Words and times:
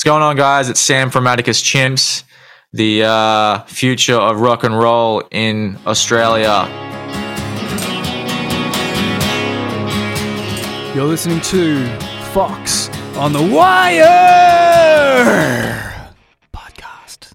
What's 0.00 0.06
going 0.06 0.22
on, 0.22 0.34
guys? 0.34 0.70
It's 0.70 0.80
Sam 0.80 1.10
from 1.10 1.26
Atticus 1.26 1.62
Chimps, 1.62 2.24
the 2.72 3.04
uh, 3.04 3.64
future 3.64 4.14
of 4.14 4.40
rock 4.40 4.64
and 4.64 4.78
roll 4.78 5.22
in 5.30 5.78
Australia. 5.86 6.66
You're 10.94 11.04
listening 11.04 11.42
to 11.42 11.86
Fox 12.32 12.88
on 13.18 13.34
the 13.34 13.42
Wire 13.42 14.06
podcast. 16.54 17.32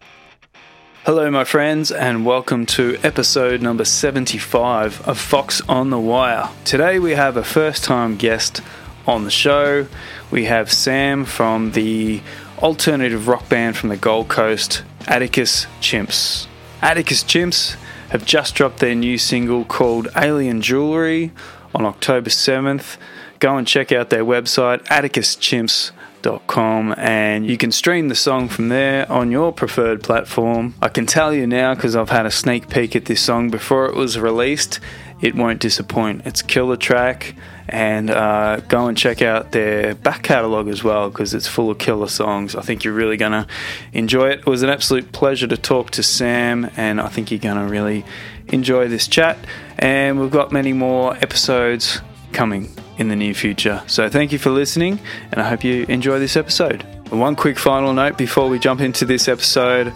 Hello, 1.04 1.30
my 1.30 1.44
friends, 1.44 1.92
and 1.92 2.26
welcome 2.26 2.66
to 2.66 2.98
episode 3.04 3.62
number 3.62 3.86
75 3.86 5.08
of 5.08 5.20
Fox 5.20 5.62
on 5.70 5.92
the 5.92 6.00
Wire. 6.00 6.50
Today 6.64 6.98
we 6.98 7.12
have 7.12 7.38
a 7.38 7.44
first 7.44 7.84
time 7.84 8.16
guest 8.16 8.62
on 9.06 9.24
the 9.24 9.30
show. 9.30 9.88
We 10.32 10.46
have 10.46 10.74
Sam 10.74 11.26
from 11.26 11.74
the 11.74 12.22
alternative 12.60 13.28
rock 13.28 13.50
band 13.50 13.78
from 13.78 13.90
the 13.90 13.98
Gold 13.98 14.30
Coast, 14.30 14.84
Atticus 15.08 15.66
Chimps. 15.82 16.48
Atticus 16.82 17.24
Chimps 17.24 17.76
have 18.10 18.26
just 18.26 18.56
dropped 18.56 18.80
their 18.80 18.96
new 18.96 19.18
single 19.18 19.66
called 19.66 20.08
Alien 20.16 20.62
Jewelry 20.62 21.32
on 21.74 21.86
October 21.86 22.30
7th. 22.30 22.98
Go 23.40 23.58
and 23.58 23.68
check 23.68 23.92
out 23.92 24.10
their 24.10 24.24
website, 24.24 24.84
atticuschimps.com, 24.86 26.96
and 26.98 27.46
you 27.46 27.58
can 27.58 27.72
stream 27.72 28.08
the 28.08 28.16
song 28.16 28.48
from 28.48 28.70
there 28.70 29.12
on 29.12 29.32
your 29.32 29.52
preferred 29.52 30.02
platform. 30.02 30.74
I 30.82 30.88
can 30.88 31.06
tell 31.06 31.34
you 31.34 31.46
now 31.46 31.76
because 31.76 31.96
I've 31.96 32.10
had 32.10 32.26
a 32.26 32.32
sneak 32.32 32.70
peek 32.70 32.96
at 32.96 33.06
this 33.06 33.22
song 33.22 33.50
before 33.50 33.88
it 33.88 33.96
was 33.96 34.18
released. 34.18 34.80
It 35.22 35.36
won't 35.36 35.60
disappoint. 35.60 36.22
It's 36.26 36.42
killer 36.42 36.78
track 36.78 37.36
and 37.68 38.10
uh, 38.10 38.58
go 38.68 38.88
and 38.88 38.98
check 38.98 39.22
out 39.22 39.52
their 39.52 39.96
back 39.96 40.24
catalogue 40.24 40.68
as 40.68 40.84
well 40.84 41.10
because 41.10 41.34
it's 41.34 41.48
full 41.48 41.72
of 41.72 41.78
killer 41.78 42.08
songs. 42.08 42.56
I 42.56 42.62
think 42.62 42.84
you're 42.84 42.94
really 42.94 43.18
going 43.18 43.32
to 43.32 43.48
enjoy 43.94 44.30
it. 44.30 44.40
It 44.40 44.46
was 44.46 44.64
an 44.64 44.70
absolute 44.70 45.12
pleasure 45.12 45.48
to 45.48 45.58
talk 45.58 45.92
to 45.92 46.04
Sam, 46.04 46.70
and 46.78 47.02
I 47.02 47.08
think 47.08 47.32
you're 47.32 47.40
going 47.40 47.58
to 47.58 47.72
really 47.72 48.06
enjoy 48.48 48.88
this 48.88 49.08
chat. 49.08 49.38
And 49.80 50.20
we've 50.20 50.32
got 50.32 50.52
many 50.52 50.74
more 50.74 51.16
episodes 51.18 52.02
coming 52.32 52.70
in 52.98 53.08
the 53.08 53.16
near 53.16 53.34
future. 53.34 53.82
So 53.88 54.10
thank 54.10 54.32
you 54.32 54.38
for 54.38 54.52
listening, 54.52 55.00
and 55.32 55.42
I 55.42 55.50
hope 55.50 55.64
you 55.64 55.86
enjoy 55.90 56.20
this 56.20 56.36
episode. 56.36 56.84
one 57.10 57.36
quick 57.36 57.58
final 57.58 57.94
note 57.94 58.18
before 58.18 58.48
we 58.50 58.60
jump 58.60 58.82
into 58.82 59.06
this 59.06 59.28
episode. 59.28 59.94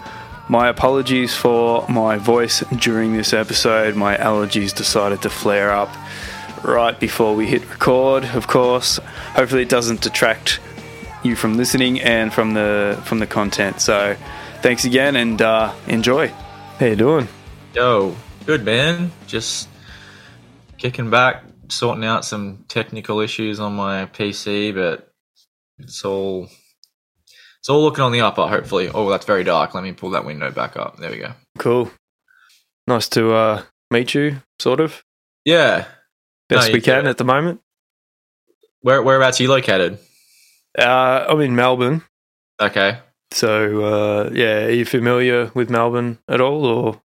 My 0.48 0.68
apologies 0.68 1.32
for 1.32 1.86
my 1.88 2.16
voice 2.16 2.64
during 2.76 3.16
this 3.16 3.32
episode. 3.32 3.94
My 3.94 4.16
allergies 4.16 4.74
decided 4.74 5.22
to 5.22 5.30
flare 5.30 5.70
up 5.70 5.88
right 6.64 6.98
before 6.98 7.34
we 7.34 7.46
hit 7.46 7.68
record, 7.70 8.24
of 8.24 8.46
course. 8.46 8.98
Hopefully, 9.34 9.62
it 9.62 9.68
doesn't 9.68 10.00
detract 10.00 10.60
you 11.22 11.36
from 11.36 11.56
listening 11.56 12.00
and 12.00 12.32
from 12.32 12.54
the 12.54 13.00
from 13.04 13.18
the 13.18 13.26
content. 13.26 13.80
So, 13.80 14.16
thanks 14.62 14.84
again 14.84 15.16
and 15.16 15.40
uh, 15.40 15.74
enjoy. 15.86 16.28
How 16.78 16.86
you 16.86 16.96
doing? 16.96 17.28
Yo, 17.74 18.16
good 18.46 18.64
man. 18.64 19.12
Just 19.26 19.68
kicking 20.78 21.10
back, 21.10 21.44
sorting 21.68 22.04
out 22.04 22.24
some 22.24 22.64
technical 22.68 23.20
issues 23.20 23.60
on 23.60 23.74
my 23.74 24.06
PC, 24.06 24.74
but 24.74 25.12
it's 25.78 26.04
all 26.04 26.48
it's 27.58 27.68
all 27.68 27.82
looking 27.82 28.02
on 28.02 28.12
the 28.12 28.22
upper. 28.22 28.46
Hopefully. 28.46 28.88
Oh, 28.92 29.08
that's 29.10 29.26
very 29.26 29.44
dark. 29.44 29.74
Let 29.74 29.84
me 29.84 29.92
pull 29.92 30.10
that 30.10 30.24
window 30.24 30.50
back 30.50 30.76
up. 30.76 30.96
There 30.96 31.10
we 31.10 31.18
go. 31.18 31.32
Cool. 31.58 31.90
Nice 32.86 33.08
to 33.10 33.32
uh, 33.32 33.62
meet 33.90 34.14
you. 34.14 34.42
Sort 34.58 34.80
of. 34.80 35.04
Yeah, 35.44 35.86
best 36.50 36.68
no, 36.68 36.74
we 36.74 36.80
can 36.80 37.06
at 37.06 37.18
the 37.18 37.24
moment. 37.24 37.60
Where 38.82 39.02
whereabouts 39.02 39.40
are 39.40 39.42
you 39.42 39.48
located? 39.48 39.98
Uh, 40.78 41.26
I'm 41.28 41.40
in 41.40 41.54
Melbourne. 41.54 42.02
Okay. 42.60 42.98
So 43.32 43.84
uh, 43.84 44.30
yeah, 44.32 44.64
are 44.64 44.70
you 44.70 44.84
familiar 44.84 45.50
with 45.54 45.70
Melbourne 45.70 46.18
at 46.28 46.40
all, 46.40 46.66
or? 46.66 47.02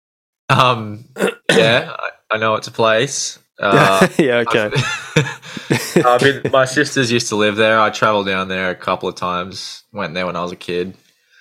Um, 0.49 1.05
yeah, 1.51 1.95
I, 1.97 2.35
I 2.35 2.37
know 2.37 2.55
it's 2.55 2.67
a 2.67 2.71
place. 2.71 3.39
Uh, 3.59 4.07
yeah, 4.17 4.43
okay. 4.47 4.71
I 4.75 6.17
mean, 6.21 6.51
my 6.51 6.65
sisters 6.65 7.11
used 7.11 7.29
to 7.29 7.35
live 7.35 7.55
there. 7.55 7.79
I 7.79 7.91
traveled 7.91 8.25
down 8.25 8.47
there 8.47 8.71
a 8.71 8.75
couple 8.75 9.07
of 9.07 9.15
times. 9.15 9.83
Went 9.93 10.15
there 10.15 10.25
when 10.25 10.35
I 10.35 10.41
was 10.41 10.51
a 10.51 10.57
kid. 10.57 10.97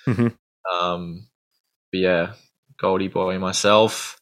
Mm-hmm. 0.07 0.27
Um, 0.73 1.27
but 1.91 1.97
yeah, 1.97 2.33
Goldie 2.79 3.07
boy 3.07 3.39
myself. 3.39 4.21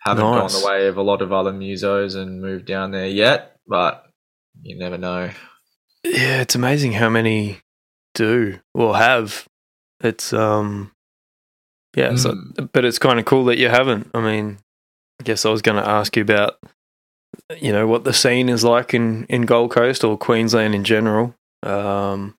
Haven't 0.00 0.24
nice. 0.24 0.52
gone 0.52 0.60
the 0.60 0.66
way 0.66 0.86
of 0.86 0.96
a 0.96 1.02
lot 1.02 1.22
of 1.22 1.32
other 1.32 1.52
musos 1.52 2.16
and 2.16 2.40
moved 2.40 2.66
down 2.66 2.92
there 2.92 3.08
yet, 3.08 3.56
but 3.66 4.06
you 4.62 4.78
never 4.78 4.98
know. 4.98 5.30
Yeah, 6.04 6.40
it's 6.40 6.54
amazing 6.54 6.92
how 6.92 7.08
many 7.08 7.58
do 8.14 8.60
or 8.74 8.96
have. 8.96 9.46
It's 10.00 10.32
um, 10.32 10.92
yeah, 11.96 12.10
mm. 12.10 12.18
so, 12.18 12.66
but 12.72 12.84
it's 12.84 12.98
kind 12.98 13.18
of 13.18 13.24
cool 13.24 13.46
that 13.46 13.58
you 13.58 13.68
haven't. 13.68 14.10
I 14.14 14.20
mean, 14.20 14.58
I 15.20 15.24
guess 15.24 15.44
I 15.44 15.50
was 15.50 15.62
going 15.62 15.82
to 15.82 15.88
ask 15.88 16.16
you 16.16 16.22
about, 16.22 16.58
you 17.60 17.72
know, 17.72 17.86
what 17.86 18.04
the 18.04 18.12
scene 18.12 18.48
is 18.48 18.62
like 18.62 18.94
in 18.94 19.24
in 19.24 19.42
Gold 19.42 19.72
Coast 19.72 20.04
or 20.04 20.16
Queensland 20.16 20.74
in 20.74 20.84
general. 20.84 21.34
Um, 21.64 22.36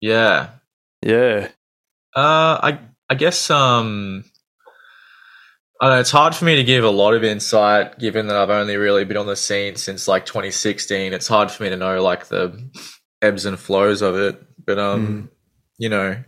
yeah, 0.00 0.50
yeah. 1.02 1.48
Uh, 2.16 2.58
I 2.62 2.78
I 3.10 3.14
guess 3.14 3.50
um, 3.50 4.24
know, 5.90 5.98
it's 5.98 6.12
hard 6.12 6.34
for 6.34 6.44
me 6.44 6.54
to 6.56 6.64
give 6.64 6.84
a 6.84 6.90
lot 6.90 7.14
of 7.14 7.24
insight 7.24 7.98
given 7.98 8.28
that 8.28 8.36
I've 8.36 8.50
only 8.50 8.76
really 8.76 9.04
been 9.04 9.16
on 9.16 9.26
the 9.26 9.34
scene 9.34 9.74
since 9.74 10.06
like 10.06 10.26
2016. 10.26 11.12
It's 11.12 11.26
hard 11.26 11.50
for 11.50 11.64
me 11.64 11.70
to 11.70 11.76
know 11.76 12.00
like 12.00 12.26
the 12.26 12.70
ebbs 13.20 13.46
and 13.46 13.58
flows 13.58 14.00
of 14.00 14.14
it. 14.14 14.40
But 14.64 14.78
um, 14.78 15.06
mm. 15.06 15.28
you 15.78 15.88
know, 15.88 16.22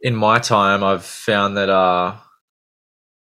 in 0.00 0.16
my 0.16 0.40
time, 0.40 0.82
I've 0.82 1.04
found 1.04 1.56
that 1.56 1.70
uh, 1.70 2.16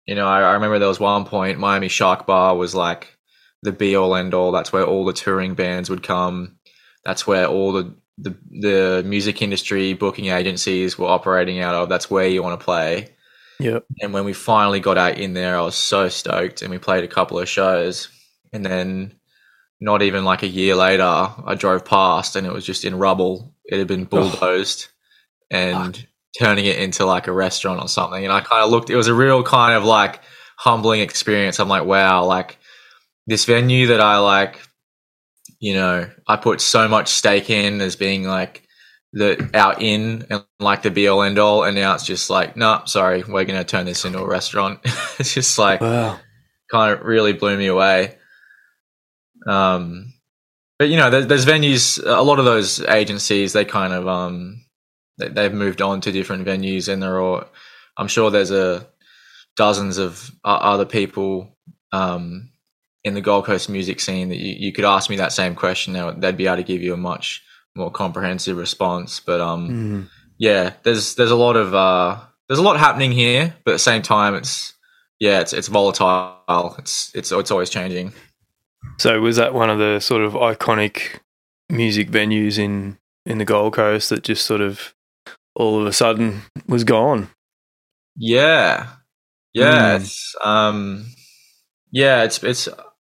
you 0.07 0.15
know, 0.15 0.27
I, 0.27 0.41
I 0.41 0.53
remember 0.53 0.79
there 0.79 0.87
was 0.87 0.99
one 0.99 1.25
point 1.25 1.59
Miami 1.59 1.87
Shark 1.87 2.25
Bar 2.25 2.55
was 2.55 2.73
like 2.73 3.15
the 3.61 3.71
be 3.71 3.95
all 3.95 4.15
end 4.15 4.33
all. 4.33 4.51
That's 4.51 4.73
where 4.73 4.85
all 4.85 5.05
the 5.05 5.13
touring 5.13 5.53
bands 5.53 5.87
would 5.89 6.01
come. 6.01 6.57
That's 7.05 7.27
where 7.27 7.45
all 7.45 7.73
the 7.73 7.95
the, 8.17 8.35
the 8.49 9.03
music 9.05 9.41
industry 9.43 9.93
booking 9.93 10.27
agencies 10.27 10.97
were 10.97 11.07
operating 11.07 11.59
out 11.59 11.75
of. 11.75 11.89
That's 11.89 12.09
where 12.09 12.27
you 12.27 12.41
want 12.41 12.59
to 12.59 12.65
play 12.65 13.15
Yep. 13.59 13.85
And 14.01 14.13
when 14.13 14.25
we 14.25 14.33
finally 14.33 14.79
got 14.79 14.97
out 14.97 15.17
in 15.17 15.33
there, 15.33 15.57
I 15.57 15.61
was 15.61 15.75
so 15.75 16.07
stoked, 16.09 16.61
and 16.61 16.71
we 16.71 16.77
played 16.77 17.03
a 17.03 17.09
couple 17.09 17.39
of 17.39 17.49
shows. 17.49 18.07
And 18.53 18.65
then, 18.65 19.13
not 19.81 20.01
even 20.01 20.23
like 20.25 20.43
a 20.43 20.47
year 20.47 20.75
later, 20.75 21.03
I 21.03 21.55
drove 21.55 21.85
past, 21.85 22.35
and 22.35 22.47
it 22.47 22.53
was 22.53 22.65
just 22.65 22.85
in 22.85 22.97
rubble. 22.97 23.53
It 23.65 23.77
had 23.77 23.87
been 23.87 24.05
bulldozed, 24.05 24.87
oh. 24.89 25.57
and 25.57 25.97
Fuck. 25.97 26.05
turning 26.37 26.65
it 26.65 26.79
into 26.79 27.05
like 27.05 27.27
a 27.27 27.33
restaurant 27.33 27.81
or 27.81 27.87
something. 27.87 28.23
And 28.23 28.33
I 28.33 28.41
kind 28.41 28.63
of 28.63 28.71
looked. 28.71 28.89
It 28.89 28.95
was 28.95 29.07
a 29.07 29.13
real 29.13 29.43
kind 29.43 29.75
of 29.75 29.83
like 29.83 30.21
humbling 30.57 31.01
experience. 31.01 31.59
I'm 31.59 31.69
like, 31.69 31.85
wow, 31.85 32.25
like 32.25 32.57
this 33.27 33.45
venue 33.45 33.87
that 33.87 34.01
I 34.01 34.17
like, 34.17 34.59
you 35.59 35.73
know, 35.73 36.09
I 36.27 36.35
put 36.37 36.61
so 36.61 36.87
much 36.87 37.09
stake 37.09 37.49
in 37.49 37.81
as 37.81 37.95
being 37.95 38.23
like 38.23 38.63
the 39.13 39.49
our 39.53 39.75
in 39.79 40.25
and 40.29 40.45
like 40.59 40.83
the 40.83 40.91
be 40.91 41.07
all 41.07 41.23
end 41.23 41.39
all, 41.39 41.63
and 41.63 41.75
now 41.75 41.93
it's 41.93 42.05
just 42.05 42.29
like, 42.29 42.55
no, 42.55 42.75
nah, 42.75 42.85
sorry, 42.85 43.23
we're 43.23 43.45
to 43.45 43.63
turn 43.63 43.85
this 43.85 44.05
into 44.05 44.19
a 44.19 44.27
restaurant. 44.27 44.79
it's 45.19 45.33
just 45.33 45.57
like 45.57 45.81
wow. 45.81 46.19
kind 46.71 46.93
of 46.93 47.05
really 47.05 47.33
blew 47.33 47.57
me 47.57 47.67
away. 47.67 48.17
Um, 49.47 50.13
but 50.77 50.89
you 50.89 50.97
know, 50.97 51.09
there's, 51.09 51.27
there's 51.27 51.45
venues. 51.45 52.01
A 52.05 52.21
lot 52.21 52.39
of 52.39 52.45
those 52.45 52.81
agencies, 52.81 53.53
they 53.53 53.65
kind 53.65 53.93
of 53.93 54.07
um, 54.07 54.63
they, 55.17 55.29
they've 55.29 55.53
moved 55.53 55.81
on 55.81 56.01
to 56.01 56.11
different 56.11 56.45
venues, 56.45 56.91
and 56.91 57.01
they're 57.01 57.19
all. 57.19 57.45
I'm 57.97 58.07
sure 58.07 58.29
there's 58.29 58.51
a 58.51 58.87
dozens 59.57 59.97
of 59.97 60.31
other 60.45 60.85
people 60.85 61.57
um, 61.91 62.51
in 63.03 63.13
the 63.13 63.21
Gold 63.21 63.45
Coast 63.45 63.69
music 63.69 63.99
scene 63.99 64.29
that 64.29 64.37
you, 64.37 64.67
you 64.67 64.71
could 64.71 64.85
ask 64.85 65.09
me 65.09 65.17
that 65.17 65.33
same 65.33 65.55
question. 65.55 65.93
They'd 66.19 66.37
be 66.37 66.47
able 66.47 66.57
to 66.57 66.63
give 66.63 66.81
you 66.81 66.93
a 66.93 66.97
much 66.97 67.43
more 67.79 67.91
comprehensive 67.91 68.57
response. 68.57 69.19
But 69.19 69.41
um, 69.41 69.69
mm. 69.69 70.09
yeah, 70.37 70.73
there's 70.83 71.15
there's 71.15 71.31
a 71.31 71.35
lot 71.35 71.55
of 71.55 71.73
uh, 71.73 72.19
there's 72.47 72.59
a 72.59 72.63
lot 72.63 72.77
happening 72.77 73.11
here, 73.11 73.55
but 73.63 73.71
at 73.71 73.75
the 73.75 73.79
same 73.79 74.01
time, 74.01 74.35
it's 74.35 74.73
yeah, 75.19 75.39
it's 75.39 75.53
it's 75.53 75.67
volatile. 75.67 76.75
It's 76.77 77.11
it's 77.15 77.31
it's 77.31 77.51
always 77.51 77.69
changing. 77.69 78.13
So 78.97 79.19
was 79.19 79.37
that 79.37 79.53
one 79.53 79.69
of 79.69 79.79
the 79.79 79.99
sort 79.99 80.23
of 80.23 80.33
iconic 80.33 81.19
music 81.69 82.09
venues 82.09 82.57
in 82.57 82.97
in 83.25 83.37
the 83.37 83.45
Gold 83.45 83.73
Coast 83.73 84.09
that 84.09 84.23
just 84.23 84.45
sort 84.45 84.61
of 84.61 84.93
all 85.55 85.81
of 85.81 85.87
a 85.87 85.93
sudden 85.93 86.41
was 86.67 86.83
gone? 86.83 87.29
Yeah, 88.15 88.87
yeah, 89.53 89.97
mm. 89.97 90.01
it's 90.01 90.35
um, 90.43 91.05
yeah, 91.91 92.23
it's 92.23 92.43
it's 92.43 92.67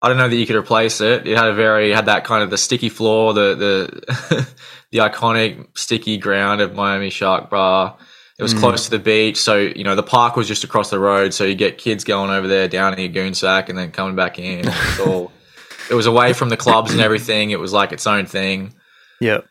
I 0.02 0.08
don't 0.08 0.18
know 0.18 0.28
that 0.28 0.36
you 0.36 0.46
could 0.46 0.56
replace 0.56 1.00
it. 1.00 1.28
It 1.28 1.38
had 1.38 1.46
a 1.46 1.54
very 1.54 1.92
had 1.92 2.06
that 2.06 2.24
kind 2.24 2.42
of 2.42 2.50
the 2.50 2.58
sticky 2.58 2.88
floor, 2.88 3.32
the 3.32 3.54
the 3.54 4.48
the 4.90 4.98
iconic 4.98 5.78
sticky 5.78 6.18
ground 6.18 6.60
of 6.60 6.74
Miami 6.74 7.10
Shark 7.10 7.50
Bar. 7.50 7.96
It 8.38 8.42
was 8.42 8.54
mm. 8.54 8.58
close 8.58 8.86
to 8.86 8.90
the 8.90 8.98
beach, 8.98 9.36
so 9.36 9.58
you 9.58 9.84
know 9.84 9.94
the 9.94 10.02
park 10.02 10.34
was 10.34 10.48
just 10.48 10.64
across 10.64 10.90
the 10.90 10.98
road. 10.98 11.32
So 11.32 11.44
you 11.44 11.54
get 11.54 11.78
kids 11.78 12.02
going 12.02 12.30
over 12.30 12.48
there, 12.48 12.66
down 12.66 12.98
in 12.98 13.12
your 13.12 13.34
sack, 13.34 13.68
and 13.68 13.78
then 13.78 13.92
coming 13.92 14.16
back 14.16 14.38
in. 14.38 14.60
It 14.60 14.66
was 14.66 15.00
all. 15.06 15.32
it 15.90 15.94
was 15.94 16.06
away 16.06 16.32
from 16.32 16.48
the 16.48 16.56
clubs 16.56 16.92
and 16.92 17.00
everything. 17.00 17.50
It 17.50 17.60
was 17.60 17.72
like 17.72 17.92
its 17.92 18.06
own 18.06 18.26
thing. 18.26 18.74
Yep. 19.20 19.46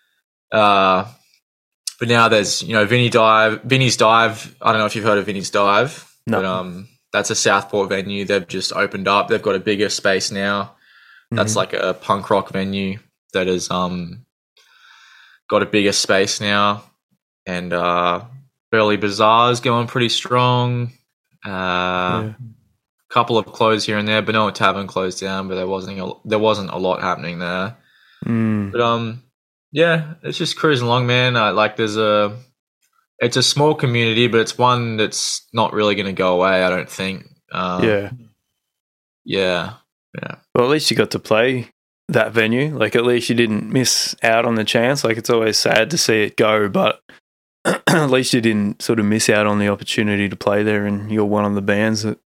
Uh, 0.52 1.06
but 2.00 2.10
now 2.10 2.28
there's 2.28 2.62
you 2.64 2.74
know 2.74 2.86
Vinny 2.86 3.10
Dive, 3.10 3.62
Vinny's 3.64 3.96
Dive. 3.96 4.56
I 4.62 4.72
don't 4.72 4.80
know 4.80 4.88
if 4.88 4.96
you've 4.96 5.06
heard 5.06 5.20
of 5.20 5.26
Vinny's 5.28 5.52
Dive, 5.52 6.12
No. 6.28 6.40
but 6.40 6.46
um, 6.46 6.90
that's 7.14 7.30
a 7.30 7.36
Southport 7.36 7.90
venue. 7.90 8.26
They've 8.26 8.48
just 8.48 8.74
opened 8.74 9.08
up. 9.08 9.28
They've 9.28 9.42
got 9.42 9.56
a 9.56 9.60
bigger 9.60 9.90
space 9.90 10.32
now. 10.32 10.76
That's 11.32 11.54
Mhm. 11.54 11.58
like 11.58 11.74
a 11.74 11.94
punk 11.94 12.30
rock 12.30 12.50
venue 12.52 13.00
that 13.34 13.48
has 13.48 13.70
um 13.72 14.26
got 15.50 15.62
a 15.64 15.66
bigger 15.66 15.92
space 15.92 16.40
now, 16.42 16.84
and 17.46 17.74
uh, 17.74 18.22
Burleigh 18.72 18.98
Bazaar's 18.98 19.60
going 19.60 19.88
pretty 19.88 20.10
strong. 20.10 20.92
Uh, 21.46 21.50
Yeah. 21.50 22.34
couple 23.10 23.38
of 23.38 23.46
closed 23.48 23.86
here 23.88 23.98
and 23.98 24.08
there. 24.08 24.22
Benoit 24.22 24.56
Tavern 24.56 24.88
closed 24.88 25.20
down, 25.20 25.50
but 25.50 25.56
there 25.56 25.68
wasn't 25.68 26.00
a, 26.00 26.14
there 26.24 26.40
wasn't 26.40 26.70
a 26.70 26.78
lot 26.78 27.02
happening 27.02 27.40
there. 27.40 27.76
Mm. 28.26 28.72
But 28.72 28.80
um, 28.80 29.24
yeah, 29.74 30.14
it's 30.24 30.38
just 30.38 30.56
cruising 30.58 30.88
along, 30.88 31.08
man. 31.08 31.36
I, 31.36 31.50
like 31.50 31.76
there's 31.76 31.98
a, 31.98 32.38
it's 33.22 33.38
a 33.38 33.44
small 33.44 33.76
community, 33.76 34.28
but 34.28 34.42
it's 34.42 34.58
one 34.58 34.98
that's 34.98 35.48
not 35.54 35.74
really 35.74 35.96
going 35.96 36.08
to 36.08 36.12
go 36.14 36.34
away. 36.36 36.64
I 36.64 36.70
don't 36.70 36.90
think. 36.90 37.28
Um, 37.52 37.84
yeah. 37.84 38.12
yeah, 39.26 39.74
yeah. 40.22 40.36
Well, 40.56 40.66
at 40.66 40.72
least 40.72 40.90
you 40.92 40.98
got 40.98 41.12
to 41.12 41.20
play 41.20 41.70
that 42.10 42.32
venue. 42.32 42.76
Like, 42.78 42.96
at 42.96 43.06
least 43.06 43.30
you 43.30 43.36
didn't 43.36 43.72
miss 43.72 44.16
out 44.24 44.46
on 44.46 44.56
the 44.56 44.64
chance. 44.64 45.04
Like, 45.04 45.18
it's 45.18 45.30
always 45.30 45.58
sad 45.58 45.90
to 45.92 45.98
see 45.98 46.24
it 46.24 46.38
go, 46.38 46.68
but 46.70 47.02
at 47.66 48.10
least 48.10 48.34
you 48.34 48.42
didn't 48.42 48.82
sort 48.82 49.00
of 49.00 49.06
miss 49.06 49.30
out 49.30 49.48
on 49.48 49.60
the 49.60 49.68
opportunity 49.68 50.28
to 50.30 50.36
play 50.36 50.64
there. 50.64 50.86
And 50.86 51.12
you're 51.12 51.26
one 51.26 51.46
of 51.46 51.54
the 51.56 51.62
bands 51.62 52.04
that 52.04 52.20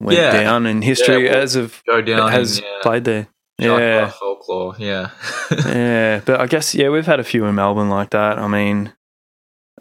went 0.00 0.18
Yeah. 0.18 0.32
down 0.32 0.66
in 0.66 0.82
history 0.82 1.24
Yeah, 1.24 1.32
well, 1.32 1.42
as 1.42 1.54
of 1.56 1.82
Go 1.86 2.02
down. 2.02 2.30
has 2.32 2.58
and, 2.58 2.66
yeah, 2.66 2.78
played 2.82 3.04
there. 3.04 3.28
Yeah. 3.58 4.10
Folklore. 4.10 4.76
Yeah, 4.78 5.10
yeah, 5.50 6.20
but 6.24 6.40
I 6.40 6.46
guess 6.46 6.74
yeah, 6.76 6.90
we've 6.90 7.06
had 7.06 7.18
a 7.18 7.24
few 7.24 7.44
in 7.46 7.56
Melbourne 7.56 7.90
like 7.90 8.10
that. 8.10 8.38
I 8.38 8.46
mean, 8.46 8.92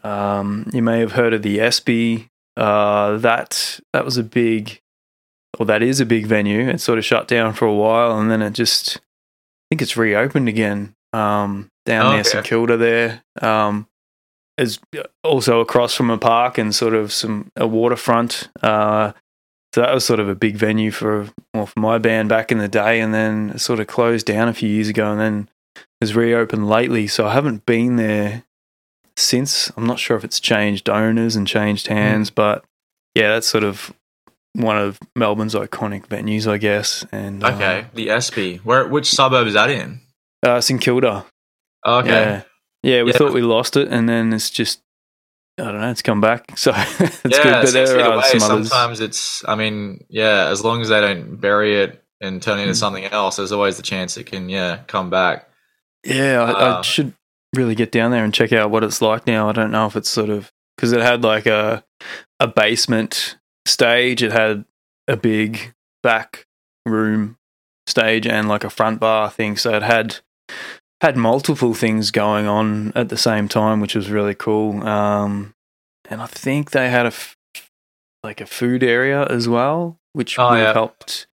um, 0.07 0.69
you 0.74 0.81
may 0.81 1.00
have 1.00 1.13
heard 1.13 1.33
of 1.33 1.42
the 1.42 1.59
ESPY. 1.59 2.30
Uh, 2.56 3.18
that 3.18 3.80
that 3.94 4.06
was 4.06 4.18
a 4.18 4.24
big, 4.24 4.81
well, 5.57 5.65
that 5.68 5.83
is 5.83 6.00
a 6.00 6.06
big 6.06 6.25
venue. 6.25 6.68
It 6.69 6.81
sort 6.81 6.98
of 6.98 7.06
shut 7.06 7.27
down 7.27 7.54
for 7.54 7.65
a 7.65 7.74
while, 7.74 8.18
and 8.19 8.31
then 8.31 8.42
it 8.42 8.51
just, 8.54 8.98
I 8.98 9.01
think 9.69 9.81
it's 9.81 9.98
reopened 9.98 10.48
again. 10.50 10.95
Um, 11.13 11.69
down 11.86 12.07
Oh, 12.07 12.09
near 12.12 12.19
okay. 12.21 12.30
St 12.30 12.45
Kilda 12.45 12.77
there. 12.77 13.24
Um, 13.42 13.88
is 14.57 14.80
also 15.24 15.59
across 15.59 15.94
from 15.94 16.09
a 16.09 16.18
park 16.18 16.57
and 16.57 16.74
sort 16.74 16.95
of 16.95 17.12
some 17.13 17.51
a 17.56 17.68
waterfront. 17.68 18.50
Uh, 18.63 19.12
so 19.74 19.81
that 19.81 19.94
was 19.94 20.04
sort 20.04 20.19
of 20.19 20.27
a 20.27 20.36
big 20.36 20.56
venue 20.56 20.89
for 20.89 21.27
well 21.54 21.68
for 21.68 21.80
my 21.80 22.00
band 22.00 22.30
back 22.30 22.51
in 22.51 22.57
the 22.57 22.68
day, 22.68 23.00
and 23.00 23.13
then 23.13 23.51
it 23.51 23.59
sort 23.59 23.80
of 23.80 23.88
closed 23.88 24.25
down 24.25 24.48
a 24.48 24.54
few 24.54 24.69
years 24.69 24.88
ago, 24.88 25.12
and 25.12 25.19
then 25.21 25.50
has 26.01 26.15
reopened 26.15 26.68
lately. 26.68 27.06
So 27.06 27.27
I 27.27 27.33
haven't 27.33 27.65
been 27.68 27.98
there 27.98 28.45
since. 29.18 29.72
I'm 29.75 29.86
not 29.86 30.00
sure 30.00 30.16
if 30.18 30.24
it's 30.24 30.40
changed 30.40 30.90
owners 30.90 31.36
and 31.36 31.48
changed 31.48 31.88
hands, 31.88 32.30
but 32.30 32.64
yeah, 33.16 33.30
that's 33.30 33.48
sort 33.48 33.64
of 33.64 33.94
one 34.54 34.78
of 34.78 34.98
Melbourne's 35.16 35.54
iconic 35.56 36.08
venues, 36.08 36.48
I 36.48 36.58
guess. 36.58 37.06
And 37.12 37.44
uh, 37.44 37.50
okay. 37.54 37.86
The 37.94 38.10
ESPY. 38.10 38.58
Where? 38.64 38.88
Which 38.88 39.08
suburb 39.10 39.48
is 39.48 39.54
that 39.54 39.69
in? 39.69 40.02
uh, 40.46 40.62
St 40.62 40.80
Kilda. 40.81 41.25
Okay. 41.86 42.10
Yeah, 42.10 42.42
yeah. 42.84 43.04
We 43.04 43.12
Yeah. 43.12 43.18
thought 43.18 43.34
we 43.34 43.42
lost 43.42 43.75
it, 43.78 43.88
and 43.90 44.08
then 44.08 44.34
it's 44.34 44.50
just. 44.50 44.81
I 45.60 45.64
don't 45.72 45.81
know. 45.81 45.90
It's 45.90 46.04
come 46.04 46.22
back, 46.22 46.52
so 46.56 46.72
it's 46.75 47.38
yeah, 47.38 47.44
good. 47.44 47.64
But 47.66 47.72
there 47.74 48.00
are 48.02 48.14
away. 48.14 48.24
some 48.38 48.52
others. 48.52 48.69
Sometimes 48.69 49.00
it's. 49.00 49.44
I 49.48 49.56
mean, 49.56 50.06
yeah. 50.10 50.50
As 50.50 50.64
long 50.64 50.81
as 50.81 50.90
they 50.90 51.02
don't 51.02 51.38
bury 51.38 51.81
it 51.81 52.04
and 52.22 52.42
turn 52.42 52.60
it 52.60 52.64
into 52.64 52.74
Mm. 52.74 52.80
something 52.80 53.06
else, 53.06 53.38
there's 53.38 53.52
always 53.52 53.78
the 53.78 53.84
chance 53.84 54.18
it 54.18 54.25
can, 54.25 54.50
yeah, 54.50 54.80
come 54.88 55.10
back. 55.10 55.50
Yeah, 56.04 56.42
I, 56.44 56.52
I 56.52 56.69
Uh, 56.69 56.81
should 56.84 57.14
really 57.56 57.76
get 57.76 57.92
down 57.92 58.12
there 58.12 58.24
and 58.24 58.34
check 58.34 58.52
out 58.54 58.72
what 58.72 58.84
it's 58.84 59.02
like 59.02 59.26
now. 59.28 59.50
I 59.50 59.52
don't 59.54 59.72
know 59.72 59.86
if 59.86 59.96
it's 59.96 60.10
sort 60.10 60.30
of 60.30 60.52
because 60.76 60.92
it 60.94 61.02
had 61.02 61.24
like 61.24 61.46
a 61.46 61.84
a 62.40 62.48
basement 62.48 63.38
stage. 63.66 64.22
It 64.24 64.32
had 64.32 64.66
a 65.08 65.18
big 65.18 65.74
back 66.04 66.46
room 66.86 67.38
stage 67.88 68.28
and 68.28 68.48
like 68.48 68.64
a 68.64 68.70
front 68.70 69.00
bar 69.00 69.30
thing. 69.30 69.58
So 69.58 69.74
it 69.76 69.84
had 69.84 70.18
had 71.02 71.16
multiple 71.16 71.74
things 71.74 72.12
going 72.12 72.48
on 72.48 72.92
at 72.96 73.10
the 73.10 73.18
same 73.18 73.48
time, 73.48 73.80
which 73.80 73.96
was 73.96 74.10
really 74.10 74.34
cool. 74.36 74.86
Um, 74.88 75.54
and 76.10 76.22
I 76.22 76.26
think 76.26 76.72
they 76.72 76.90
had 76.90 77.06
a 77.06 77.10
f- 77.10 77.36
like 78.24 78.42
a 78.42 78.46
food 78.46 78.84
area 78.84 79.24
as 79.26 79.48
well, 79.48 80.00
which 80.14 80.38
Oh, 80.40 80.50
have 80.50 80.58
yeah. 80.60 80.74
helped. 80.74 81.28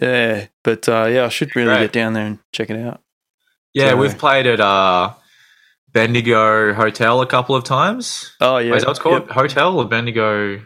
Yeah, 0.00 0.46
but 0.64 0.88
uh, 0.88 1.06
yeah, 1.10 1.24
I 1.24 1.28
should 1.28 1.54
really 1.56 1.68
Great. 1.74 1.80
get 1.80 1.92
down 1.92 2.12
there 2.14 2.26
and 2.26 2.38
check 2.54 2.70
it 2.70 2.78
out. 2.80 3.00
Yeah, 3.74 3.90
So- 3.90 3.96
we've 3.96 4.16
played 4.16 4.46
at 4.46 4.60
uh, 4.60 5.12
Bendigo 5.92 6.72
Hotel 6.74 7.20
a 7.20 7.26
couple 7.26 7.54
of 7.54 7.64
times. 7.64 8.32
Oh 8.40 8.58
yeah, 8.58 8.70
Wait, 8.72 8.76
is 8.78 8.82
that 8.82 8.88
what 8.88 8.90
it's 8.92 8.98
called? 9.00 9.22
Yep. 9.26 9.30
Hotel 9.30 9.78
or 9.78 9.84
Bendigo? 9.86 10.62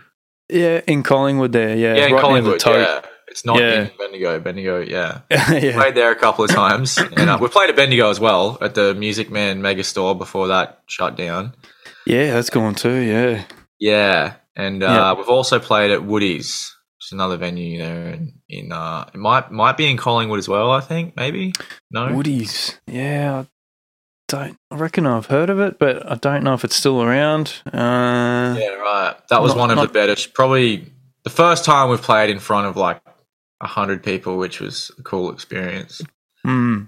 Yeah, 0.48 0.80
in 0.86 1.02
Collingwood 1.02 1.52
there. 1.52 1.76
Yeah, 1.76 1.94
Yeah, 1.96 2.06
in 2.06 2.12
right 2.12 2.20
Collingwood. 2.22 2.62
Yeah, 2.64 3.00
it's 3.26 3.44
not 3.44 3.58
Yeah. 3.58 3.82
in 3.82 3.90
Bendigo. 3.98 4.38
Bendigo, 4.40 4.80
yeah. 4.80 5.20
Yeah. 5.30 5.72
Played 5.74 5.94
there 5.96 6.12
a 6.12 6.16
couple 6.16 6.44
of 6.44 6.50
times, 6.50 6.96
and 7.16 7.28
uh, 7.30 7.38
we 7.40 7.48
played 7.48 7.68
at 7.70 7.76
Bendigo 7.76 8.10
as 8.10 8.20
well 8.20 8.56
at 8.60 8.74
the 8.74 8.94
Music 8.94 9.30
Man 9.30 9.60
Mega 9.62 9.82
Store 9.84 10.14
before 10.14 10.46
that 10.48 10.82
shut 10.86 11.16
down. 11.16 11.54
yeah, 12.06 12.32
that's 12.32 12.50
gone 12.50 12.74
too. 12.76 12.94
Yeah, 12.94 13.42
Yeah, 13.80 14.34
and 14.54 14.82
uh, 14.82 14.86
Yeah. 14.86 15.12
we've 15.14 15.28
also 15.28 15.58
played 15.58 15.90
at 15.90 16.04
Woody's, 16.04 16.72
which 16.98 17.06
is 17.08 17.12
another 17.12 17.36
venue 17.36 17.78
there 17.78 18.08
in, 18.10 18.32
in 18.48 18.70
uh, 18.72 19.06
it 19.12 19.18
might 19.18 19.50
might 19.50 19.76
be 19.76 19.90
in 19.90 19.96
Collingwood 19.96 20.38
as 20.38 20.48
well. 20.48 20.70
I 20.70 20.80
think 20.80 21.16
maybe 21.16 21.52
no. 21.90 22.14
Woody's. 22.14 22.78
Yeah, 22.86 23.44
don't. 24.28 24.56
I 24.70 24.76
reckon 24.76 25.06
I've 25.06 25.26
heard 25.26 25.50
of 25.50 25.60
it, 25.60 25.78
but 25.78 26.10
I 26.10 26.14
don't 26.16 26.42
know 26.44 26.54
if 26.54 26.64
it's 26.64 26.76
still 26.76 27.02
around. 27.02 27.54
Uh, 27.66 28.56
Yeah, 28.58 28.70
right. 28.74 29.14
That 29.28 29.42
was 29.42 29.52
Not- 29.54 29.58
one 29.60 29.70
of 29.70 29.76
not- 29.76 29.88
the 29.88 29.92
better. 29.92 30.16
Probably 30.34 30.92
the 31.24 31.30
first 31.30 31.64
time 31.64 31.90
we've 31.90 32.02
played 32.02 32.30
in 32.30 32.38
front 32.38 32.66
of 32.66 32.76
like 32.76 33.00
a 33.60 33.66
hundred 33.66 34.02
people, 34.02 34.36
which 34.38 34.60
was 34.60 34.90
a 34.98 35.02
cool 35.02 35.30
experience. 35.30 36.00
hmm. 36.44 36.82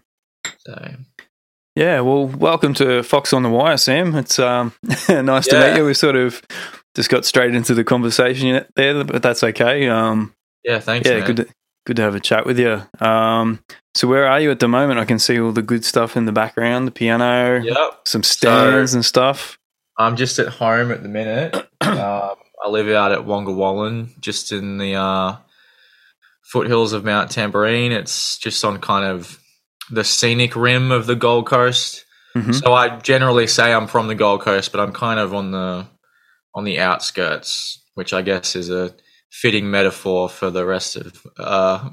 So 0.67 0.95
Yeah. 1.77 2.01
Well, 2.01 2.27
welcome 2.27 2.75
to 2.75 3.03
Fox 3.03 3.33
on 3.33 3.43
the 3.43 3.49
Wire, 3.51 3.77
Sam. 3.77 4.15
It's 4.17 4.39
um 4.39 4.73
nice 5.09 5.47
to 5.49 5.61
meet 5.61 5.77
you. 5.77 5.85
We 5.85 5.95
sort 5.95 6.17
of 6.17 6.43
just 6.97 7.09
got 7.11 7.25
straight 7.25 7.55
into 7.55 7.75
the 7.75 7.85
conversation 7.85 8.65
there, 8.77 9.05
but 9.05 9.23
that's 9.23 9.45
okay. 9.45 9.87
Um, 9.89 10.35
yeah, 10.65 10.81
thanks. 10.81 11.09
yeah, 11.09 11.19
man. 11.19 11.27
good. 11.27 11.37
To, 11.37 11.47
good 11.89 11.97
to 11.97 12.03
have 12.03 12.15
a 12.15 12.21
chat 12.21 12.45
with 12.45 12.59
you. 12.59 12.83
Um, 13.01 13.61
so 13.95 14.07
where 14.07 14.27
are 14.29 14.39
you 14.39 14.51
at 14.51 14.61
the 14.61 14.69
moment? 14.69 15.01
I 15.01 15.07
can 15.07 15.19
see 15.19 15.41
all 15.41 15.53
the 15.53 15.63
good 15.63 15.87
stuff 15.87 16.19
in 16.19 16.27
the 16.27 16.33
background, 16.33 16.87
the 16.87 16.91
piano, 16.91 17.63
Yep. 17.65 18.01
some 18.07 18.23
stands 18.23 18.93
and 18.93 19.03
stuff. 19.03 19.59
I'm 19.97 20.15
just 20.15 20.39
at 20.39 20.49
home 20.49 20.93
at 20.93 21.03
the 21.03 21.09
minute. 21.09 21.55
um, 21.81 22.35
I 22.63 22.69
live 22.69 22.91
out 22.91 23.11
at 23.13 23.21
Wongawallan, 23.21 24.21
just 24.21 24.53
in 24.53 24.77
the 24.77 24.97
uh, 24.97 25.37
foothills 26.43 26.93
of 26.93 27.05
Mount 27.07 27.31
Tamborine. 27.31 27.91
It's 27.93 28.37
just 28.37 28.63
on 28.67 28.79
kind 28.81 29.07
of 29.07 29.39
the 29.91 30.05
scenic 30.05 30.55
rim 30.57 30.93
of 30.93 31.07
the 31.07 31.17
Gold 31.17 31.47
Coast. 31.47 32.05
Mhm. 32.37 32.55
So 32.55 32.75
I 32.75 32.99
generally 32.99 33.47
say 33.47 33.73
I'm 33.73 33.87
from 33.87 34.09
the 34.09 34.15
Gold 34.15 34.43
Coast, 34.43 34.73
but 34.73 34.81
I'm 34.83 34.93
kind 34.93 35.19
of 35.19 35.35
on 35.35 35.53
the 35.53 35.87
on 36.55 36.65
the 36.65 36.81
outskirts, 36.81 37.83
which 37.95 38.13
I 38.13 38.21
guess 38.21 38.55
is 38.55 38.69
a 38.69 38.93
fitting 39.31 39.71
metaphor 39.71 40.29
for 40.29 40.51
the 40.51 40.65
rest 40.65 40.97
of 40.97 41.27
uh, 41.39 41.89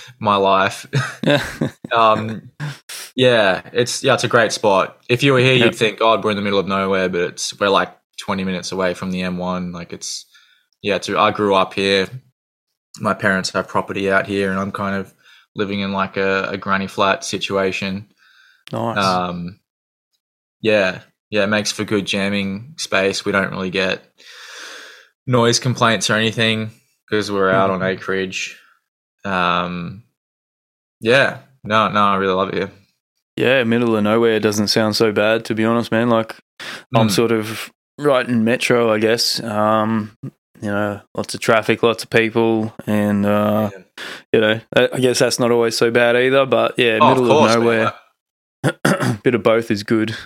my 0.18 0.36
life. 0.36 0.86
Yeah. 1.24 1.44
um, 1.92 2.50
yeah, 3.14 3.62
it's 3.72 4.02
yeah, 4.02 4.14
it's 4.14 4.24
a 4.24 4.28
great 4.28 4.52
spot. 4.52 4.98
If 5.08 5.22
you 5.22 5.32
were 5.32 5.38
here, 5.38 5.54
Yep. 5.54 5.64
you'd 5.64 5.74
think, 5.74 5.98
"God, 6.00 6.22
we're 6.24 6.30
in 6.32 6.36
the 6.36 6.42
middle 6.42 6.58
of 6.58 6.66
nowhere," 6.66 7.08
but 7.08 7.20
it's 7.22 7.58
we're 7.58 7.68
like 7.68 7.96
20 8.20 8.44
minutes 8.44 8.72
away 8.72 8.94
from 8.94 9.10
the 9.10 9.20
M1. 9.20 9.72
Like 9.72 9.92
it's 9.92 10.26
yeah, 10.82 10.96
it's, 10.96 11.08
I 11.08 11.30
grew 11.30 11.54
up 11.54 11.74
here. 11.74 12.08
My 13.00 13.14
parents 13.14 13.50
have 13.50 13.68
property 13.68 14.10
out 14.10 14.26
here, 14.26 14.50
and 14.50 14.60
I'm 14.60 14.72
kind 14.72 14.96
of 14.96 15.12
living 15.54 15.80
in 15.80 15.92
like 15.92 16.16
a, 16.16 16.44
a 16.50 16.56
granny 16.58 16.86
flat 16.86 17.24
situation. 17.24 18.08
nice. 18.72 18.98
Um, 18.98 19.60
yeah, 20.60 21.00
yeah, 21.30 21.44
it 21.44 21.48
makes 21.48 21.72
for 21.72 21.84
good 21.84 22.06
jamming 22.06 22.74
space. 22.78 23.24
We 23.24 23.32
don't 23.32 23.50
really 23.50 23.70
get 23.70 24.02
noise 25.26 25.58
complaints 25.58 26.08
or 26.10 26.14
anything 26.14 26.70
because 27.08 27.30
we're 27.30 27.50
out 27.50 27.70
on 27.70 27.82
acreage. 27.82 28.58
Um, 29.24 30.04
yeah, 31.00 31.38
no, 31.64 31.88
no, 31.88 32.00
I 32.00 32.16
really 32.16 32.34
love 32.34 32.48
it 32.50 32.54
here. 32.54 32.70
yeah, 33.36 33.64
middle 33.64 33.96
of 33.96 34.02
nowhere 34.04 34.40
doesn't 34.40 34.68
sound 34.68 34.96
so 34.96 35.12
bad, 35.12 35.44
to 35.46 35.54
be 35.54 35.64
honest, 35.64 35.90
man. 35.92 36.08
Like 36.08 36.36
I'm 36.94 37.08
Mm. 37.08 37.10
sort 37.10 37.32
of 37.32 37.70
right 37.98 38.26
in 38.26 38.44
metro, 38.44 38.92
I 38.92 38.98
guess. 38.98 39.40
Um, 39.42 40.16
you 40.62 40.70
know, 40.70 41.00
lots 41.14 41.34
of 41.34 41.40
traffic, 41.40 41.82
lots 41.82 42.02
of 42.02 42.08
people, 42.10 42.72
and 42.86 43.26
uh, 43.26 43.70
Yeah. 43.72 43.82
you 44.32 44.40
know, 44.40 44.60
I 44.74 44.98
guess 45.00 45.18
that's 45.18 45.38
not 45.38 45.50
always 45.50 45.76
so 45.76 45.90
bad 45.90 46.16
either. 46.16 46.46
But 46.46 46.74
yeah, 46.78 46.98
Oh, 47.00 47.08
middle 47.10 47.24
of, 47.24 47.28
course, 47.38 47.56
man. 47.56 47.60
nowhere, 47.60 49.18
bit 49.22 49.34
of 49.34 49.42
both 49.42 49.70
is 49.70 49.82
good. 49.82 50.16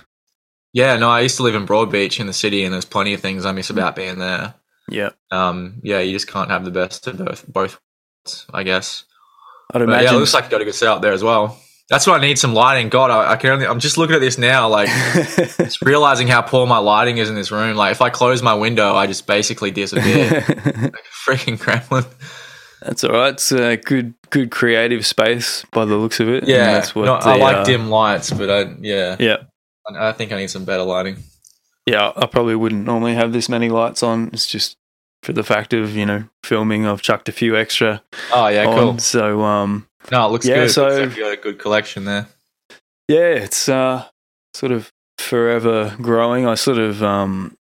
Yeah, 0.73 0.95
no, 0.95 1.09
I 1.09 1.19
used 1.19 1.35
to 1.37 1.43
live 1.43 1.55
in 1.55 1.65
Broadbeach 1.67 2.19
in 2.21 2.27
the 2.27 2.33
city, 2.33 2.63
and 2.63 2.73
there's 2.73 2.85
plenty 2.85 3.13
of 3.13 3.19
things 3.19 3.45
I 3.45 3.51
miss 3.51 3.69
about 3.69 3.93
being 3.95 4.19
there. 4.19 4.53
Yeah, 4.91 5.09
Um, 5.31 5.79
yeah, 5.83 5.99
you 5.99 6.11
just 6.13 6.27
can't 6.27 6.49
have 6.49 6.65
the 6.65 6.71
best 6.71 7.07
of 7.07 7.17
both, 7.17 7.45
both, 7.47 7.79
worlds, 8.25 8.45
I 8.53 8.63
guess. 8.63 9.05
I'd 9.73 9.85
But 9.85 10.03
yeah, 10.03 10.13
it 10.13 10.17
looks 10.17 10.33
like 10.33 10.45
you 10.45 10.49
got 10.51 10.61
a 10.61 10.65
good 10.65 10.75
setup 10.75 11.01
there 11.01 11.13
as 11.13 11.23
well. 11.23 11.57
That's 11.89 12.07
why 12.07 12.17
I 12.17 12.21
need 12.21 12.39
some 12.39 12.53
lighting. 12.53 12.89
God, 12.89 13.11
I, 13.11 13.33
I 13.33 13.35
can 13.35 13.51
only. 13.51 13.67
I'm 13.67 13.79
just 13.79 13.97
looking 13.97 14.15
at 14.15 14.19
this 14.19 14.37
now, 14.37 14.69
like 14.69 14.87
just 15.15 15.81
realizing 15.81 16.27
how 16.27 16.41
poor 16.41 16.65
my 16.65 16.77
lighting 16.77 17.17
is 17.17 17.29
in 17.29 17.35
this 17.35 17.51
room. 17.51 17.75
Like 17.75 17.91
if 17.91 18.01
I 18.01 18.09
close 18.09 18.41
my 18.41 18.53
window, 18.53 18.95
I 18.95 19.07
just 19.07 19.27
basically 19.27 19.71
disappear. 19.71 20.29
like 20.47 21.05
freaking 21.25 21.57
gremlin. 21.57 22.05
That's 22.81 23.03
all 23.03 23.11
right. 23.11 23.33
It's 23.33 23.51
a 23.51 23.77
good, 23.77 24.13
good 24.29 24.51
creative 24.51 25.05
space 25.05 25.65
by 25.71 25.85
the 25.85 25.95
looks 25.95 26.19
of 26.19 26.29
it. 26.29 26.43
and 26.43 26.47
Yeah, 26.47 26.73
that's 26.73 26.95
what 26.95 27.05
no, 27.05 27.15
I 27.15 27.37
like 27.37 27.57
uh, 27.57 27.63
dim 27.63 27.89
lights, 27.89 28.31
but 28.31 28.49
I 28.49 28.73
yeah, 28.79 29.17
Yeah, 29.19 29.37
I, 29.87 30.09
I 30.09 30.11
think 30.13 30.31
I 30.31 30.37
need 30.37 30.49
some 30.49 30.65
better 30.65 30.83
lighting. 30.83 31.17
yeah. 31.85 32.11
I 32.15 32.25
probably 32.25 32.55
wouldn't 32.55 32.85
normally 32.85 33.13
have 33.15 33.33
this 33.33 33.49
many 33.49 33.69
lights 33.69 34.01
on. 34.01 34.29
It's 34.33 34.47
just 34.47 34.77
for 35.23 35.33
the 35.33 35.43
fact 35.43 35.73
of 35.73 35.95
you 35.95 36.05
know 36.05 36.23
filming. 36.43 36.85
I've 36.85 37.01
chucked 37.01 37.29
a 37.29 37.31
few 37.31 37.55
extra 37.57 38.01
Oh 38.33 38.47
yeah, 38.47 38.65
on. 38.65 38.77
cool. 38.77 38.97
So 38.99 39.41
um, 39.43 39.87
No, 40.11 40.25
it 40.27 40.31
looks 40.31 40.45
Yeah, 40.45 40.55
good. 40.65 40.71
so- 40.71 40.87
Looks 40.87 41.07
like 41.09 41.17
you 41.17 41.23
got 41.23 41.33
a 41.33 41.37
good 41.37 41.59
collection 41.59 42.05
there. 42.05 42.27
yeah, 43.07 43.29
it's 43.35 43.67
uh 43.69 44.05
sort 44.53 44.71
of 44.71 44.91
forever 45.17 45.95
growing. 46.01 46.47
I 46.47 46.55
sort 46.55 46.77
of 46.77 47.01
um. 47.03 47.55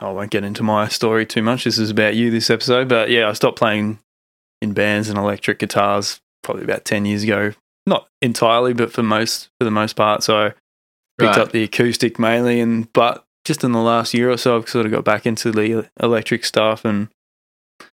I 0.00 0.10
won't 0.10 0.30
get 0.30 0.44
into 0.44 0.62
my 0.62 0.86
story 0.86 1.26
too 1.26 1.42
much. 1.42 1.64
This 1.64 1.76
is 1.76 1.90
about 1.90 2.14
you 2.14 2.30
this 2.30 2.50
episode, 2.50 2.86
but 2.88 3.10
yeah, 3.10 3.28
I 3.28 3.32
stopped 3.32 3.58
playing 3.58 3.98
in 4.60 4.74
bands 4.74 5.08
and 5.08 5.18
electric 5.18 5.58
guitars 5.58 6.20
probably 6.44 6.62
about 6.62 6.84
ten 6.84 7.04
years 7.04 7.24
ago. 7.24 7.52
Not 7.84 8.06
entirely, 8.20 8.74
but 8.74 8.92
for 8.92 9.02
most 9.02 9.48
for 9.58 9.64
the 9.64 9.72
most 9.72 9.94
part. 9.96 10.22
So 10.22 10.36
I 10.38 10.48
picked 11.18 11.36
Right. 11.36 11.38
up 11.38 11.50
the 11.50 11.64
acoustic 11.64 12.16
mainly, 12.20 12.60
and 12.60 12.92
but 12.92 13.24
just 13.44 13.64
in 13.64 13.72
the 13.72 13.80
last 13.80 14.14
year 14.14 14.30
or 14.30 14.36
so, 14.36 14.56
I've 14.56 14.68
sort 14.68 14.86
of 14.86 14.92
got 14.92 15.04
back 15.04 15.26
into 15.26 15.50
the 15.50 15.88
electric 16.00 16.44
stuff 16.44 16.84
and 16.84 17.08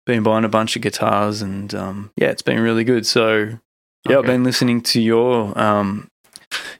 been 0.05 0.23
buying 0.23 0.45
a 0.45 0.49
bunch 0.49 0.75
of 0.75 0.81
guitars, 0.81 1.41
and 1.41 1.73
um, 1.73 2.11
yeah, 2.15 2.29
it's 2.29 2.41
been 2.41 2.59
really 2.59 2.83
good. 2.83 3.05
So 3.05 3.59
yeah, 4.07 4.19
I've 4.19 4.25
been 4.25 4.43
listening 4.43 4.81
to 4.81 5.01
your 5.01 5.57
um, 5.59 6.09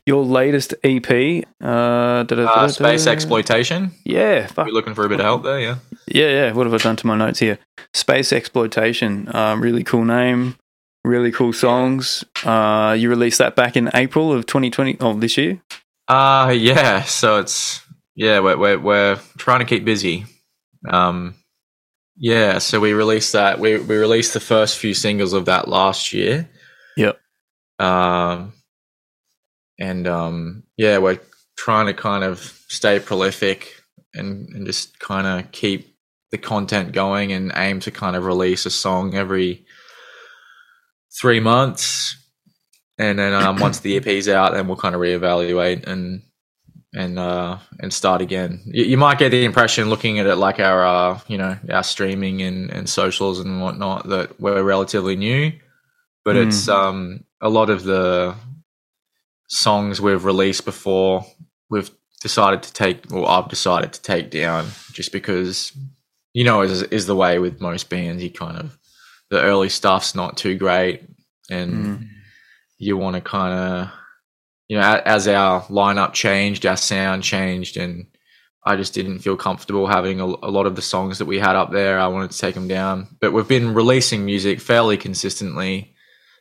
your 0.05 0.23
latest 0.23 0.73
EP, 0.83 1.43
uh. 1.63 2.25
Uh, 2.29 2.67
space 2.67 3.07
exploitation. 3.07 3.91
Yeah, 4.03 4.47
fuck. 4.47 4.67
We're 4.67 4.73
looking 4.73 4.93
for 4.93 5.05
a 5.05 5.09
bit 5.09 5.19
of 5.19 5.25
help 5.25 5.43
there. 5.43 5.59
Yeah. 5.59 5.75
Yeah, 6.07 6.29
yeah. 6.29 6.51
What 6.53 6.67
have 6.67 6.73
I 6.73 6.77
done 6.77 6.95
to 6.97 7.07
my 7.07 7.17
notes 7.17 7.39
here? 7.39 7.57
Space 7.93 8.31
Exploitation. 8.31 9.27
Uh, 9.33 9.55
really 9.57 9.83
cool 9.83 10.05
name. 10.05 10.55
Really 11.03 11.31
cool 11.31 11.53
songs. 11.53 12.23
Uh, 12.43 12.95
you 12.97 13.09
released 13.09 13.39
that 13.39 13.55
back 13.55 13.75
in 13.75 13.89
April 13.93 14.31
of 14.31 14.45
2020. 14.45 14.97
Oh, 14.99 15.13
this 15.13 15.37
year. 15.37 15.61
Uh 16.07 16.53
yeah. 16.55 17.01
So 17.03 17.39
it's 17.39 17.81
yeah, 18.15 18.39
we're 18.39 18.57
we're, 18.57 18.79
we're 18.79 19.19
trying 19.37 19.59
to 19.59 19.65
keep 19.65 19.85
busy. 19.85 20.25
Um, 20.87 21.35
yeah. 22.17 22.59
So 22.59 22.79
we 22.79 22.93
released 22.93 23.33
that. 23.33 23.59
We 23.59 23.77
we 23.79 23.95
released 23.97 24.33
the 24.33 24.39
first 24.39 24.77
few 24.77 24.93
singles 24.93 25.33
of 25.33 25.45
that 25.45 25.67
last 25.67 26.13
year. 26.13 26.49
Yep. 26.97 27.19
Um, 27.79 28.53
and 29.79 30.07
um, 30.07 30.63
yeah, 30.77 30.97
we're 30.99 31.19
trying 31.57 31.87
to 31.87 31.93
kind 31.93 32.23
of 32.23 32.39
stay 32.67 32.99
prolific 32.99 33.81
and 34.13 34.49
and 34.49 34.65
just 34.65 34.99
kind 34.99 35.27
of 35.27 35.51
keep 35.51 35.95
the 36.31 36.37
content 36.37 36.91
going 36.91 37.31
and 37.31 37.51
aim 37.55 37.79
to 37.81 37.91
kind 37.91 38.15
of 38.15 38.25
release 38.25 38.65
a 38.65 38.71
song 38.71 39.13
every 39.15 39.65
three 41.21 41.39
months 41.39 42.17
and 42.97 43.19
then 43.19 43.33
um, 43.33 43.57
once 43.57 43.79
the 43.79 43.97
EP's 43.97 44.29
out, 44.29 44.53
then 44.53 44.67
we'll 44.67 44.77
kind 44.77 44.95
of 44.95 45.01
reevaluate 45.01 45.85
and 45.85 46.21
and 46.95 47.19
uh, 47.19 47.57
and 47.81 47.93
start 47.93 48.21
again. 48.21 48.61
You, 48.65 48.85
you 48.85 48.97
might 48.97 49.19
get 49.19 49.29
the 49.31 49.43
impression, 49.45 49.89
looking 49.89 50.17
at 50.19 50.25
it 50.27 50.35
like 50.37 50.59
our 50.59 50.85
uh, 50.85 51.19
you 51.27 51.37
know 51.37 51.57
our 51.69 51.83
streaming 51.83 52.41
and, 52.41 52.71
and 52.71 52.89
socials 52.89 53.39
and 53.39 53.61
whatnot, 53.61 54.07
that 54.09 54.39
we're 54.39 54.63
relatively 54.63 55.15
new, 55.15 55.51
but 56.23 56.35
Mm. 56.35 56.47
it's 56.47 56.67
um, 56.69 57.23
a 57.41 57.49
lot 57.49 57.69
of 57.69 57.83
the 57.83 58.35
songs 59.47 60.01
we've 60.01 60.25
released 60.25 60.65
before. 60.65 61.25
We've 61.69 61.89
decided 62.21 62.63
to 62.63 62.73
take, 62.73 63.11
or 63.11 63.29
I've 63.29 63.49
decided 63.49 63.93
to 63.93 64.01
take 64.01 64.29
down, 64.31 64.67
just 64.93 65.11
because 65.11 65.71
you 66.33 66.43
know 66.43 66.61
is 66.61 66.83
is 66.83 67.05
the 67.07 67.15
way 67.15 67.39
with 67.39 67.61
most 67.61 67.89
bands. 67.89 68.23
You 68.23 68.31
kind 68.31 68.57
of 68.57 68.77
the 69.29 69.41
early 69.41 69.69
stuff's 69.69 70.15
not 70.15 70.37
too 70.37 70.55
great, 70.57 71.03
and 71.49 71.73
Mm. 71.73 72.07
you 72.77 72.97
want 72.97 73.15
to 73.15 73.21
kind 73.21 73.53
of 73.59 73.91
you 74.67 74.77
know 74.77 75.01
as 75.05 75.27
our 75.27 75.61
lineup 75.63 76.13
changed 76.13 76.65
our 76.65 76.77
sound 76.77 77.23
changed 77.23 77.77
and 77.77 78.07
i 78.65 78.75
just 78.75 78.93
didn't 78.93 79.19
feel 79.19 79.37
comfortable 79.37 79.85
having 79.87 80.19
a, 80.19 80.25
a 80.25 80.49
lot 80.51 80.65
of 80.65 80.75
the 80.75 80.81
songs 80.81 81.19
that 81.19 81.25
we 81.25 81.37
had 81.39 81.55
up 81.55 81.71
there. 81.71 81.99
I 81.99 82.07
wanted 82.07 82.31
to 82.31 82.37
take 82.39 82.55
them 82.55 82.67
down. 82.67 83.07
But 83.21 83.31
we've 83.31 83.47
been 83.47 83.75
releasing 83.75 84.25
music 84.25 84.59
fairly 84.59 84.97
consistently 84.97 85.93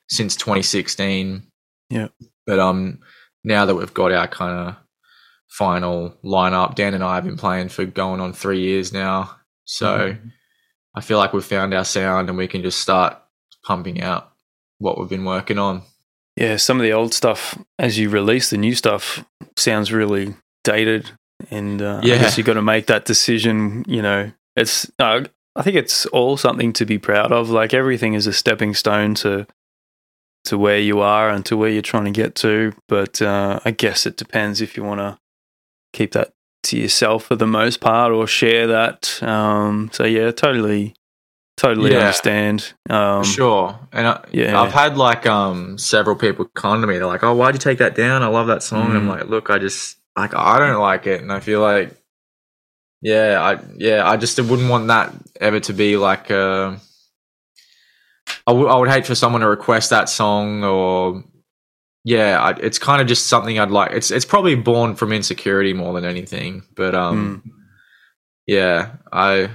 since 0.09 0.35
2016 0.37 1.43
Yeah. 1.91 2.09
but 2.47 2.59
um 2.59 3.01
now 3.45 3.67
that 3.67 3.75
we've 3.75 3.93
got 3.95 4.13
our 4.13 4.27
kind 4.29 4.69
of 4.69 4.77
final 5.49 6.17
lineup 6.25 6.75
dan 6.75 6.95
and 6.95 7.05
i 7.05 7.15
have 7.15 7.25
been 7.25 7.37
playing 7.37 7.69
for 7.69 7.85
going 7.85 8.21
on 8.21 8.33
three 8.33 8.61
years 8.61 8.93
now. 8.93 9.37
So 9.67 10.17
i 10.97 11.01
feel 11.01 11.19
like 11.19 11.33
we've 11.33 11.45
found 11.45 11.75
our 11.75 11.85
sound 11.85 12.29
and 12.29 12.39
we 12.39 12.49
can 12.49 12.63
just 12.63 12.81
start 12.81 13.17
pumping 13.65 14.01
out 14.03 14.31
what 14.79 14.99
we've 14.99 15.09
been 15.09 15.25
working 15.25 15.59
on 15.59 15.83
Yeah, 16.37 16.57
some 16.57 16.79
of 16.79 16.83
the 16.83 16.93
old 16.93 17.15
stuff, 17.15 17.57
as 17.79 17.99
you 17.99 18.11
release 18.11 18.51
the 18.51 18.57
new 18.57 18.75
stuff, 18.75 19.25
sounds 19.57 19.93
really 19.93 20.35
dated, 20.65 21.11
and 21.51 21.81
uh, 21.81 22.01
I 22.03 22.07
Yeah. 22.07 22.19
guess 22.19 22.37
you 22.37 22.43
got 22.45 22.55
to 22.55 22.63
make 22.63 22.87
that 22.87 23.05
decision. 23.05 23.85
You 23.87 24.03
know, 24.03 24.33
it's 24.57 24.91
uh, 24.99 25.25
I 25.55 25.63
think 25.63 25.77
it's 25.77 26.07
all 26.07 26.37
something 26.37 26.73
to 26.75 26.85
be 26.85 26.99
proud 26.99 27.31
of. 27.31 27.51
Like 27.51 27.73
everything 27.73 28.15
is 28.15 28.27
a 28.27 28.33
stepping 28.33 28.75
stone 28.75 29.15
to 29.17 29.47
to 30.47 30.59
where 30.59 30.79
you 30.81 31.01
are 31.01 31.31
and 31.31 31.47
to 31.47 31.57
where 31.57 31.71
you're 31.71 31.81
trying 31.83 32.05
to 32.05 32.11
get 32.11 32.35
to. 32.37 32.73
But 32.89 33.23
uh, 33.23 33.61
I 33.65 33.71
guess 33.71 34.05
it 34.05 34.17
depends 34.17 34.61
if 34.61 34.77
you 34.77 34.83
want 34.83 35.01
to 35.01 35.19
keep 35.93 36.13
that 36.13 36.33
to 36.65 36.77
yourself 36.79 37.25
for 37.27 37.37
the 37.37 37.47
most 37.47 37.81
part 37.81 38.11
or 38.13 38.27
share 38.27 38.67
that. 38.67 39.23
Um, 39.23 39.89
so 39.93 40.05
yeah, 40.05 40.33
totally, 40.33 40.95
totally 41.57 41.93
Yeah. 41.93 42.01
understand. 42.01 42.73
Um, 42.91 43.25
sure. 43.25 43.79
And 43.93 44.07
I, 44.07 44.25
yeah. 44.33 44.61
I've 44.61 44.73
had 44.73 44.97
like 44.97 45.27
um 45.27 45.79
several 45.79 46.17
people 46.17 46.47
come 46.55 46.81
to 46.81 46.87
me. 46.87 46.95
They're 46.99 47.07
like, 47.07 47.23
"Oh, 47.25 47.35
why'd 47.35 47.55
you 47.55 47.59
take 47.59 47.79
that 47.79 47.95
down? 47.95 48.23
I 48.23 48.27
love 48.29 48.47
that 48.49 48.63
song." 48.63 48.89
And 48.89 48.97
I'm 48.99 49.05
Mm. 49.07 49.09
like, 49.21 49.29
"Look, 49.29 49.51
I 49.51 49.59
just 49.59 49.97
like 50.17 50.35
I 50.35 50.59
don't 50.59 50.81
like 50.81 51.07
it, 51.07 51.21
and 51.23 51.33
I 51.33 51.41
feel 51.41 51.61
like, 51.61 51.97
yeah, 53.03 53.41
I 53.41 53.59
yeah, 53.77 54.09
I 54.09 54.17
just 54.17 54.39
wouldn't 54.39 54.71
want 54.71 54.89
that 54.89 55.13
ever 55.41 55.61
to 55.61 55.73
be 55.73 55.97
like. 55.97 56.31
Uh, 56.31 56.77
I 58.47 58.53
would 58.53 58.69
would 58.79 58.89
hate 58.91 59.07
for 59.07 59.15
someone 59.15 59.41
to 59.43 59.49
request 59.49 59.91
that 59.91 60.09
song 60.09 60.65
or. 60.65 61.25
Yeah, 62.07 62.39
I, 62.39 62.51
it's 62.61 62.79
kind 62.79 63.01
of 63.01 63.09
just 63.09 63.29
something 63.29 63.59
I'd 63.59 63.71
like. 63.71 63.93
It's 63.93 64.11
it's 64.11 64.27
probably 64.27 64.55
born 64.57 64.95
from 64.95 65.11
insecurity 65.11 65.73
more 65.73 65.95
than 65.95 66.05
anything, 66.05 66.63
but 66.77 66.95
um, 66.95 67.43
Mm. 67.47 67.51
yeah, 68.47 68.97
I 69.11 69.49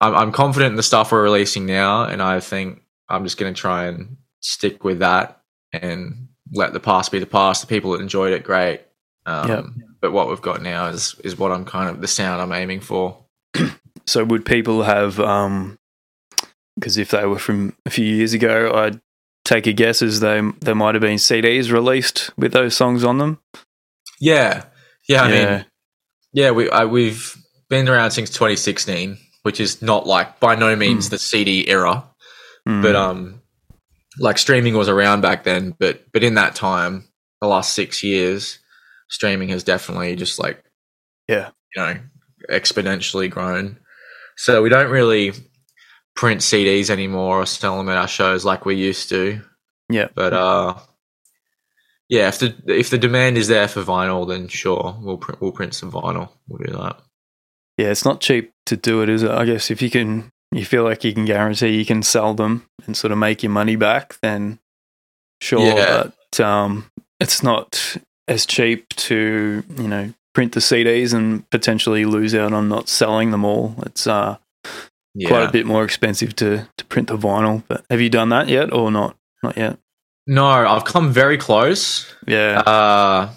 I'm, 0.00 0.14
I'm 0.14 0.32
confident 0.32 0.72
in 0.72 0.76
the 0.76 0.82
stuff 0.82 1.12
we're 1.12 1.22
releasing 1.22 1.66
now, 1.66 2.04
and 2.04 2.22
I 2.22 2.40
think 2.40 2.82
I'm 3.08 3.24
just 3.24 3.36
going 3.36 3.52
to 3.52 3.60
try 3.60 3.86
and 3.86 4.16
stick 4.40 4.84
with 4.84 5.00
that 5.00 5.40
and 5.72 6.28
let 6.52 6.72
the 6.72 6.80
past 6.80 7.12
be 7.12 7.18
the 7.18 7.26
past. 7.26 7.60
The 7.60 7.66
people 7.66 7.92
that 7.92 8.00
enjoyed 8.00 8.32
it, 8.32 8.44
great. 8.44 8.80
Um, 9.26 9.48
Yep. 9.48 9.64
But 10.00 10.12
what 10.12 10.28
we've 10.28 10.40
got 10.40 10.62
now 10.62 10.86
is 10.86 11.14
is 11.22 11.38
what 11.38 11.52
I'm 11.52 11.66
kind 11.66 11.90
of 11.90 12.00
the 12.00 12.08
sound 12.08 12.40
I'm 12.40 12.52
aiming 12.52 12.80
for. 12.80 13.18
So 14.06 14.24
would 14.24 14.44
people 14.44 14.82
have 14.82 15.20
um 15.20 15.78
because 16.74 16.96
if 16.96 17.10
they 17.10 17.26
were 17.26 17.38
from 17.38 17.76
a 17.84 17.90
few 17.90 18.06
years 18.06 18.32
ago, 18.32 18.72
I'd 18.74 19.00
take 19.44 19.66
a 19.66 19.72
guess 19.72 20.00
as 20.00 20.20
they 20.20 20.40
there 20.60 20.74
might 20.74 20.94
have 20.94 21.02
been 21.02 21.18
CDs 21.18 21.70
released 21.70 22.30
with 22.38 22.52
those 22.52 22.74
songs 22.74 23.04
on 23.04 23.18
them. 23.18 23.40
Yeah, 24.18 24.64
yeah. 25.08 25.22
I 25.22 25.28
yeah. 25.32 25.56
mean, 25.56 25.66
yeah, 26.32 26.50
we 26.52 26.70
I, 26.70 26.86
we've 26.86 27.36
been 27.68 27.88
around 27.88 28.12
since 28.12 28.30
2016, 28.30 29.18
which 29.42 29.60
is 29.60 29.80
not 29.82 30.06
like 30.06 30.40
by 30.40 30.54
no 30.54 30.74
means 30.76 31.06
Mm. 31.06 31.10
the 31.10 31.18
CD 31.18 31.68
era. 31.68 32.04
Mm. 32.68 32.82
but 32.82 32.94
um 32.94 33.40
like 34.18 34.36
streaming 34.38 34.74
was 34.76 34.88
around 34.88 35.22
back 35.22 35.44
then 35.44 35.74
but 35.78 36.04
but 36.12 36.22
in 36.22 36.34
that 36.34 36.54
time 36.54 37.04
the 37.40 37.46
last 37.48 37.74
six 37.74 38.02
years 38.02 38.58
streaming 39.08 39.48
has 39.48 39.64
definitely 39.64 40.14
just 40.14 40.38
like 40.38 40.62
Yeah. 41.26 41.50
you 41.74 41.82
know 41.82 41.96
exponentially 42.50 43.30
grown 43.30 43.78
so 44.36 44.62
we 44.62 44.68
don't 44.68 44.90
really 44.90 45.32
print 46.16 46.42
cds 46.42 46.90
anymore 46.90 47.40
or 47.40 47.46
sell 47.46 47.78
them 47.78 47.88
at 47.88 47.96
our 47.96 48.08
shows 48.08 48.44
like 48.44 48.66
we 48.66 48.74
used 48.74 49.08
to 49.08 49.40
Yeah. 49.88 50.08
but 50.14 50.34
uh 50.34 50.74
yeah 52.10 52.28
if 52.28 52.40
the 52.40 52.54
if 52.66 52.90
the 52.90 52.98
demand 52.98 53.38
is 53.38 53.48
there 53.48 53.68
for 53.68 53.82
vinyl 53.82 54.28
then 54.28 54.48
sure 54.48 54.98
we'll 55.00 55.16
print 55.18 55.40
we'll 55.40 55.52
print 55.52 55.72
some 55.74 55.90
vinyl 55.92 56.28
we'll 56.48 56.58
do 56.66 56.72
that 56.76 57.00
yeah, 57.80 57.90
it's 57.90 58.04
not 58.04 58.20
cheap 58.20 58.52
to 58.66 58.76
do 58.76 59.02
it, 59.02 59.08
is 59.08 59.22
it? 59.22 59.30
I 59.30 59.44
guess 59.44 59.70
if 59.70 59.80
you 59.80 59.90
can 59.90 60.30
you 60.52 60.64
feel 60.64 60.84
like 60.84 61.04
you 61.04 61.12
can 61.12 61.24
guarantee 61.24 61.68
you 61.78 61.84
can 61.84 62.02
sell 62.02 62.34
them 62.34 62.66
and 62.86 62.96
sort 62.96 63.12
of 63.12 63.18
make 63.18 63.42
your 63.42 63.52
money 63.52 63.76
back, 63.76 64.18
then 64.20 64.58
sure. 65.40 65.60
Yeah. 65.60 66.10
But 66.30 66.40
um 66.44 66.90
it's 67.18 67.42
not 67.42 67.96
as 68.28 68.46
cheap 68.46 68.88
to, 68.90 69.62
you 69.76 69.88
know, 69.88 70.12
print 70.34 70.52
the 70.52 70.60
CDs 70.60 71.12
and 71.12 71.48
potentially 71.50 72.04
lose 72.04 72.34
out 72.34 72.52
on 72.52 72.68
not 72.68 72.88
selling 72.88 73.30
them 73.30 73.44
all. 73.44 73.74
It's 73.86 74.06
uh 74.06 74.36
yeah 75.14 75.28
quite 75.28 75.48
a 75.48 75.52
bit 75.52 75.66
more 75.66 75.84
expensive 75.84 76.36
to 76.36 76.68
to 76.76 76.84
print 76.86 77.08
the 77.08 77.16
vinyl. 77.16 77.62
But 77.66 77.84
have 77.90 78.00
you 78.00 78.10
done 78.10 78.28
that 78.30 78.48
yet 78.48 78.72
or 78.72 78.90
not? 78.90 79.16
Not 79.42 79.56
yet. 79.56 79.78
No, 80.26 80.46
I've 80.46 80.84
come 80.84 81.12
very 81.12 81.38
close. 81.38 82.14
Yeah. 82.26 82.60
Uh, 82.60 83.30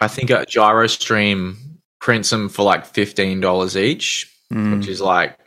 I 0.00 0.08
think 0.08 0.30
a 0.30 0.46
GyroStream 0.46 1.56
prints 2.02 2.28
them 2.28 2.50
for 2.50 2.64
like 2.64 2.84
fifteen 2.84 3.40
dollars 3.40 3.76
each, 3.78 4.28
Mm. 4.52 4.76
which 4.76 4.88
is 4.88 5.00
like 5.00 5.38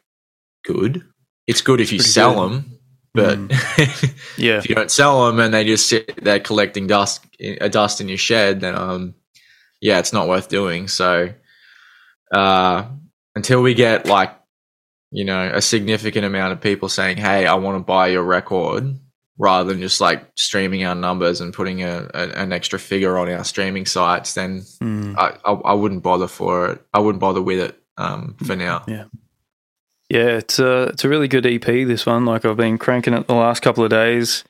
good. 0.66 1.04
It's 1.46 1.62
good 1.62 1.80
if 1.80 1.92
you 1.92 2.00
pretty 2.00 2.10
sell 2.10 2.34
good. 2.50 2.64
them, 2.64 2.80
but 3.14 3.40
yeah. 4.38 4.58
if 4.58 4.68
you 4.68 4.74
don't 4.74 4.90
sell 4.90 5.28
them 5.28 5.40
and 5.40 5.54
they 5.54 5.64
just 5.64 5.88
sit 5.88 6.24
there 6.24 6.40
collecting 6.40 6.88
dust, 6.88 7.24
a 7.40 7.70
dust 7.70 8.02
in 8.02 8.10
your 8.10 8.18
shed, 8.18 8.62
then 8.62 8.74
um, 8.76 9.14
yeah, 9.80 10.00
it's 10.00 10.12
not 10.14 10.28
worth 10.28 10.50
doing. 10.50 10.88
So, 10.88 11.30
uh, 12.34 12.86
until 13.36 13.62
we 13.62 13.76
get 13.76 14.08
like, 14.08 14.32
you 15.12 15.24
know, 15.26 15.52
a 15.54 15.62
significant 15.62 16.26
amount 16.26 16.54
of 16.54 16.62
people 16.62 16.90
saying, 16.90 17.18
"Hey, 17.18 17.46
I 17.46 17.54
want 17.56 17.78
to 17.78 17.84
buy 17.84 18.08
your 18.08 18.24
record," 18.24 18.98
rather 19.38 19.72
than 19.74 19.82
just 19.82 20.00
like 20.00 20.26
streaming 20.36 20.86
our 20.86 20.96
numbers 20.96 21.42
and 21.42 21.54
putting 21.54 21.84
a, 21.84 22.10
a 22.14 22.30
an 22.30 22.54
extra 22.54 22.80
figure 22.80 23.18
on 23.18 23.30
our 23.30 23.44
streaming 23.44 23.86
sites, 23.86 24.34
then 24.34 24.62
Mm. 24.82 25.16
I, 25.18 25.38
I 25.44 25.54
I 25.54 25.74
wouldn't 25.74 26.04
bother 26.04 26.28
for 26.28 26.70
it. 26.70 26.82
I 26.94 27.00
wouldn't 27.00 27.20
bother 27.20 27.42
with 27.42 27.60
it 27.60 27.80
um, 27.98 28.36
for 28.46 28.56
now. 28.56 28.84
Yeah, 28.88 29.06
Yeah, 30.10 30.38
it's 30.38 30.60
a 30.60 30.84
it's 30.84 31.04
a 31.04 31.10
really 31.10 31.28
good 31.28 31.46
EP. 31.46 31.62
This 31.66 32.06
one, 32.06 32.26
like 32.26 32.46
I've 32.46 32.58
been 32.58 32.78
cranking 32.78 33.14
it 33.14 33.28
the 33.28 33.36
last 33.36 33.62
couple 33.62 33.84
of 33.84 33.90
days. 33.90 34.44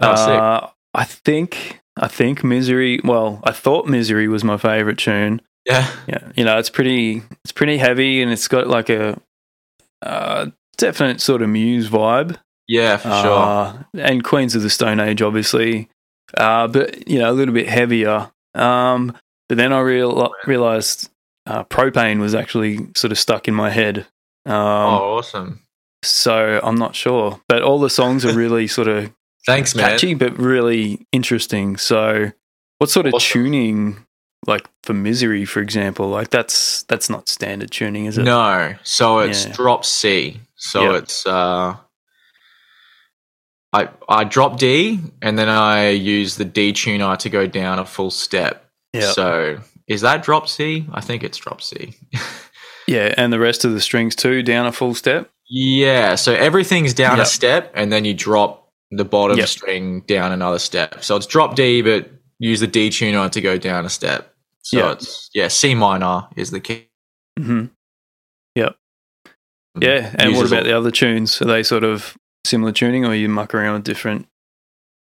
Oh, 0.00 0.10
uh, 0.10 0.70
I 0.94 1.04
think 1.04 1.80
I 1.96 2.08
think 2.08 2.42
Misery. 2.42 3.00
Well, 3.04 3.40
I 3.44 3.52
thought 3.52 3.86
Misery 3.86 4.28
was 4.28 4.44
my 4.44 4.56
favorite 4.56 4.98
tune. 4.98 5.40
Yeah, 5.66 5.90
Yeah, 6.06 6.32
you 6.36 6.44
know, 6.44 6.58
it's 6.58 6.70
pretty 6.70 7.22
it's 7.44 7.52
pretty 7.52 7.76
heavy 7.78 8.22
and 8.22 8.32
it's 8.32 8.48
got 8.48 8.66
like 8.66 8.88
a 8.88 9.20
uh, 10.02 10.46
definite 10.78 11.20
sort 11.20 11.42
of 11.42 11.50
Muse 11.50 11.88
vibe. 11.88 12.38
Yeah, 12.70 12.96
for 12.96 13.08
sure. 13.08 13.38
Uh, 13.38 13.82
and 13.94 14.22
Queens 14.22 14.54
of 14.54 14.62
the 14.62 14.70
Stone 14.70 15.00
Age, 15.00 15.20
obviously, 15.22 15.88
uh, 16.36 16.68
but 16.68 17.08
you 17.08 17.18
know, 17.18 17.30
a 17.30 17.34
little 17.34 17.52
bit 17.54 17.68
heavier. 17.68 18.30
Um, 18.54 19.16
but 19.48 19.58
then 19.58 19.72
I 19.72 19.80
real 19.80 20.30
realized 20.46 21.10
uh, 21.46 21.64
propane 21.64 22.20
was 22.20 22.34
actually 22.34 22.86
sort 22.96 23.10
of 23.10 23.18
stuck 23.18 23.48
in 23.48 23.54
my 23.54 23.70
head. 23.70 24.06
Um, 24.46 24.54
oh, 24.54 25.18
awesome! 25.18 25.60
so 26.04 26.60
I'm 26.62 26.76
not 26.76 26.94
sure, 26.94 27.40
but 27.48 27.62
all 27.62 27.80
the 27.80 27.90
songs 27.90 28.24
are 28.24 28.32
really 28.32 28.66
sort 28.68 28.88
of 28.88 29.10
Thanks, 29.46 29.74
man. 29.74 29.90
catchy, 29.90 30.14
but 30.14 30.38
really 30.38 31.06
interesting. 31.12 31.76
So, 31.76 32.30
what 32.78 32.90
sort 32.90 33.06
of 33.06 33.14
Awesome. 33.14 33.42
tuning, 33.42 34.06
like 34.46 34.68
for 34.84 34.94
Misery, 34.94 35.44
for 35.44 35.60
example, 35.60 36.08
like 36.08 36.30
that's 36.30 36.84
that's 36.84 37.10
not 37.10 37.28
standard 37.28 37.70
tuning, 37.70 38.04
is 38.06 38.16
it? 38.18 38.22
No, 38.24 38.74
so 38.84 39.18
it's 39.18 39.46
Yeah. 39.46 39.52
drop 39.52 39.84
C. 39.84 40.40
So 40.56 40.82
Yeah. 40.92 40.98
it's 40.98 41.26
uh, 41.26 41.76
I 43.72 43.88
I 44.08 44.24
drop 44.24 44.58
D 44.58 44.98
and 45.22 45.38
then 45.38 45.48
I 45.48 45.90
use 45.90 46.36
the 46.36 46.44
D 46.44 46.72
tuner 46.72 47.16
to 47.16 47.28
go 47.28 47.46
down 47.46 47.78
a 47.78 47.84
full 47.84 48.10
step. 48.10 48.66
Yeah, 48.92 49.12
So 49.12 49.58
is 49.86 50.00
that 50.00 50.22
drop 50.22 50.48
C? 50.48 50.86
I 50.92 51.00
think 51.00 51.22
it's 51.22 51.38
drop 51.38 51.62
C. 51.62 51.94
yeah, 52.88 53.14
and 53.16 53.32
the 53.32 53.38
rest 53.38 53.64
of 53.64 53.72
the 53.72 53.80
strings 53.80 54.16
too 54.16 54.42
down 54.42 54.66
a 54.66 54.72
full 54.72 54.94
step. 54.94 55.30
yeah. 55.48 56.14
So 56.16 56.34
everything's 56.34 56.94
down 56.94 57.18
Yep. 57.18 57.26
a 57.26 57.28
step 57.28 57.72
and 57.74 57.92
then 57.92 58.04
you 58.04 58.14
drop 58.14 58.68
the 58.90 59.04
bottom 59.04 59.38
Yep. 59.38 59.48
string 59.48 60.00
down 60.08 60.32
another 60.32 60.58
step. 60.58 61.04
So 61.04 61.14
it's 61.16 61.26
drop 61.26 61.54
D, 61.54 61.80
but 61.82 62.10
use 62.40 62.58
the 62.60 62.66
D 62.66 62.90
tuner 62.90 63.28
to 63.28 63.40
go 63.40 63.56
down 63.58 63.84
a 63.86 63.88
step. 63.90 64.34
So 64.62 64.78
Yeah. 64.78 64.92
it's 64.92 65.30
yeah, 65.32 65.46
C 65.48 65.74
minor 65.76 66.26
is 66.36 66.50
the 66.50 66.60
key. 66.60 66.88
hmm 67.38 67.66
Yep. 68.56 68.76
Yeah, 69.80 70.12
and 70.18 70.34
what 70.36 70.46
about 70.46 70.60
all- 70.60 70.64
the 70.64 70.76
other 70.76 70.90
tunes? 70.90 71.40
Are 71.40 71.44
they 71.44 71.62
sort 71.62 71.84
of 71.84 72.16
similar 72.44 72.72
tuning, 72.72 73.04
or 73.04 73.14
you 73.14 73.28
muck 73.28 73.54
around 73.54 73.74
with 73.74 73.84
different 73.84 74.26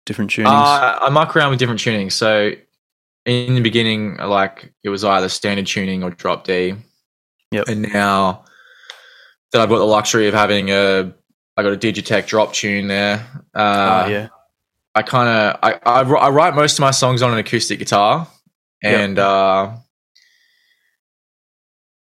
different 0.05 0.31
tunings? 0.31 0.47
Uh, 0.47 0.99
I 1.01 1.09
muck 1.09 1.35
around 1.35 1.51
with 1.51 1.59
different 1.59 1.81
tunings. 1.81 2.13
So 2.13 2.51
in 3.25 3.55
the 3.55 3.61
beginning, 3.61 4.17
like 4.17 4.71
it 4.83 4.89
was 4.89 5.03
either 5.03 5.29
standard 5.29 5.67
tuning 5.67 6.03
or 6.03 6.11
drop 6.11 6.43
D. 6.45 6.75
Yep. 7.51 7.67
And 7.67 7.81
now 7.93 8.45
that 9.51 9.61
I've 9.61 9.69
got 9.69 9.77
the 9.77 9.85
luxury 9.85 10.27
of 10.27 10.33
having 10.33 10.69
a, 10.69 11.13
I 11.57 11.63
got 11.63 11.73
a 11.73 11.77
Digitech 11.77 12.27
drop 12.27 12.53
tune 12.53 12.87
there. 12.87 13.25
Uh, 13.53 14.03
oh, 14.05 14.09
yeah. 14.09 14.27
I 14.93 15.01
kind 15.01 15.29
of, 15.29 15.59
I, 15.63 15.73
I, 15.85 16.01
I 16.01 16.29
write 16.29 16.55
most 16.55 16.73
of 16.73 16.81
my 16.81 16.91
songs 16.91 17.21
on 17.21 17.31
an 17.31 17.37
acoustic 17.37 17.79
guitar, 17.79 18.27
Yep. 18.83 18.99
and 18.99 19.19
uh, 19.19 19.75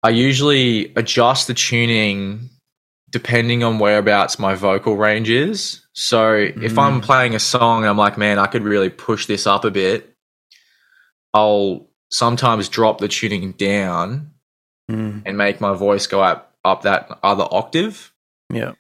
I 0.03 0.11
usually 0.11 0.93
adjust 0.97 1.47
the 1.47 1.55
tuning 1.55 2.49
depending 3.13 3.63
on 3.63 3.79
whereabouts 3.79 4.39
my 4.41 4.55
vocal 4.55 4.97
range 4.97 5.31
is. 5.31 5.87
So 5.93 6.35
if 6.35 6.79
I'm 6.79 7.01
Mm. 7.01 7.05
playing 7.05 7.35
a 7.37 7.39
song 7.39 7.83
and 7.83 7.89
I'm 7.91 7.99
like, 7.99 8.19
man, 8.19 8.39
I 8.41 8.47
could 8.47 8.65
really 8.65 8.89
push 8.91 9.27
this 9.27 9.47
up 9.47 9.65
a 9.65 9.71
bit, 9.71 10.17
I'll 11.35 11.89
sometimes 12.11 12.69
drop 12.69 12.99
the 12.99 13.09
tuning 13.09 13.53
down 13.53 14.31
Mm, 14.91 15.23
and 15.25 15.39
make 15.39 15.61
my 15.61 15.75
voice 15.75 16.07
go 16.09 16.21
up 16.23 16.57
up 16.65 16.83
that 16.83 17.19
other 17.23 17.47
octave. 17.51 18.13
yeah. 18.53 18.73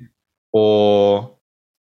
Or 0.52 1.36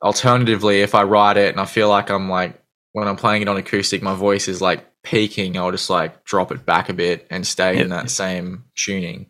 alternatively, 0.04 0.82
if 0.82 0.94
I 0.96 1.04
write 1.04 1.38
it 1.38 1.52
and 1.52 1.60
I 1.62 1.66
feel 1.66 1.90
like 1.90 2.10
I'm 2.10 2.30
like 2.30 2.60
when 2.94 3.08
I'm 3.08 3.16
playing 3.16 3.44
it 3.44 3.48
on 3.48 3.58
acoustic, 3.58 4.02
my 4.02 4.16
voice 4.16 4.48
is 4.48 4.62
like 4.62 4.86
peaking, 5.04 5.58
I'll 5.58 5.72
just 5.72 5.90
like 5.90 6.24
drop 6.26 6.52
it 6.52 6.66
back 6.66 6.90
a 6.90 6.94
bit 6.94 7.28
and 7.30 7.46
stay 7.46 7.80
in 7.80 7.90
that 7.90 8.10
same 8.10 8.66
tuning. 8.76 9.28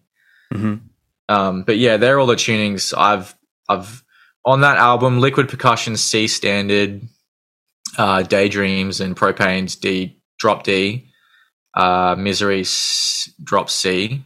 hmm 0.53 0.75
Um, 1.29 1.63
but 1.63 1.77
yeah, 1.77 1.97
they're 1.97 2.19
all 2.19 2.27
the 2.27 2.35
tunings 2.35 2.93
I've 2.97 3.35
I've 3.69 4.03
on 4.45 4.61
that 4.61 4.77
album. 4.77 5.19
Liquid 5.19 5.49
Percussion 5.49 5.97
C 5.97 6.27
standard, 6.27 7.01
uh, 7.97 8.23
Daydreams 8.23 9.01
and 9.01 9.15
Propane's 9.15 9.75
D 9.75 10.19
drop 10.39 10.63
D, 10.63 11.09
uh, 11.75 12.15
Misery 12.17 12.61
s- 12.61 13.29
drop 13.43 13.69
C, 13.69 14.23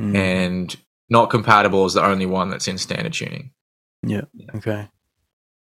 Mm, 0.00 0.16
and 0.16 0.76
Not 1.10 1.28
Compatible 1.28 1.84
is 1.84 1.92
the 1.94 2.02
only 2.04 2.24
one 2.26 2.48
that's 2.48 2.66
in 2.68 2.78
standard 2.78 3.12
tuning. 3.12 3.50
Yeah. 4.02 4.22
Okay. 4.54 4.88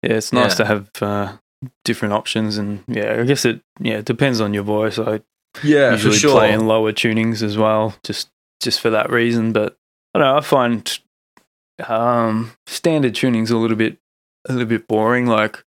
Yeah, 0.02 0.13
it's 0.13 0.34
nice 0.34 0.54
Yeah. 0.54 0.56
to 0.56 0.65
have 0.65 0.89
uh, 1.02 1.38
different 1.86 2.13
options, 2.15 2.58
and 2.58 2.84
yeah, 2.88 3.17
I 3.22 3.24
guess 3.26 3.46
it 3.46 3.62
yeah 3.80 4.00
it 4.00 4.06
depends 4.06 4.41
on 4.41 4.54
your 4.54 4.63
voice. 4.63 4.98
I 5.00 5.22
Yeah, 5.63 5.91
usually 5.91 6.19
play 6.19 6.52
in 6.52 6.65
lower 6.67 6.91
tunings 6.91 7.41
as 7.43 7.58
well, 7.58 7.96
just 8.04 8.30
just 8.60 8.82
for 8.82 8.89
that 8.89 9.12
reason. 9.12 9.54
But 9.54 9.78
I 10.13 10.19
don't 10.19 10.28
know. 10.28 10.38
I 10.38 10.41
find 10.41 10.99
um, 11.88 12.52
standard 12.67 13.15
tuning's 13.15 13.52
a 13.52 13.58
little 13.58 13.78
bit 13.78 13.97
a 14.47 14.54
little 14.54 14.67
bit 14.67 14.88
boring. 14.88 15.26
Like 15.28 15.63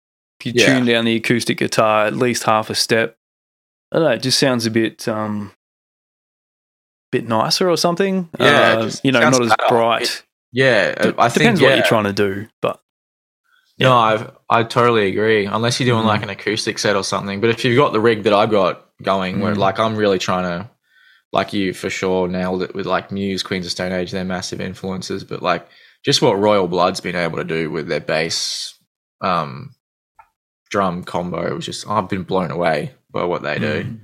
if 0.40 0.46
you 0.46 0.52
Yeah. 0.54 0.66
tune 0.78 0.86
down 0.86 1.04
the 1.04 1.16
acoustic 1.16 1.58
guitar 1.58 2.06
at 2.06 2.14
least 2.16 2.44
half 2.44 2.70
a 2.70 2.74
step, 2.74 3.16
I 3.92 3.96
don't 3.96 4.04
know. 4.06 4.12
It 4.14 4.22
just 4.22 4.38
sounds 4.38 4.64
a 4.66 4.70
bit 4.70 5.06
um, 5.08 5.52
bit 7.12 7.26
nicer 7.28 7.68
or 7.68 7.76
something. 7.76 8.28
Yeah, 8.38 8.76
Uh, 8.78 8.90
you 9.02 9.12
know, 9.12 9.20
not 9.20 9.42
as 9.42 9.52
bright. 9.68 10.02
It- 10.02 10.22
Yeah, 10.52 10.94
D- 10.94 11.14
I 11.18 11.28
think 11.28 11.42
depends 11.42 11.60
yeah. 11.60 11.68
what 11.68 11.76
you're 11.76 11.86
trying 11.86 12.04
to 12.04 12.12
do, 12.12 12.48
but 12.62 12.80
No, 13.78 13.92
I 13.94 14.30
I 14.50 14.62
totally 14.64 15.08
agree. 15.08 15.46
Unless 15.46 15.80
you're 15.80 15.86
doing 15.94 16.02
Mhm. 16.04 16.08
like 16.08 16.22
an 16.22 16.28
acoustic 16.30 16.78
set 16.78 16.96
or 16.96 17.04
something. 17.04 17.40
But 17.40 17.50
if 17.50 17.64
you've 17.64 17.76
got 17.76 17.92
the 17.92 18.00
rig 18.00 18.24
that 18.24 18.32
I've 18.32 18.50
got 18.50 18.86
going, 19.02 19.40
where 19.40 19.54
Mhm. 19.54 19.58
like 19.58 19.78
I'm 19.78 19.96
really 19.96 20.18
trying 20.18 20.44
to, 20.44 20.70
like 21.32 21.52
you 21.52 21.72
for 21.72 21.90
sure 21.90 22.26
nailed 22.28 22.62
it 22.62 22.74
with 22.74 22.86
like 22.86 23.12
Muse, 23.12 23.42
Queens 23.42 23.66
of 23.66 23.72
Stone 23.72 23.92
Age, 23.92 24.10
they're 24.10 24.24
massive 24.24 24.60
influences. 24.60 25.24
But 25.24 25.42
like 25.42 25.68
just 26.04 26.22
what 26.22 26.38
Royal 26.38 26.66
Blood's 26.68 27.00
been 27.00 27.16
able 27.16 27.38
to 27.38 27.44
do 27.44 27.70
with 27.70 27.86
their 27.88 28.00
bass, 28.00 28.74
um, 29.20 29.74
drum 30.70 31.04
combo 31.04 31.54
was 31.54 31.66
just 31.66 31.88
I've 31.88 32.08
been 32.08 32.22
blown 32.24 32.50
away 32.50 32.92
by 33.12 33.24
what 33.24 33.42
they 33.42 33.58
do. 33.58 33.84
Mm. 33.84 34.00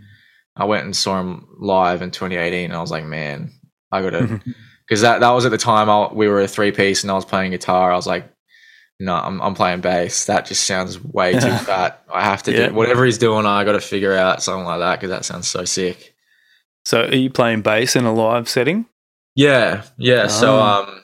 I 0.57 0.65
went 0.65 0.85
and 0.85 0.97
saw 0.97 1.19
them 1.19 1.47
live 1.59 2.03
in 2.03 2.11
2018, 2.11 2.67
and 2.67 2.75
I 2.77 2.81
was 2.81 2.91
like, 2.91 3.05
man, 3.05 3.53
I 3.93 4.03
gotta 4.03 4.41
because 4.89 5.01
that 5.03 5.21
that 5.21 5.31
was 5.31 5.45
at 5.45 5.51
the 5.51 5.59
time 5.59 5.91
I, 5.91 6.12
we 6.12 6.29
were 6.29 6.41
a 6.41 6.49
three 6.49 6.73
piece 6.73 7.03
and 7.03 7.11
I 7.11 7.15
was 7.15 7.25
playing 7.25 7.51
guitar. 7.53 7.93
I 7.93 7.97
was 7.97 8.07
like, 8.07 8.33
no, 9.01 9.15
I'm 9.15 9.41
I'm 9.43 9.55
playing 9.55 9.81
bass. 9.81 10.27
That 10.27 10.47
just 10.47 10.67
sounds 10.67 11.03
way 11.03 11.33
too 11.33 11.41
fat. 11.59 12.03
I 12.12 12.23
have 12.25 12.43
to 12.45 12.53
Yeah. 12.53 12.69
do 12.69 12.75
whatever 12.75 13.05
he's 13.05 13.19
doing. 13.19 13.47
I 13.47 13.65
got 13.65 13.73
to 13.73 13.81
figure 13.81 14.15
out 14.15 14.43
something 14.43 14.65
like 14.65 14.79
that 14.81 14.97
because 15.01 15.11
that 15.11 15.25
sounds 15.25 15.49
so 15.49 15.65
sick. 15.65 16.15
So, 16.87 17.03
are 17.03 17.14
you 17.16 17.31
playing 17.31 17.62
bass 17.62 17.96
in 17.96 18.05
a 18.05 18.14
live 18.14 18.49
setting? 18.49 18.87
Yeah, 19.35 19.83
yeah. 19.99 20.29
So 20.29 20.57
Oh. 20.57 20.62
um, 20.62 21.03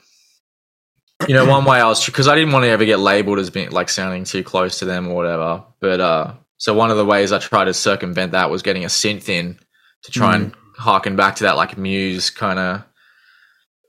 you 1.26 1.34
know, 1.34 1.44
one 1.44 1.64
way 1.64 1.80
I 1.80 1.86
was 1.88 2.06
because 2.06 2.28
I 2.28 2.36
didn't 2.36 2.52
want 2.52 2.64
to 2.64 2.68
ever 2.68 2.84
get 2.84 3.00
labeled 3.00 3.40
as 3.40 3.50
being 3.50 3.72
like 3.72 3.88
sounding 3.88 4.22
too 4.22 4.44
close 4.44 4.78
to 4.78 4.84
them 4.84 5.08
or 5.08 5.14
whatever. 5.16 5.64
But 5.80 6.00
uh, 6.00 6.34
so 6.56 6.72
one 6.72 6.92
of 6.92 6.98
the 6.98 7.04
ways 7.04 7.32
I 7.32 7.38
tried 7.40 7.64
to 7.64 7.74
circumvent 7.74 8.30
that 8.30 8.48
was 8.48 8.62
getting 8.62 8.84
a 8.84 8.88
synth 8.88 9.28
in 9.28 9.58
to 10.04 10.12
try 10.12 10.36
and 10.36 10.54
harken 10.76 11.16
back 11.16 11.34
to 11.36 11.44
that 11.44 11.56
like 11.56 11.76
Muse 11.76 12.30
kind 12.30 12.58
of 12.60 12.84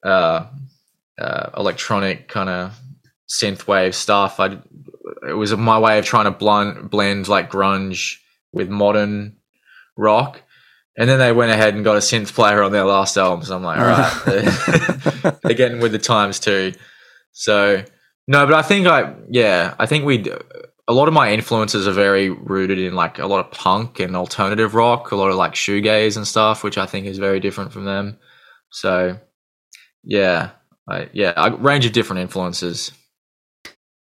uh, 0.03 0.47
uh, 1.21 1.49
electronic 1.55 2.27
kind 2.27 2.49
of 2.49 2.73
synth 3.29 3.67
wave 3.67 3.93
stuff. 3.93 4.39
I 4.39 4.57
it 5.27 5.33
was 5.33 5.55
my 5.55 5.77
way 5.77 5.99
of 5.99 6.05
trying 6.05 6.25
to 6.25 6.31
blend 6.31 6.89
blend 6.89 7.27
like 7.27 7.51
grunge 7.51 8.15
with 8.51 8.67
modern 8.67 9.37
rock. 9.95 10.41
And 10.97 11.09
then 11.09 11.17
they 11.17 11.31
went 11.31 11.51
ahead 11.51 11.73
and 11.73 11.83
got 11.83 11.95
a 11.95 11.99
synth 11.99 12.33
player 12.33 12.61
on 12.61 12.71
their 12.71 12.85
last 12.85 13.17
album. 13.17 13.43
So 13.43 13.55
I'm 13.55 13.63
like, 13.63 13.79
all 13.79 13.85
right, 13.85 15.39
they're 15.41 15.53
getting 15.55 15.79
with 15.79 15.91
the 15.91 15.99
times 15.99 16.39
too. 16.39 16.73
So 17.31 17.83
no, 18.27 18.45
but 18.45 18.53
I 18.53 18.61
think 18.61 18.87
I 18.87 19.15
yeah, 19.29 19.73
I 19.79 19.85
think 19.85 20.05
we 20.05 20.23
a 20.87 20.93
lot 20.93 21.07
of 21.07 21.13
my 21.13 21.31
influences 21.31 21.87
are 21.87 21.93
very 21.93 22.29
rooted 22.29 22.77
in 22.77 22.93
like 22.93 23.19
a 23.19 23.27
lot 23.27 23.45
of 23.45 23.51
punk 23.51 23.99
and 23.99 24.15
alternative 24.15 24.75
rock, 24.75 25.11
a 25.11 25.15
lot 25.15 25.29
of 25.29 25.35
like 25.35 25.53
shoegaze 25.53 26.17
and 26.17 26.27
stuff, 26.27 26.63
which 26.63 26.77
I 26.77 26.85
think 26.85 27.05
is 27.05 27.17
very 27.17 27.39
different 27.39 27.71
from 27.71 27.85
them. 27.85 28.17
So, 28.69 29.17
yeah, 30.03 30.51
I, 30.89 31.09
yeah, 31.13 31.33
a 31.37 31.55
range 31.55 31.85
of 31.85 31.93
different 31.93 32.21
influences. 32.21 32.91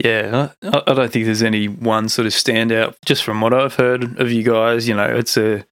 Yeah, 0.03 0.49
I, 0.63 0.81
I 0.87 0.93
don't 0.93 1.11
think 1.11 1.25
there's 1.25 1.43
any 1.43 1.67
one 1.67 2.09
sort 2.09 2.25
of 2.25 2.33
standout. 2.33 2.95
Just 3.05 3.23
from 3.23 3.39
what 3.39 3.53
I've 3.53 3.75
heard 3.75 4.19
of 4.19 4.31
you 4.31 4.43
guys, 4.43 4.87
you 4.87 4.95
know, 4.95 5.05
it's 5.05 5.37
a 5.37 5.65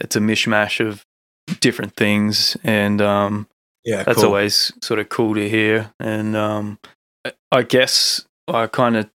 it's 0.00 0.16
a 0.16 0.20
mishmash 0.20 0.84
of 0.86 1.04
different 1.60 1.94
things, 1.96 2.56
and 2.64 3.00
um, 3.02 3.48
Yeah, 3.84 4.02
that's 4.02 4.18
always 4.28 4.72
sort 4.82 5.00
of 5.00 5.08
cool 5.08 5.34
to 5.34 5.48
hear. 5.48 5.92
And 6.00 6.36
um, 6.36 6.78
I- 7.24 7.32
I 7.52 7.62
guess 7.62 8.24
I 8.48 8.66
kind 8.66 8.96
of 8.96 9.10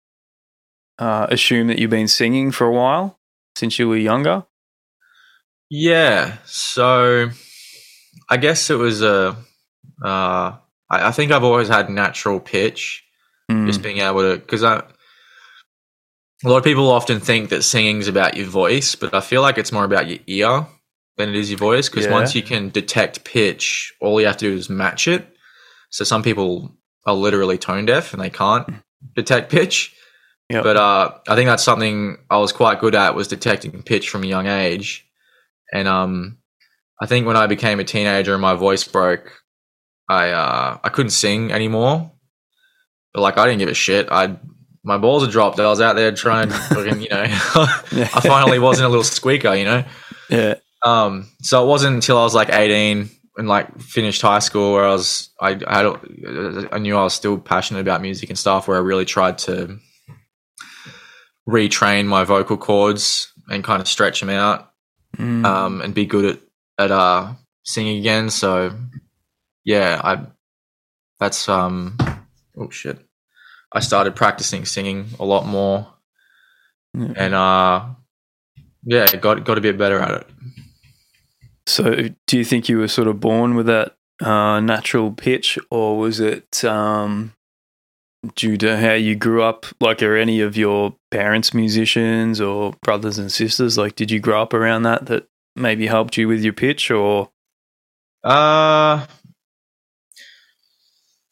uh, 1.00 1.28
assume 1.30 1.68
that 1.68 1.80
you've 1.80 1.90
been 1.90 2.08
singing 2.08 2.52
for 2.52 2.68
a 2.68 2.72
while 2.72 3.18
since 3.56 3.80
you 3.80 3.88
were 3.90 3.98
younger. 3.98 4.46
Yeah. 5.70 6.38
So 6.46 7.30
I 8.30 8.38
guess 8.38 8.70
it 8.70 8.76
was 8.76 9.02
a. 9.02 9.36
Uh, 10.04 10.58
I, 10.90 11.08
I 11.08 11.12
think 11.12 11.32
I've 11.32 11.44
always 11.44 11.68
had 11.68 11.90
natural 11.90 12.40
pitch, 12.40 13.04
Mm, 13.52 13.68
just 13.68 13.82
being 13.84 14.00
able 14.00 14.22
to 14.22 14.38
because 14.40 14.64
I. 14.64 14.84
A 16.44 16.50
lot 16.50 16.58
of 16.58 16.64
people 16.64 16.90
often 16.92 17.20
think 17.20 17.50
that 17.50 17.64
singing's 17.64 18.08
about 18.08 18.36
your 18.36 18.46
voice, 18.48 18.94
but 18.96 19.14
I 19.14 19.22
feel 19.22 19.42
like 19.42 19.58
it's 19.58 19.72
more 19.72 19.84
about 19.86 20.08
your 20.08 20.20
ear 20.28 20.68
than 21.18 21.30
it 21.30 21.36
is 21.36 21.50
your 21.50 21.60
voice. 21.60 21.90
Because 21.90 22.06
Yeah. 22.06 22.12
once 22.12 22.36
you 22.36 22.42
can 22.44 22.70
detect 22.70 23.24
pitch, 23.24 23.94
all 24.02 24.20
you 24.20 24.28
have 24.28 24.38
to 24.38 24.50
do 24.50 24.56
is 24.58 24.70
match 24.70 25.08
it. 25.08 25.28
So 25.90 26.04
some 26.04 26.24
people 26.24 26.76
are 27.06 27.14
literally 27.14 27.58
tone 27.58 27.86
deaf 27.86 28.14
and 28.14 28.22
they 28.22 28.30
can't 28.30 28.68
detect 29.16 29.52
pitch. 29.52 29.94
Yep. 30.50 30.64
But 30.64 30.78
uh, 30.78 31.12
I 31.28 31.36
think 31.36 31.48
that's 31.48 31.64
something 31.64 32.18
I 32.30 32.38
was 32.38 32.52
quite 32.52 32.80
good 32.80 32.94
at 32.96 33.16
was 33.16 33.28
detecting 33.28 33.82
pitch 33.82 34.10
from 34.10 34.24
a 34.24 34.28
young 34.28 34.46
age. 34.46 35.08
And 35.74 35.88
um, 35.88 36.38
I 37.02 37.08
think 37.08 37.26
when 37.26 37.36
I 37.38 37.48
became 37.48 37.80
a 37.80 37.84
teenager 37.84 38.34
and 38.34 38.42
my 38.42 38.54
voice 38.54 38.84
broke, 38.84 39.42
I 40.08 40.30
uh, 40.30 40.78
I 40.84 40.90
couldn't 40.90 41.10
sing 41.12 41.52
anymore. 41.52 42.12
But 43.14 43.22
like 43.22 43.38
I 43.40 43.46
didn't 43.46 43.60
give 43.60 43.70
a 43.70 43.74
shit. 43.74 44.08
I 44.12 44.38
my 44.84 45.00
balls 45.00 45.24
had 45.24 45.32
dropped. 45.32 45.60
I 45.60 45.66
was 45.68 45.82
out 45.82 45.96
there 45.96 46.12
trying, 46.12 46.52
fucking, 46.52 47.02
you 47.02 47.10
know. 47.10 47.24
I 47.26 48.22
finally 48.22 48.60
wasn't 48.60 48.86
a 48.86 48.90
little 48.90 49.04
squeaker, 49.04 49.56
you 49.56 49.66
know. 49.66 49.84
yeah, 50.30 50.56
Um, 50.86 51.28
so 51.42 51.64
it 51.64 51.68
wasn't 51.68 51.96
until 51.96 52.18
I 52.18 52.24
was 52.24 52.36
like 52.36 52.50
18 52.50 53.10
and 53.38 53.48
like 53.48 53.80
finished 53.80 54.22
high 54.22 54.40
school 54.40 54.74
where 54.74 54.86
I 54.86 54.92
was 54.92 55.30
I 55.42 55.60
I, 55.68 56.68
I 56.72 56.78
knew 56.78 56.96
I 56.96 57.04
was 57.04 57.14
still 57.14 57.38
passionate 57.38 57.82
about 57.82 58.02
music 58.02 58.30
and 58.30 58.40
stuff 58.40 58.68
where 58.68 58.78
I 58.78 58.82
really 58.82 59.06
tried 59.06 59.40
to 59.40 59.80
retrain 61.48 62.06
my 62.06 62.24
vocal 62.24 62.56
cords 62.56 63.34
and 63.50 63.64
kind 63.64 63.82
of 63.82 63.88
stretch 63.88 64.20
them 64.22 64.30
out 64.30 64.72
Mm, 65.18 65.46
um, 65.46 65.82
and 65.82 65.94
be 65.94 66.06
good 66.06 66.26
at 66.26 66.42
at 66.78 66.92
uh, 66.92 67.34
singing 67.64 67.98
again. 67.98 68.30
So 68.30 68.76
yeah, 69.64 70.02
I 70.04 70.26
that's 71.20 71.48
um 71.48 71.98
oh 72.58 72.70
shit. 72.70 73.00
I 73.72 73.80
started 73.80 74.16
practicing 74.16 74.66
singing 74.66 75.08
a 75.20 75.26
lot 75.26 75.46
more 75.46 75.88
yeah. 76.94 77.14
and 77.16 77.34
uh 77.34 77.86
yeah, 78.84 79.16
got 79.16 79.44
got 79.44 79.58
a 79.58 79.62
bit 79.62 79.78
better 79.78 80.00
at 80.00 80.22
it. 80.22 80.28
So, 81.68 82.10
do 82.28 82.38
you 82.38 82.46
think 82.46 82.70
you 82.70 82.78
were 82.78 82.88
sort 82.88 83.08
of 83.08 83.20
born 83.20 83.56
with 83.56 83.66
that 83.66 83.96
uh, 84.22 84.60
natural 84.60 85.12
pitch, 85.12 85.58
or 85.72 85.98
was 85.98 86.20
it 86.20 86.64
um, 86.64 87.34
due 88.36 88.58
to 88.58 88.78
how 88.78 88.94
you 88.94 89.16
grew 89.16 89.42
up? 89.44 89.66
Like, 89.82 90.04
are 90.04 90.16
any 90.16 90.42
of 90.42 90.56
your 90.56 90.96
parents 91.12 91.54
musicians 91.54 92.40
or 92.40 92.74
brothers 92.84 93.18
and 93.18 93.32
sisters? 93.32 93.78
Like, 93.78 93.96
did 93.96 94.12
you 94.12 94.20
grow 94.20 94.42
up 94.42 94.54
around 94.54 94.84
that 94.84 95.08
that 95.08 95.28
maybe 95.56 95.88
helped 95.88 96.18
you 96.18 96.28
with 96.28 96.44
your 96.44 96.54
pitch, 96.54 96.92
or 96.92 97.30
Uh 98.24 99.06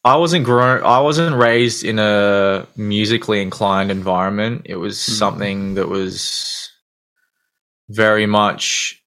I 0.04 0.16
wasn't 0.16 0.44
grown 0.44 0.82
I 0.84 1.00
wasn't 1.00 1.36
raised 1.36 1.84
in 1.84 1.98
a 1.98 2.66
musically 2.76 3.40
inclined 3.40 3.90
environment. 3.90 4.62
It 4.66 4.76
was 4.76 4.96
Mhm. 4.98 5.10
something 5.18 5.74
that 5.74 5.88
was 5.88 6.70
very 7.88 8.26
much 8.26 9.02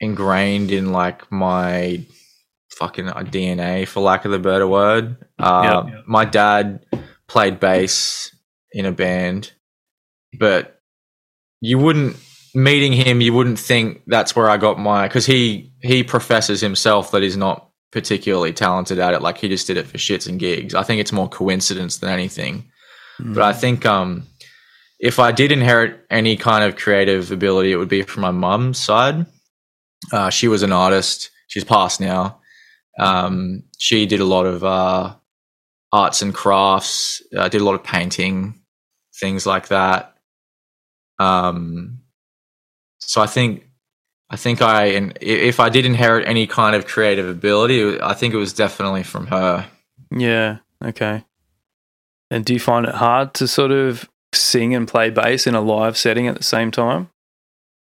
ingrained 0.00 0.70
in 0.70 0.92
like 0.92 1.30
my 1.30 2.04
fucking 2.70 3.06
DNA 3.06 3.86
for 3.86 4.00
lack 4.00 4.24
of 4.24 4.32
a 4.32 4.38
better 4.38 4.66
word. 4.66 5.16
Uh, 5.38 5.84
Yep. 5.86 6.04
my 6.06 6.24
dad 6.24 6.84
played 7.26 7.58
bass 7.60 8.34
in 8.72 8.86
a 8.86 8.92
band, 8.92 9.52
but 10.38 10.80
you 11.60 11.78
wouldn't 11.78 12.16
meeting 12.54 12.92
him 12.92 13.20
you 13.20 13.32
wouldn't 13.32 13.58
think 13.58 14.02
that's 14.06 14.34
where 14.34 14.48
I 14.48 14.56
got 14.56 14.78
my 14.78 15.06
because 15.06 15.26
he 15.26 15.70
he 15.82 16.02
professes 16.02 16.60
himself 16.60 17.10
that 17.10 17.22
he's 17.22 17.36
not 17.36 17.68
particularly 17.92 18.52
talented 18.52 18.98
at 18.98 19.12
it. 19.14 19.22
Like 19.22 19.38
he 19.38 19.48
just 19.48 19.66
did 19.66 19.76
it 19.76 19.86
for 19.86 19.98
shits 19.98 20.26
and 20.28 20.38
gigs. 20.40 20.74
I 20.74 20.82
think 20.82 21.00
it's 21.00 21.12
more 21.12 21.28
coincidence 21.28 21.98
than 21.98 22.10
anything. 22.10 22.70
But 23.20 23.42
I 23.42 23.52
think 23.52 23.84
um 23.84 24.24
if 25.00 25.18
I 25.18 25.32
did 25.32 25.52
inherit 25.52 26.00
any 26.10 26.36
kind 26.36 26.64
of 26.64 26.76
creative 26.76 27.30
ability 27.32 27.72
it 27.72 27.76
would 27.76 27.88
be 27.88 28.02
from 28.02 28.22
my 28.22 28.30
mum's 28.30 28.78
side 28.78 29.26
uh, 30.12 30.30
she 30.30 30.48
was 30.48 30.62
an 30.62 30.72
artist 30.72 31.30
she's 31.46 31.64
passed 31.64 32.00
now 32.00 32.40
um, 32.98 33.62
she 33.78 34.06
did 34.06 34.20
a 34.20 34.24
lot 34.24 34.44
of 34.46 34.64
uh, 34.64 35.14
arts 35.92 36.22
and 36.22 36.34
crafts 36.34 37.22
uh, 37.36 37.48
did 37.48 37.60
a 37.60 37.64
lot 37.64 37.74
of 37.74 37.82
painting 37.84 38.60
things 39.20 39.46
like 39.46 39.68
that 39.68 40.14
um, 41.18 42.00
so 43.00 43.20
I 43.20 43.26
think 43.26 43.64
I 44.30 44.36
think 44.36 44.60
I 44.62 44.86
and 44.86 45.16
if 45.20 45.60
I 45.60 45.68
did 45.68 45.86
inherit 45.86 46.28
any 46.28 46.46
kind 46.46 46.76
of 46.76 46.86
creative 46.86 47.28
ability, 47.28 48.00
I 48.00 48.14
think 48.14 48.34
it 48.34 48.38
was 48.38 48.52
definitely 48.52 49.02
from 49.02 49.26
her. 49.28 49.68
yeah, 50.14 50.58
okay. 50.84 51.24
And 52.30 52.44
do 52.44 52.52
you 52.52 52.60
find 52.60 52.84
it 52.86 52.94
hard 52.94 53.32
to 53.34 53.48
sort 53.48 53.70
of 53.70 54.08
sing 54.34 54.74
and 54.74 54.86
play 54.86 55.08
bass 55.08 55.46
in 55.46 55.54
a 55.54 55.62
live 55.62 55.96
setting 55.96 56.28
at 56.28 56.36
the 56.36 56.44
same 56.44 56.70
time? 56.70 57.10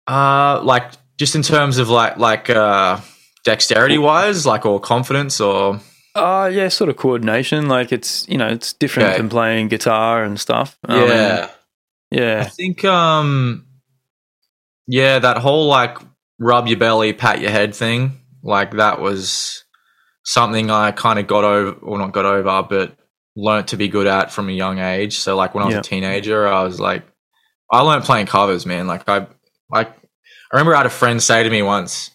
Uh 0.06 0.60
like 0.62 0.92
just 1.18 1.34
in 1.34 1.42
terms 1.42 1.78
of 1.78 1.88
like 1.88 2.16
like 2.18 2.48
uh 2.50 3.00
dexterity 3.44 3.98
wise, 3.98 4.46
like 4.46 4.64
or 4.66 4.80
confidence 4.80 5.40
or 5.40 5.80
Uh 6.14 6.50
yeah, 6.52 6.68
sort 6.68 6.90
of 6.90 6.96
coordination. 6.96 7.68
Like 7.68 7.92
it's 7.92 8.28
you 8.28 8.38
know 8.38 8.48
it's 8.48 8.72
different 8.72 9.08
Okay. 9.10 9.18
than 9.18 9.28
playing 9.28 9.68
guitar 9.68 10.24
and 10.24 10.38
stuff. 10.40 10.78
I 10.84 11.00
mean, 11.00 11.48
yeah. 12.10 12.40
I 12.42 12.48
think 12.48 12.84
um 12.84 13.66
yeah, 14.86 15.18
that 15.18 15.38
whole 15.38 15.66
like 15.66 15.98
rub 16.38 16.66
your 16.66 16.78
belly, 16.78 17.12
pat 17.12 17.40
your 17.40 17.50
head 17.50 17.74
thing, 17.74 18.20
like 18.42 18.72
that 18.72 19.00
was 19.00 19.64
something 20.24 20.70
I 20.70 20.92
kind 20.92 21.18
of 21.18 21.26
got 21.26 21.44
over 21.44 21.72
or 21.80 21.98
not 21.98 22.12
got 22.12 22.24
over, 22.24 22.62
but 22.68 22.96
learnt 23.36 23.68
to 23.68 23.76
be 23.76 23.88
good 23.88 24.06
at 24.06 24.32
from 24.32 24.48
a 24.48 24.52
young 24.52 24.78
age. 24.78 25.18
So 25.18 25.36
like 25.36 25.54
when 25.54 25.62
I 25.62 25.66
was 25.66 25.74
Yeah. 25.74 25.80
a 25.80 25.82
teenager, 25.84 26.46
I 26.48 26.62
was 26.62 26.80
like 26.80 27.02
I 27.70 27.80
learned 27.82 28.04
playing 28.04 28.26
covers, 28.26 28.64
man. 28.66 28.86
Like 28.86 29.08
I 29.08 29.26
like 29.70 29.92
I 30.52 30.56
remember 30.56 30.74
I 30.74 30.78
had 30.78 30.86
a 30.86 30.90
friend 30.90 31.22
say 31.22 31.42
to 31.42 31.50
me 31.50 31.62
once 31.62 32.10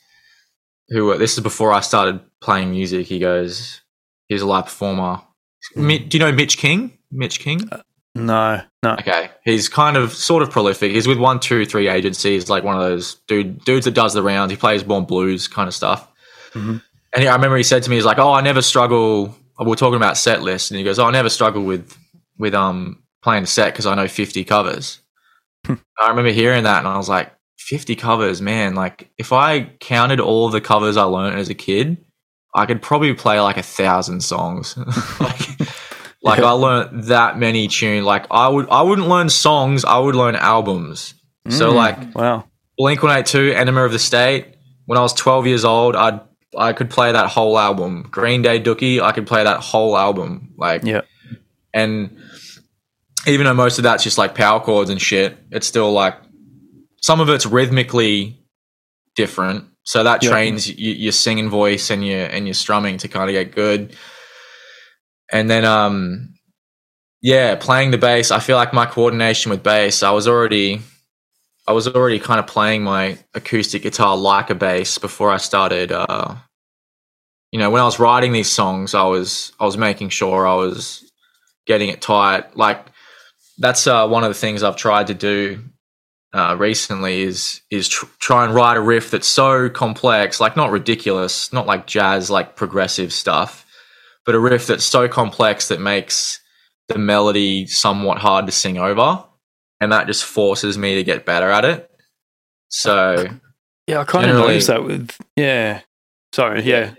who 0.89 1.15
this 1.17 1.33
is 1.33 1.39
before 1.39 1.71
I 1.71 1.79
started 1.81 2.19
playing 2.41 2.71
music, 2.71 3.07
he 3.07 3.19
goes, 3.19 3.81
He's 4.27 4.41
a 4.41 4.45
live 4.47 4.65
performer. 4.65 5.21
Mi- 5.75 5.99
Do 5.99 6.17
you 6.17 6.23
know 6.23 6.31
Mitch 6.31 6.57
King? 6.57 6.97
Mitch 7.11 7.39
King? 7.39 7.69
no, 8.15 8.61
no, 8.83 8.93
Okay, 8.99 9.29
he's 9.43 9.69
kind 9.69 9.97
of 9.97 10.13
sort 10.13 10.43
of 10.43 10.49
prolific. 10.51 10.91
He's 10.91 11.07
with 11.07 11.17
one, 11.17 11.39
two, 11.39 11.65
three 11.65 11.87
agencies, 11.87 12.49
like 12.49 12.63
one 12.63 12.75
of 12.75 12.81
those 12.81 13.15
dude 13.27 13.63
dudes 13.65 13.85
that 13.85 13.93
does 13.93 14.13
the 14.13 14.21
rounds. 14.23 14.51
He 14.51 14.57
plays 14.57 14.83
born 14.83 15.05
blues 15.05 15.47
kind 15.47 15.67
of 15.67 15.73
stuff. 15.73 16.07
Mhm. 16.53 16.81
And 17.13 17.21
he, 17.23 17.27
I 17.27 17.35
remember 17.35 17.57
he 17.57 17.63
said 17.63 17.83
to 17.83 17.89
me, 17.89 17.95
"He's 17.97 18.05
like, 18.05 18.17
oh, 18.19 18.31
I 18.33 18.41
never 18.41 18.61
struggle." 18.61 19.35
We 19.59 19.65
We're 19.67 19.75
talking 19.75 19.95
about 19.97 20.17
set 20.17 20.41
lists, 20.41 20.71
and 20.71 20.77
he 20.79 20.83
goes, 20.83 20.97
"Oh, 20.99 21.05
I 21.05 21.11
never 21.11 21.29
struggle 21.29 21.63
with 21.63 21.95
with 22.37 22.53
um 22.55 23.03
playing 23.23 23.43
a 23.43 23.47
set 23.47 23.71
because 23.73 23.85
I 23.85 23.93
know 23.95 24.07
fifty 24.07 24.43
covers." 24.43 24.99
I 25.67 26.09
remember 26.09 26.31
hearing 26.31 26.63
that, 26.65 26.79
and 26.79 26.87
I 26.87 26.97
was 26.97 27.07
like, 27.09 27.31
50 27.63 27.95
covers, 27.95 28.41
man! 28.41 28.75
Like 28.75 29.09
if 29.17 29.31
I 29.31 29.63
counted 29.79 30.19
all 30.19 30.49
the 30.49 30.61
covers 30.61 30.97
I 30.97 31.03
learned 31.03 31.39
as 31.39 31.49
a 31.49 31.53
kid, 31.53 32.03
I 32.53 32.65
could 32.65 32.81
probably 32.81 33.13
play 33.13 33.39
like 33.39 33.57
a 33.57 33.63
thousand 33.63 34.21
songs. 34.21 34.77
like, 35.19 35.59
like. 36.21 36.39
I 36.39 36.51
learned 36.51 37.05
that 37.05 37.37
many 37.37 37.67
tunes. 37.67 38.05
Like 38.05 38.27
I 38.29 38.49
would, 38.49 38.69
I 38.69 38.81
wouldn't 38.81 39.07
learn 39.07 39.29
songs. 39.29 39.85
I 39.85 39.97
would 39.97 40.15
learn 40.15 40.35
albums. 40.35 41.13
So 41.49 41.71
Mm, 41.71 41.75
like 41.75 42.15
wow, 42.15 42.45
Blink 42.77 43.01
One 43.01 43.17
Eight 43.17 43.25
Two, 43.25 43.53
Enema 43.55 43.83
of 43.83 43.91
the 43.91 43.99
State. 43.99 44.55
When 44.85 44.97
I 44.97 45.01
was 45.01 45.13
twelve 45.13 45.47
years 45.47 45.63
old, 45.65 45.95
I'd 45.95 46.19
I 46.57 46.73
could 46.73 46.89
play 46.89 47.11
that 47.11 47.29
whole 47.29 47.57
album. 47.57 48.03
Green 48.11 48.41
Day, 48.41 48.61
Dookie, 48.61 49.01
I 49.01 49.11
could 49.11 49.27
play 49.27 49.43
that 49.43 49.61
whole 49.61 49.97
album. 49.97 50.53
Like 50.57 50.83
yeah, 50.83 51.01
and 51.73 52.17
even 53.25 53.45
though 53.45 53.53
most 53.53 53.77
of 53.77 53.83
that's 53.83 54.03
just 54.03 54.17
like 54.17 54.35
power 54.35 54.59
chords 54.59 54.89
and 54.89 55.01
shit, 55.01 55.37
it's 55.51 55.67
still 55.67 55.91
like 55.91 56.15
some 57.03 57.19
of 57.19 57.29
it's 57.29 57.45
rhythmically 57.45 58.39
different. 59.15 59.65
So 59.83 60.03
that 60.03 60.23
Yeah. 60.23 60.29
trains 60.31 60.67
y- 60.69 60.75
your 60.77 61.11
singing 61.11 61.49
voice 61.49 61.91
and 61.91 62.05
your 62.07 62.25
and 62.25 62.47
your 62.47 62.53
strumming 62.53 62.97
to 62.99 63.07
kind 63.09 63.29
of 63.29 63.33
get 63.33 63.53
good. 63.53 63.95
And 65.31 65.49
then 65.49 65.65
um 65.65 66.29
yeah, 67.21 67.55
playing 67.55 67.91
the 67.91 67.97
bass, 67.97 68.31
I 68.31 68.39
feel 68.39 68.57
like 68.57 68.73
my 68.73 68.85
coordination 68.85 69.49
with 69.51 69.63
bass, 69.63 70.01
I 70.03 70.11
was 70.11 70.27
already 70.27 70.81
I 71.67 71.73
was 71.73 71.87
already 71.87 72.19
kind 72.19 72.39
of 72.39 72.47
playing 72.47 72.83
my 72.83 73.17
acoustic 73.33 73.83
guitar 73.83 74.17
like 74.17 74.49
a 74.49 74.55
bass 74.55 74.97
before 74.97 75.29
I 75.31 75.37
started 75.37 75.91
uh 75.91 76.35
you 77.51 77.59
know, 77.59 77.69
when 77.69 77.81
I 77.81 77.85
was 77.85 77.99
writing 77.99 78.31
these 78.31 78.49
songs, 78.49 78.95
I 78.95 79.03
was 79.03 79.51
I 79.59 79.65
was 79.65 79.77
making 79.77 80.09
sure 80.09 80.47
I 80.47 80.55
was 80.55 81.03
getting 81.67 81.89
it 81.89 82.01
tight. 82.01 82.57
Like 82.57 82.85
that's 83.59 83.85
uh, 83.85 84.07
one 84.07 84.23
of 84.23 84.29
the 84.29 84.33
things 84.39 84.63
I've 84.63 84.75
tried 84.77 85.07
to 85.07 85.13
do 85.13 85.61
uh, 86.33 86.55
recently 86.57 87.21
is 87.21 87.61
is 87.69 87.87
tr- 87.87 88.05
try 88.19 88.43
and 88.43 88.55
write 88.55 88.77
a 88.77 88.81
riff 88.81 89.11
that's 89.11 89.27
so 89.27 89.69
complex, 89.69 90.39
like 90.39 90.55
not 90.55 90.71
ridiculous, 90.71 91.53
not 91.53 91.67
like 91.67 91.85
jazz, 91.85 92.31
like 92.31 92.55
progressive 92.55 93.13
stuff, 93.13 93.65
but 94.25 94.35
a 94.35 94.39
riff 94.39 94.67
that's 94.67 94.83
so 94.83 95.07
complex 95.07 95.67
that 95.67 95.79
makes 95.79 96.41
the 96.87 96.97
melody 96.97 97.67
somewhat 97.67 98.17
hard 98.17 98.47
to 98.47 98.51
sing 98.51 98.77
over, 98.77 99.23
and 99.79 99.91
that 99.91 100.07
just 100.07 100.23
forces 100.23 100.77
me 100.77 100.95
to 100.95 101.03
get 101.03 101.25
better 101.25 101.49
at 101.49 101.65
it. 101.65 101.89
So 102.69 103.27
yeah, 103.87 103.99
I 103.99 104.03
kind 104.03 104.29
of 104.29 104.37
noticed 104.37 104.67
that 104.67 104.83
with 104.83 105.15
yeah. 105.35 105.81
Sorry, 106.33 106.63
yeah, 106.63 106.95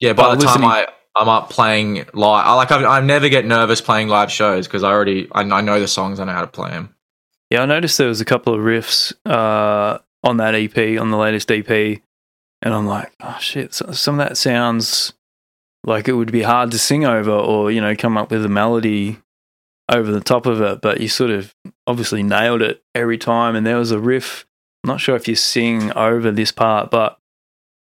yeah, 0.00 0.12
by 0.12 0.34
the 0.34 0.44
time 0.44 0.64
I 0.64 0.86
I'm 1.16 1.30
up 1.30 1.48
playing 1.48 2.04
live, 2.12 2.46
I 2.46 2.54
like 2.54 2.70
I, 2.70 2.98
I 2.98 3.00
never 3.00 3.30
get 3.30 3.46
nervous 3.46 3.80
playing 3.80 4.08
live 4.08 4.30
shows 4.30 4.66
because 4.66 4.84
I 4.84 4.90
already 4.90 5.28
I, 5.32 5.40
I 5.40 5.62
know 5.62 5.80
the 5.80 5.88
songs, 5.88 6.20
I 6.20 6.24
know 6.24 6.32
how 6.32 6.42
to 6.42 6.46
play 6.46 6.70
them. 6.70 6.94
Yeah. 7.50 7.62
I 7.62 7.66
noticed 7.66 7.98
there 7.98 8.08
was 8.08 8.20
a 8.20 8.26
couple 8.26 8.54
of 8.54 8.60
riffs 8.60 9.12
uh, 9.24 9.98
on 10.22 10.36
that 10.38 10.54
EP, 10.54 11.00
on 11.00 11.10
the 11.10 11.16
latest 11.16 11.50
EP, 11.50 12.00
and 12.62 12.74
I'm 12.74 12.86
like, 12.86 13.12
oh 13.20 13.36
shit, 13.40 13.74
some 13.74 14.20
of 14.20 14.28
that 14.28 14.36
sounds 14.36 15.12
like 15.84 16.08
it 16.08 16.14
would 16.14 16.32
be 16.32 16.42
hard 16.42 16.70
to 16.72 16.78
sing 16.78 17.04
over, 17.04 17.30
or 17.30 17.70
you 17.70 17.80
know, 17.80 17.94
come 17.94 18.16
up 18.16 18.30
with 18.30 18.44
a 18.44 18.48
melody 18.48 19.18
over 19.88 20.10
the 20.10 20.20
top 20.20 20.46
of 20.46 20.60
it. 20.60 20.80
But 20.80 21.00
you 21.00 21.08
sort 21.08 21.30
of 21.30 21.54
obviously 21.86 22.22
nailed 22.22 22.62
it 22.62 22.82
every 22.94 23.18
time. 23.18 23.56
And 23.56 23.66
there 23.66 23.78
was 23.78 23.90
a 23.90 23.98
riff. 23.98 24.46
I'm 24.84 24.88
not 24.88 25.00
sure 25.00 25.16
if 25.16 25.26
you 25.26 25.34
sing 25.34 25.92
over 25.92 26.30
this 26.30 26.52
part, 26.52 26.90
but 26.90 27.18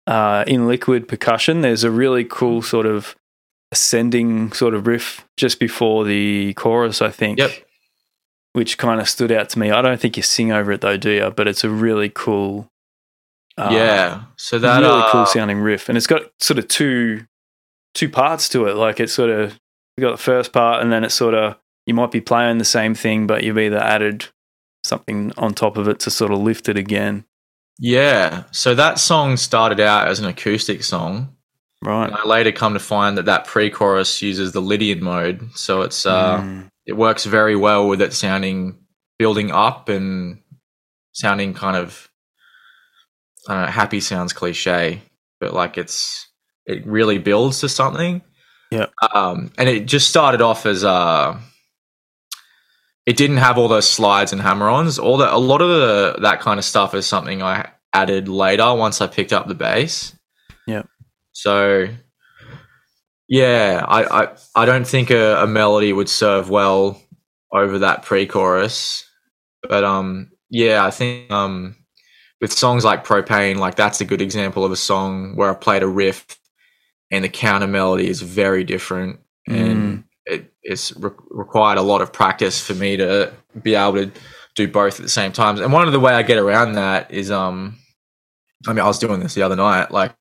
uh, 0.06 0.44
in 0.46 0.66
liquid 0.66 1.06
percussion, 1.06 1.60
there's 1.60 1.84
a 1.84 1.90
really 1.90 2.24
cool 2.24 2.62
sort 2.62 2.86
of 2.86 3.14
ascending 3.70 4.52
sort 4.52 4.74
of 4.74 4.86
riff 4.86 5.26
just 5.36 5.60
before 5.60 6.04
the 6.04 6.52
chorus, 6.54 7.00
I 7.00 7.10
think. 7.10 7.38
Yep. 7.38 7.52
Which 8.52 8.78
kind 8.78 9.00
of 9.00 9.08
stood 9.08 9.30
out 9.30 9.48
to 9.50 9.58
me. 9.58 9.70
I 9.70 9.80
don't 9.80 10.00
think 10.00 10.16
you 10.16 10.22
sing 10.24 10.50
over 10.50 10.72
it 10.72 10.80
though, 10.80 10.96
do 10.96 11.10
you? 11.10 11.30
But 11.30 11.46
it's 11.46 11.62
a 11.62 11.70
really 11.70 12.08
cool, 12.12 12.68
uh, 13.56 13.70
yeah, 13.72 14.22
so 14.36 14.58
that 14.58 14.80
really 14.80 15.00
uh, 15.02 15.10
cool 15.12 15.26
sounding 15.26 15.60
riff, 15.60 15.88
and 15.88 15.96
it's 15.96 16.06
got 16.08 16.22
sort 16.40 16.58
of 16.58 16.66
two 16.66 17.26
two 17.94 18.08
parts 18.08 18.48
to 18.50 18.66
it. 18.66 18.74
Like 18.74 18.98
it's 18.98 19.12
sort 19.12 19.30
of 19.30 19.58
you 19.96 20.02
got 20.02 20.12
the 20.12 20.16
first 20.22 20.52
part, 20.52 20.82
and 20.82 20.92
then 20.92 21.04
it's 21.04 21.14
sort 21.14 21.34
of 21.34 21.56
you 21.86 21.94
might 21.94 22.10
be 22.10 22.20
playing 22.20 22.58
the 22.58 22.64
same 22.64 22.94
thing, 22.94 23.26
but 23.26 23.44
you've 23.44 23.58
either 23.58 23.78
added 23.78 24.26
something 24.82 25.32
on 25.36 25.54
top 25.54 25.76
of 25.76 25.86
it 25.88 26.00
to 26.00 26.10
sort 26.10 26.32
of 26.32 26.38
lift 26.38 26.68
it 26.68 26.76
again, 26.76 27.24
Yeah. 27.78 28.44
So 28.50 28.74
that 28.74 28.98
song 28.98 29.36
started 29.36 29.78
out 29.78 30.08
as 30.08 30.18
an 30.20 30.26
acoustic 30.26 30.82
song. 30.82 31.36
right? 31.82 32.06
And 32.06 32.14
I 32.16 32.24
later 32.24 32.50
come 32.52 32.72
to 32.74 32.80
find 32.80 33.16
that 33.18 33.26
that 33.26 33.46
pre-chorus 33.46 34.22
uses 34.22 34.52
the 34.52 34.60
Lydian 34.60 35.02
mode, 35.04 35.50
so 35.54 35.82
it's 35.82 36.04
uh, 36.06 36.40
Mm. 36.40 36.69
It 36.90 36.96
works 36.96 37.24
very 37.24 37.54
well 37.54 37.86
with 37.86 38.02
it 38.02 38.12
sounding 38.12 38.76
building 39.16 39.52
up 39.52 39.88
and 39.88 40.42
sounding 41.12 41.54
kind 41.54 41.76
of 41.76 42.10
I 43.48 43.54
don't 43.54 43.66
know, 43.66 43.70
happy 43.70 44.00
sounds 44.00 44.32
cliche, 44.32 45.00
but 45.38 45.54
like 45.54 45.78
it's 45.78 46.26
it 46.66 46.84
really 46.84 47.18
builds 47.18 47.60
to 47.60 47.68
something. 47.68 48.22
Yeah. 48.72 48.86
Um, 49.14 49.52
and 49.56 49.68
it 49.68 49.86
just 49.86 50.08
started 50.08 50.40
off 50.40 50.66
as 50.66 50.82
uh 50.82 51.38
it 53.06 53.16
didn't 53.16 53.36
have 53.36 53.56
all 53.56 53.68
those 53.68 53.88
slides 53.88 54.32
and 54.32 54.42
hammer-ons. 54.42 54.98
All 54.98 55.18
that 55.18 55.32
a 55.32 55.38
lot 55.38 55.62
of 55.62 55.68
the 55.68 56.16
that 56.22 56.40
kind 56.40 56.58
of 56.58 56.64
stuff 56.64 56.92
is 56.92 57.06
something 57.06 57.40
I 57.40 57.70
added 57.92 58.28
later 58.28 58.74
once 58.74 59.00
I 59.00 59.06
picked 59.06 59.32
up 59.32 59.46
the 59.46 59.54
bass. 59.54 60.12
Yeah. 60.66 60.82
So 61.30 61.86
yeah, 63.30 63.84
I, 63.86 64.22
I, 64.22 64.28
I 64.56 64.66
don't 64.66 64.86
think 64.86 65.10
a, 65.10 65.36
a 65.36 65.46
melody 65.46 65.92
would 65.92 66.08
serve 66.08 66.50
well 66.50 67.00
over 67.52 67.78
that 67.78 68.02
pre-chorus, 68.02 69.08
but 69.62 69.84
um, 69.84 70.32
yeah, 70.50 70.84
I 70.84 70.90
think 70.90 71.30
um, 71.30 71.76
with 72.40 72.52
songs 72.52 72.84
like 72.84 73.06
Propane, 73.06 73.56
like 73.56 73.76
that's 73.76 74.00
a 74.00 74.04
good 74.04 74.20
example 74.20 74.64
of 74.64 74.72
a 74.72 74.76
song 74.76 75.36
where 75.36 75.48
I 75.48 75.54
played 75.54 75.84
a 75.84 75.86
riff 75.86 76.40
and 77.12 77.22
the 77.22 77.28
counter 77.28 77.68
melody 77.68 78.08
is 78.08 78.20
very 78.20 78.64
different, 78.64 79.20
and 79.46 80.02
it, 80.26 80.52
it's 80.64 80.90
re- 80.96 81.10
required 81.30 81.78
a 81.78 81.82
lot 81.82 82.02
of 82.02 82.12
practice 82.12 82.60
for 82.60 82.74
me 82.74 82.96
to 82.96 83.32
be 83.62 83.76
able 83.76 83.92
to 83.92 84.10
do 84.56 84.66
both 84.66 84.98
at 84.98 85.02
the 85.02 85.08
same 85.08 85.30
time. 85.30 85.62
And 85.62 85.72
one 85.72 85.86
of 85.86 85.92
the 85.92 86.00
way 86.00 86.14
I 86.14 86.22
get 86.22 86.38
around 86.38 86.72
that 86.72 87.12
is 87.12 87.30
um, 87.30 87.78
I 88.66 88.72
mean, 88.72 88.80
I 88.80 88.88
was 88.88 88.98
doing 88.98 89.20
this 89.20 89.34
the 89.34 89.42
other 89.42 89.56
night, 89.56 89.92
like 89.92 90.16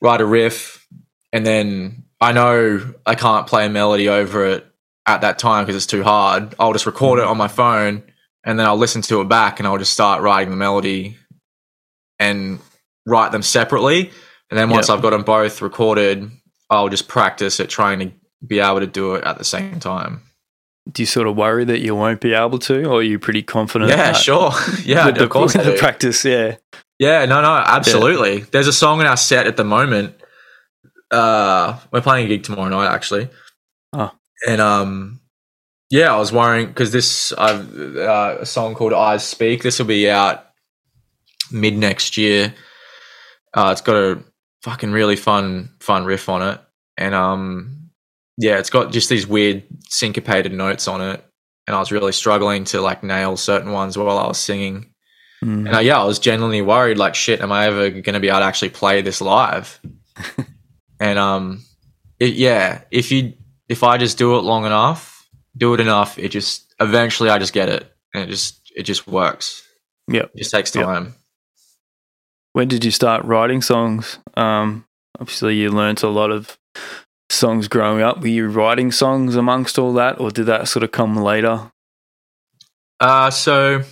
write 0.00 0.20
a 0.20 0.26
riff 0.26 0.86
and 1.32 1.46
then 1.46 2.04
I 2.20 2.32
know 2.32 2.94
I 3.06 3.14
can't 3.14 3.46
play 3.46 3.66
a 3.66 3.70
melody 3.70 4.08
over 4.08 4.46
it 4.46 4.66
at 5.06 5.22
that 5.22 5.38
time 5.38 5.64
because 5.64 5.76
it's 5.76 5.86
too 5.86 6.02
hard. 6.02 6.54
I'll 6.58 6.72
just 6.72 6.86
record 6.86 7.18
it 7.18 7.24
on 7.24 7.36
my 7.36 7.48
phone 7.48 8.02
and 8.44 8.58
then 8.58 8.66
I'll 8.66 8.76
listen 8.76 9.02
to 9.02 9.20
it 9.20 9.28
back 9.28 9.58
and 9.58 9.66
I'll 9.66 9.78
just 9.78 9.92
start 9.92 10.22
writing 10.22 10.50
the 10.50 10.56
melody 10.56 11.16
and 12.18 12.58
write 13.06 13.32
them 13.32 13.42
separately. 13.42 14.10
And 14.50 14.58
then 14.58 14.68
once 14.68 14.88
Yeah. 14.88 14.94
I've 14.96 15.02
got 15.02 15.10
them 15.10 15.22
both 15.22 15.62
recorded, 15.62 16.30
I'll 16.68 16.88
just 16.88 17.08
practice 17.08 17.60
at 17.60 17.68
trying 17.68 17.98
to 18.00 18.12
be 18.46 18.60
able 18.60 18.80
to 18.80 18.86
do 18.86 19.14
it 19.14 19.24
at 19.24 19.38
the 19.38 19.44
same 19.44 19.80
time. 19.80 20.22
Do 20.90 21.02
you 21.02 21.06
sort 21.06 21.26
of 21.26 21.36
worry 21.36 21.64
that 21.64 21.80
you 21.80 21.94
won't 21.94 22.20
be 22.20 22.32
able 22.32 22.58
to, 22.60 22.84
or 22.84 22.98
are 22.98 23.02
you 23.02 23.18
pretty 23.18 23.42
confident? 23.42 23.90
Yeah, 23.90 24.12
sure. 24.12 24.50
yeah, 24.84 25.06
with 25.06 25.16
the, 25.16 25.24
of 25.24 25.30
course. 25.30 25.54
With 25.54 25.66
the 25.66 25.76
practice, 25.76 26.24
yeah. 26.24 26.56
Yeah, 26.98 27.24
no, 27.26 27.40
no, 27.42 27.54
absolutely. 27.54 28.40
There's 28.40 28.66
a 28.66 28.72
song 28.72 29.00
in 29.00 29.06
our 29.06 29.16
set 29.16 29.46
at 29.46 29.56
the 29.56 29.64
moment. 29.64 30.14
Uh, 31.10 31.78
we're 31.90 32.00
playing 32.00 32.26
a 32.26 32.28
gig 32.28 32.44
tomorrow 32.44 32.68
night, 32.68 32.92
actually. 32.92 33.28
Oh. 33.92 34.12
And 34.46 34.60
um, 34.60 35.20
yeah, 35.90 36.14
I 36.14 36.18
was 36.18 36.32
worrying 36.32 36.68
because 36.68 36.92
this 36.92 37.32
I've 37.32 37.76
uh, 37.96 38.38
a 38.40 38.46
song 38.46 38.74
called 38.74 38.92
"Eyes 38.92 39.26
Speak." 39.26 39.62
This 39.62 39.78
will 39.78 39.86
be 39.86 40.08
out 40.08 40.46
mid 41.50 41.76
next 41.76 42.16
year. 42.16 42.54
Uh, 43.52 43.70
it's 43.72 43.80
got 43.80 43.96
a 43.96 44.22
fucking 44.62 44.92
really 44.92 45.16
fun, 45.16 45.70
fun 45.80 46.04
riff 46.04 46.28
on 46.28 46.42
it, 46.42 46.60
and 46.96 47.14
um, 47.14 47.90
yeah, 48.38 48.58
it's 48.58 48.70
got 48.70 48.92
just 48.92 49.08
these 49.08 49.26
weird 49.26 49.64
syncopated 49.88 50.52
notes 50.52 50.86
on 50.86 51.00
it, 51.00 51.24
and 51.66 51.74
I 51.74 51.80
was 51.80 51.90
really 51.90 52.12
struggling 52.12 52.64
to 52.66 52.80
like 52.80 53.02
nail 53.02 53.36
certain 53.36 53.72
ones 53.72 53.98
while 53.98 54.16
I 54.16 54.26
was 54.26 54.38
singing. 54.38 54.86
Mm. 55.44 55.66
And 55.66 55.74
uh, 55.74 55.78
yeah, 55.80 56.00
I 56.00 56.04
was 56.04 56.18
genuinely 56.18 56.62
worried, 56.62 56.98
like, 56.98 57.14
shit, 57.14 57.40
am 57.40 57.50
I 57.50 57.66
ever 57.66 57.90
going 57.90 58.14
to 58.14 58.20
be 58.20 58.28
able 58.28 58.40
to 58.40 58.44
actually 58.44 58.70
play 58.70 59.00
this 59.02 59.20
live? 59.20 59.80
and 61.00 61.18
um, 61.18 61.64
it, 62.20 62.34
yeah, 62.34 62.82
if 62.90 63.10
you 63.10 63.32
if 63.68 63.82
I 63.82 63.96
just 63.98 64.18
do 64.18 64.36
it 64.36 64.42
long 64.42 64.64
enough, 64.66 65.28
do 65.56 65.74
it 65.74 65.80
enough, 65.80 66.18
it 66.18 66.28
just 66.28 66.72
eventually 66.80 67.30
I 67.30 67.38
just 67.38 67.52
get 67.52 67.68
it, 67.68 67.92
and 68.14 68.24
it 68.24 68.28
just 68.28 68.60
it 68.76 68.82
just 68.84 69.06
works. 69.08 69.66
Yeah, 70.08 70.22
It 70.34 70.38
just 70.38 70.50
takes 70.50 70.74
Yep. 70.74 70.84
time. 70.84 71.14
When 72.52 72.68
did 72.68 72.84
you 72.84 72.90
start 72.90 73.24
writing 73.24 73.62
songs? 73.62 74.18
Um, 74.36 74.84
obviously, 75.20 75.56
you 75.56 75.70
learnt 75.70 76.02
a 76.02 76.08
lot 76.08 76.30
of 76.32 76.58
songs 77.30 77.68
growing 77.68 78.02
up. 78.02 78.20
Were 78.20 78.26
you 78.26 78.48
writing 78.48 78.90
songs 78.90 79.36
amongst 79.36 79.78
all 79.78 79.92
that, 79.94 80.20
or 80.20 80.30
did 80.30 80.46
that 80.46 80.66
sort 80.68 80.82
of 80.82 80.90
come 80.90 81.16
later? 81.16 81.70
Uh, 82.98 83.30
so 83.30 83.82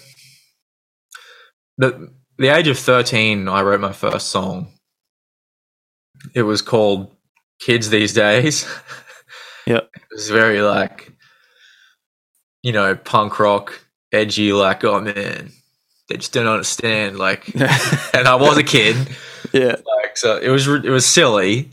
the 1.78 2.12
the 2.36 2.48
age 2.48 2.68
of 2.68 2.78
thirteen, 2.78 3.48
I 3.48 3.62
wrote 3.62 3.80
my 3.80 3.92
first 3.92 4.28
song. 4.28 4.72
It 6.34 6.42
was 6.42 6.62
called 6.62 7.14
"Kids 7.60 7.90
These 7.90 8.12
Days." 8.12 8.66
Yep. 9.66 9.90
it 9.94 10.02
was 10.10 10.30
very 10.30 10.62
like, 10.62 11.12
you 12.62 12.72
know, 12.72 12.96
punk 12.96 13.38
rock, 13.38 13.78
edgy. 14.12 14.52
Like, 14.54 14.82
oh 14.82 15.00
man, 15.00 15.50
they 16.08 16.16
just 16.16 16.32
don't 16.32 16.46
understand. 16.46 17.18
Like, 17.18 17.54
and 18.14 18.26
I 18.26 18.36
was 18.36 18.56
a 18.56 18.62
kid, 18.62 18.96
yeah, 19.52 19.76
like, 19.96 20.16
so 20.16 20.38
it 20.38 20.48
was 20.48 20.66
it 20.66 20.88
was 20.88 21.06
silly. 21.06 21.70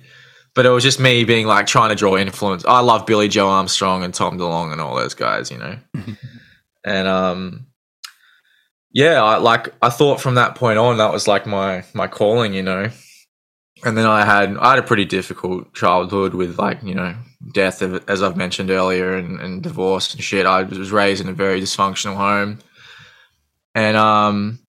But 0.53 0.65
it 0.65 0.69
was 0.69 0.83
just 0.83 1.01
me 1.01 1.25
being 1.25 1.47
like 1.47 1.67
trying 1.67 1.89
to 1.89 1.95
draw 1.95 2.15
influence. 2.17 2.63
I 2.65 2.79
love 2.79 3.05
Billie 3.05 3.27
Joe 3.27 3.49
Armstrong 3.49 4.03
and 4.03 4.13
Tom 4.13 4.37
DeLonge 4.37 4.71
and 4.71 4.79
all 4.79 4.95
those 4.95 5.13
guys, 5.13 5.51
you 5.51 5.57
know 5.57 5.77
and 6.85 7.07
um 7.07 7.65
yeah 8.91 9.21
I, 9.21 9.37
like 9.37 9.73
i 9.81 9.89
thought 9.89 10.21
from 10.21 10.35
that 10.35 10.55
point 10.55 10.77
on 10.77 10.97
that 10.99 11.11
was 11.11 11.27
like 11.27 11.45
my 11.45 11.83
my 11.93 12.07
calling 12.07 12.53
you 12.53 12.63
know 12.63 12.89
and 13.83 13.97
then 13.97 14.05
i 14.05 14.23
had 14.23 14.55
i 14.57 14.69
had 14.71 14.79
a 14.79 14.83
pretty 14.83 15.05
difficult 15.05 15.73
childhood 15.73 16.33
with 16.33 16.57
like 16.57 16.81
you 16.83 16.95
know 16.95 17.15
death 17.53 17.81
of- 17.81 18.03
as 18.09 18.23
i've 18.23 18.37
mentioned 18.37 18.69
earlier 18.69 19.17
and, 19.17 19.39
and 19.41 19.61
divorce 19.63 20.13
and 20.13 20.23
shit 20.23 20.45
i 20.45 20.63
was 20.63 20.91
raised 20.91 21.21
in 21.21 21.27
a 21.29 21.33
very 21.33 21.59
dysfunctional 21.61 22.15
home 22.15 22.59
and 23.73 23.97
um 23.97 24.59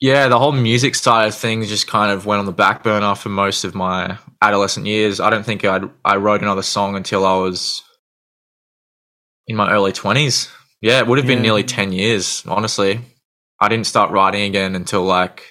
yeah 0.00 0.28
the 0.28 0.38
whole 0.38 0.52
music 0.52 0.94
side 0.94 1.26
of 1.28 1.34
things 1.34 1.68
just 1.68 1.86
kind 1.88 2.12
of 2.12 2.24
went 2.24 2.38
on 2.38 2.46
the 2.46 2.52
back 2.52 2.82
burner 2.84 3.14
for 3.14 3.28
most 3.30 3.64
of 3.64 3.74
my 3.74 4.16
adolescent 4.40 4.86
years 4.86 5.18
i 5.20 5.28
don't 5.28 5.44
think 5.44 5.64
i 5.64 5.80
i 6.04 6.16
wrote 6.16 6.40
another 6.42 6.62
song 6.62 6.94
until 6.96 7.26
i 7.26 7.36
was 7.36 7.82
in 9.46 9.56
my 9.56 9.72
early 9.72 9.90
twenties. 9.90 10.48
Yeah, 10.80 11.00
it 11.00 11.08
would 11.08 11.18
have 11.18 11.26
been 11.26 11.38
Yeah. 11.38 11.42
nearly 11.42 11.64
ten 11.64 11.90
years. 11.92 12.44
Honestly, 12.46 13.00
I 13.58 13.68
didn't 13.68 13.88
start 13.88 14.12
writing 14.12 14.42
again 14.42 14.76
until 14.76 15.02
like 15.02 15.42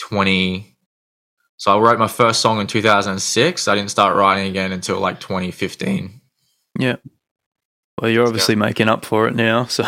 twenty. 0.00 0.69
So 1.60 1.76
I 1.76 1.78
wrote 1.78 1.98
my 1.98 2.08
first 2.08 2.40
song 2.40 2.58
in 2.58 2.66
two 2.66 2.80
thousand 2.80 3.12
and 3.12 3.22
six. 3.22 3.68
I 3.68 3.74
didn't 3.74 3.90
start 3.90 4.16
writing 4.16 4.48
again 4.48 4.72
until 4.72 4.98
like 4.98 5.20
twenty 5.20 5.50
fifteen. 5.50 6.22
Yeah. 6.78 6.96
Well, 8.00 8.10
you're 8.10 8.26
obviously 8.26 8.56
making 8.56 8.88
up 8.88 9.04
for 9.04 9.28
it 9.28 9.34
now. 9.34 9.66
So 9.66 9.84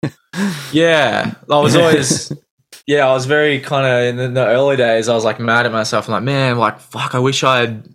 Yeah, 0.72 1.32
I 1.50 1.58
was 1.58 1.74
always. 1.74 2.32
yeah, 2.86 3.08
I 3.08 3.14
was 3.14 3.24
very 3.24 3.60
kind 3.60 3.86
of 3.86 4.02
in 4.02 4.16
the, 4.34 4.40
the 4.40 4.46
early 4.46 4.76
days. 4.76 5.08
I 5.08 5.14
was 5.14 5.24
like 5.24 5.40
mad 5.40 5.64
at 5.64 5.72
myself. 5.72 6.06
I'm 6.06 6.12
like, 6.12 6.22
man, 6.22 6.58
like 6.58 6.80
fuck. 6.80 7.14
I 7.14 7.18
wish 7.18 7.42
I 7.42 7.60
had 7.60 7.88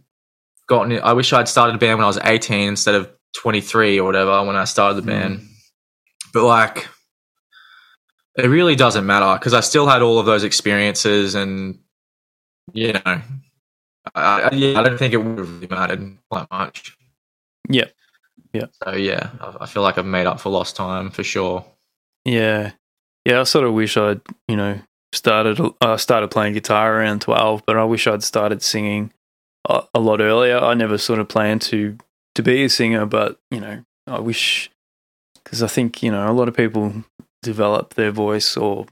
gotten. 0.68 0.94
it. 0.94 1.04
I 1.04 1.14
wish 1.14 1.32
I'd 1.32 1.48
started 1.48 1.76
a 1.76 1.78
band 1.78 2.00
when 2.00 2.06
I 2.06 2.08
was 2.08 2.18
18 2.24 2.70
instead 2.70 2.96
of 2.96 3.08
23 3.38 4.00
or 4.00 4.04
whatever 4.04 4.44
when 4.44 4.56
I 4.56 4.64
started 4.64 4.96
the 4.96 5.04
hmm. 5.04 5.10
band. 5.10 5.48
But 6.34 6.46
like, 6.46 6.88
it 8.36 8.48
really 8.48 8.76
doesn't 8.76 9.06
matter 9.06 9.38
because 9.38 9.54
I 9.54 9.60
still 9.60 9.86
had 9.86 10.02
all 10.02 10.18
of 10.18 10.26
those 10.26 10.44
experiences, 10.44 11.36
and 11.36 11.78
you 12.74 12.94
know, 12.94 13.02
I, 13.06 13.22
I, 14.16 14.50
yeah, 14.54 14.80
I 14.80 14.84
don't 14.84 14.98
think 14.98 15.14
it 15.14 15.18
would 15.18 15.38
have 15.38 15.50
really 15.50 15.68
mattered 15.68 16.18
that 16.32 16.48
much. 16.52 16.98
Yeah. 17.70 17.86
Yeah. 18.54 18.66
So 18.84 18.94
yeah, 18.96 19.30
I, 19.40 19.58
I 19.62 19.66
feel 19.66 19.84
like 19.84 19.98
I've 19.98 20.06
made 20.06 20.28
up 20.28 20.40
for 20.40 20.50
lost 20.50 20.76
time 20.76 21.10
for 21.10 21.24
sure. 21.24 21.66
yeah, 22.26 22.72
yeah. 23.26 23.40
I 23.40 23.44
sort 23.44 23.66
of 23.66 23.74
wish 23.74 23.96
I'd 23.98 24.22
you 24.48 24.58
know 24.58 24.80
started. 25.14 25.60
I 25.80 25.96
started 25.96 26.32
playing 26.32 26.54
guitar 26.54 26.98
around 27.00 27.22
twelve, 27.22 27.64
but 27.66 27.78
I 27.78 27.84
wish 27.86 28.08
I'd 28.08 28.24
started 28.24 28.62
singing 28.62 29.14
a, 29.70 29.84
a 29.94 30.00
lot 30.00 30.20
earlier. 30.20 30.58
I 30.58 30.74
never 30.74 30.98
sort 30.98 31.20
of 31.20 31.30
planned 31.30 31.62
to 31.64 31.98
to 32.36 32.44
be 32.44 32.64
a 32.64 32.70
singer, 32.70 33.06
but 33.06 33.40
you 33.52 33.62
know, 33.62 33.84
I 34.08 34.20
wish 34.20 34.70
because 35.44 35.64
I 35.64 35.68
think 35.68 36.04
you 36.04 36.12
know 36.12 36.30
a 36.30 36.34
lot 36.34 36.50
of 36.50 36.56
people 36.56 37.06
develop 37.42 37.94
their 37.94 38.12
voice 38.12 38.58
or 38.58 38.86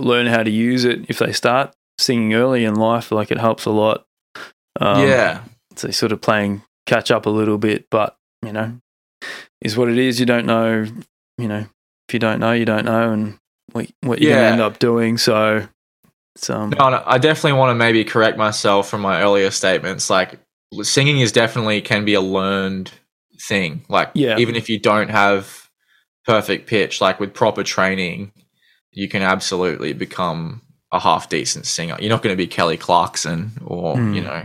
learn 0.00 0.26
how 0.26 0.42
to 0.42 0.50
use 0.50 0.84
it 0.84 1.10
if 1.10 1.18
they 1.18 1.32
start 1.32 1.74
singing 1.98 2.34
early 2.34 2.64
in 2.64 2.74
life. 2.74 3.10
Like 3.12 3.30
it 3.30 3.38
helps 3.38 3.64
a 3.64 3.70
lot. 3.70 4.04
Um, 4.80 5.02
yeah, 5.08 5.42
so 5.76 5.90
sort 5.90 6.12
of 6.12 6.20
playing 6.20 6.62
catch 6.86 7.10
up 7.10 7.26
a 7.26 7.30
little 7.30 7.58
bit, 7.58 7.86
but 7.90 8.16
you 8.44 8.52
know, 8.52 8.78
is 9.60 9.76
what 9.76 9.88
it 9.88 9.98
is. 9.98 10.20
You 10.20 10.26
don't 10.26 10.46
know, 10.46 10.86
you 11.36 11.48
know, 11.48 11.66
if 12.08 12.12
you 12.14 12.18
don't 12.18 12.38
know, 12.40 12.52
you 12.52 12.64
don't 12.64 12.84
know, 12.84 13.12
and 13.12 13.38
what 13.72 13.88
what 14.02 14.20
you're 14.20 14.30
Yeah. 14.30 14.36
gonna 14.38 14.52
end 14.52 14.60
up 14.60 14.78
doing. 14.78 15.18
So 15.18 15.66
it's 16.36 16.48
um, 16.48 16.70
No, 16.78 16.90
no, 16.90 17.02
I 17.04 17.18
definitely 17.18 17.58
want 17.58 17.70
to 17.70 17.74
maybe 17.74 18.04
correct 18.04 18.38
myself 18.38 18.88
from 18.88 19.00
my 19.00 19.20
earlier 19.22 19.50
statements. 19.50 20.08
Like 20.08 20.38
singing 20.82 21.18
is 21.20 21.32
definitely 21.32 21.80
can 21.80 22.04
be 22.04 22.14
a 22.14 22.20
learned 22.20 22.92
thing. 23.40 23.84
Like 23.88 24.10
Yeah. 24.14 24.38
even 24.38 24.54
if 24.54 24.68
you 24.68 24.78
don't 24.78 25.10
have 25.10 25.68
perfect 26.24 26.68
pitch, 26.68 27.00
like 27.00 27.18
with 27.18 27.34
proper 27.34 27.64
training, 27.64 28.32
you 28.92 29.08
can 29.08 29.22
absolutely 29.22 29.92
become 29.92 30.62
a 30.92 31.00
half 31.00 31.28
decent 31.28 31.66
singer. 31.66 31.96
You're 32.00 32.10
not 32.10 32.22
going 32.22 32.32
to 32.32 32.36
be 32.36 32.46
Kelly 32.46 32.76
Clarkson 32.76 33.52
or 33.64 33.96
Hmm. 33.96 34.14
you 34.14 34.22
know 34.22 34.42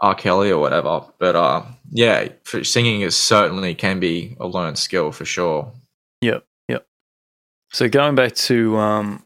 R. 0.00 0.14
Kelly 0.14 0.50
or 0.52 0.60
whatever. 0.60 1.02
But 1.18 1.34
uh, 1.34 1.62
yeah, 1.90 2.28
for 2.44 2.62
singing 2.62 3.00
is 3.00 3.16
certainly 3.16 3.74
can 3.74 3.98
be 3.98 4.36
a 4.38 4.46
learned 4.46 4.78
skill 4.78 5.10
for 5.10 5.24
sure. 5.24 5.72
Yep, 6.20 6.44
yep. 6.68 6.86
So 7.72 7.88
going 7.88 8.14
back 8.14 8.34
to 8.34 8.76
um, 8.76 9.24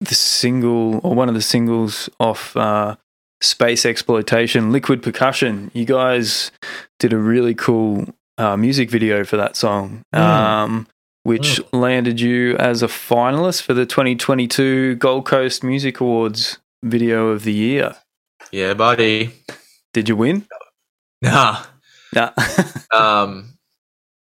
the 0.00 0.14
single 0.14 1.00
or 1.02 1.14
one 1.14 1.28
of 1.28 1.34
the 1.34 1.42
singles 1.42 2.10
off 2.20 2.54
uh, 2.56 2.96
Space 3.40 3.86
Exploitation, 3.86 4.72
Liquid 4.72 5.02
Percussion. 5.02 5.70
You 5.74 5.84
guys 5.86 6.50
did 6.98 7.12
a 7.12 7.18
really 7.18 7.54
cool 7.54 8.06
uh, 8.38 8.56
music 8.56 8.90
video 8.90 9.24
for 9.24 9.36
that 9.36 9.56
song. 9.56 10.02
Mm. 10.14 10.20
Um, 10.20 10.86
which 11.24 11.60
landed 11.72 12.20
you 12.20 12.56
as 12.58 12.82
a 12.82 12.86
finalist 12.86 13.62
for 13.62 13.74
the 13.74 13.84
2022 13.86 14.96
Gold 14.96 15.26
Coast 15.26 15.64
Music 15.64 16.00
Awards 16.00 16.58
Video 16.82 17.28
of 17.28 17.44
the 17.44 17.52
Year. 17.52 17.96
Yeah, 18.52 18.74
buddy. 18.74 19.32
Did 19.92 20.08
you 20.08 20.16
win? 20.16 20.46
Nah. 21.20 21.64
Nah. 22.14 22.30
Um, 22.94 23.54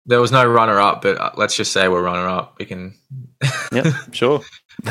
there 0.08 0.20
was 0.20 0.32
no 0.32 0.44
runner 0.44 0.80
up, 0.80 1.04
but 1.04 1.18
uh, 1.20 1.30
let's 1.38 1.56
just 1.56 1.72
say 1.72 1.88
we're 1.88 2.02
runner 2.02 2.28
up. 2.28 2.56
We 2.58 2.66
can. 2.66 2.96
yep, 3.72 3.86
sure. 4.12 4.42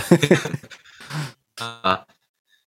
uh, 1.59 1.99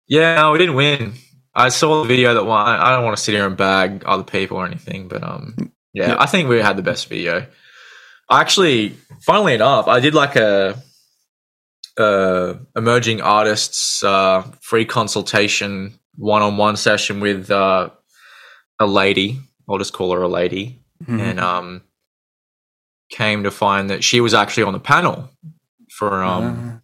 yeah, 0.08 0.36
no, 0.36 0.52
we 0.52 0.58
didn't 0.58 0.76
win. 0.76 1.13
I 1.56 1.70
saw 1.70 2.02
the 2.02 2.08
video 2.08 2.34
that 2.34 2.44
won. 2.44 2.68
I 2.68 2.92
don't 2.92 3.06
want 3.06 3.15
to 3.15 3.24
sit 3.24 3.34
here 3.34 3.46
and 3.48 3.56
bag 3.56 4.04
other 4.06 4.24
people 4.24 4.58
or 4.58 4.65
anything, 4.65 5.08
but 5.08 5.24
um, 5.24 5.72
yeah, 5.94 6.10
Yeah. 6.10 6.15
I 6.20 6.26
think 6.26 6.50
we 6.50 6.60
had 6.60 6.76
the 6.76 6.84
best 6.84 7.08
video. 7.08 7.46
I 8.30 8.42
actually, 8.42 8.96
funnily 9.22 9.54
enough, 9.56 9.88
I 9.88 10.00
did 10.00 10.13
like 10.13 10.36
a, 10.36 10.82
uh 11.98 12.54
emerging 12.76 13.22
artists 13.22 14.04
uh, 14.04 14.44
free 14.62 14.86
consultation 14.86 16.00
one 16.15 16.42
on 16.42 16.58
one 16.58 16.76
session 16.78 17.20
with 17.20 17.50
uh, 17.52 17.89
a 18.80 18.86
lady. 18.88 19.39
I'll 19.70 19.78
just 19.78 19.94
call 19.94 20.13
her 20.13 20.22
a 20.22 20.28
lady 20.28 20.80
Mhm. 21.04 21.20
and 21.22 21.39
um, 21.39 21.82
came 23.12 23.44
to 23.44 23.52
find 23.52 23.89
that 23.89 24.04
she 24.04 24.20
was 24.22 24.34
actually 24.34 24.63
on 24.63 24.74
the 24.74 24.80
panel 24.80 25.30
for 25.98 26.22
um 26.24 26.82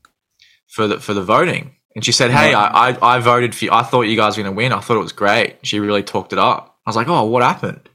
for 0.69 0.87
the 0.87 0.99
for 0.99 1.13
the 1.13 1.23
voting. 1.23 1.75
And 1.95 2.03
she 2.03 2.11
said, 2.11 2.31
"Hey, 2.31 2.53
I, 2.53 2.89
I 2.89 3.15
I 3.15 3.19
voted 3.19 3.53
for 3.55 3.65
you. 3.65 3.71
I 3.71 3.83
thought 3.83 4.03
you 4.03 4.15
guys 4.17 4.35
were 4.37 4.43
going 4.43 4.53
to 4.53 4.57
win. 4.57 4.71
I 4.73 4.79
thought 4.81 4.97
it 4.97 5.01
was 5.03 5.11
great." 5.13 5.57
She 5.63 5.79
really 5.79 6.03
talked 6.03 6.33
it 6.33 6.39
up. 6.39 6.77
I 6.85 6.89
was 6.89 6.95
like, 6.95 7.07
"Oh, 7.09 7.23
what 7.25 7.43
happened?" 7.43 7.87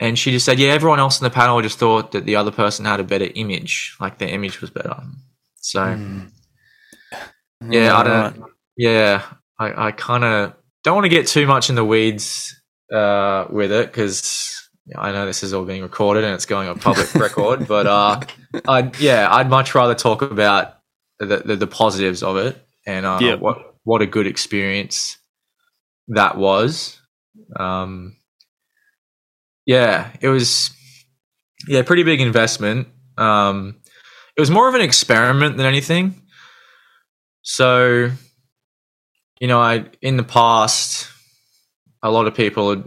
And 0.00 0.18
she 0.18 0.30
just 0.32 0.46
said, 0.46 0.58
"Yeah, 0.58 0.70
everyone 0.70 0.98
else 0.98 1.20
in 1.20 1.24
the 1.24 1.30
panel 1.30 1.60
just 1.60 1.78
thought 1.78 2.12
that 2.12 2.24
the 2.24 2.36
other 2.36 2.50
person 2.50 2.86
had 2.86 3.00
a 3.00 3.04
better 3.04 3.28
image, 3.34 3.96
like 4.00 4.18
their 4.18 4.30
image 4.30 4.60
was 4.60 4.70
better." 4.70 4.96
So 5.56 5.80
Mm. 5.80 6.30
yeah, 7.68 7.96
I 7.96 8.02
don't. 8.02 8.42
Yeah, 8.76 9.22
I, 9.58 9.88
I 9.88 9.92
kind 9.92 10.24
of 10.24 10.54
don't 10.84 10.94
want 10.94 11.04
to 11.04 11.10
get 11.10 11.26
too 11.26 11.46
much 11.46 11.68
in 11.68 11.76
the 11.76 11.84
weeds 11.84 12.58
uh, 12.92 13.44
with 13.50 13.70
it 13.72 13.88
because 13.88 14.56
I 14.96 15.12
know 15.12 15.26
this 15.26 15.42
is 15.42 15.52
all 15.52 15.64
being 15.66 15.82
recorded 15.82 16.24
and 16.24 16.32
it's 16.34 16.46
going 16.46 16.68
on 16.68 16.78
public 16.78 17.14
record. 17.26 17.68
But 17.68 17.86
uh, 17.86 18.20
I'd 18.66 18.98
yeah, 18.98 19.28
I'd 19.30 19.50
much 19.50 19.74
rather 19.74 19.94
talk 19.94 20.22
about 20.22 20.78
the 21.18 21.26
the, 21.44 21.56
the 21.56 21.66
positives 21.66 22.22
of 22.22 22.38
it 22.38 22.56
and 22.86 23.04
uh, 23.04 23.18
Yeah. 23.20 23.34
what 23.34 23.74
what 23.84 24.00
a 24.00 24.06
good 24.06 24.26
experience 24.26 25.18
that 26.08 26.38
was. 26.38 26.98
Um, 27.58 28.16
yeah, 29.66 30.10
it 30.20 30.28
was. 30.28 30.70
Yeah, 31.68 31.82
pretty 31.82 32.04
big 32.04 32.20
investment. 32.22 32.88
Um, 33.18 33.76
it 34.36 34.40
was 34.40 34.50
more 34.50 34.68
of 34.68 34.74
an 34.74 34.80
experiment 34.80 35.58
than 35.58 35.66
anything. 35.66 36.22
So, 37.42 38.10
you 39.40 39.46
know, 39.46 39.60
I 39.60 39.84
in 40.00 40.16
the 40.16 40.22
past, 40.22 41.08
a 42.02 42.10
lot 42.10 42.26
of 42.26 42.34
people, 42.34 42.70
had, 42.70 42.84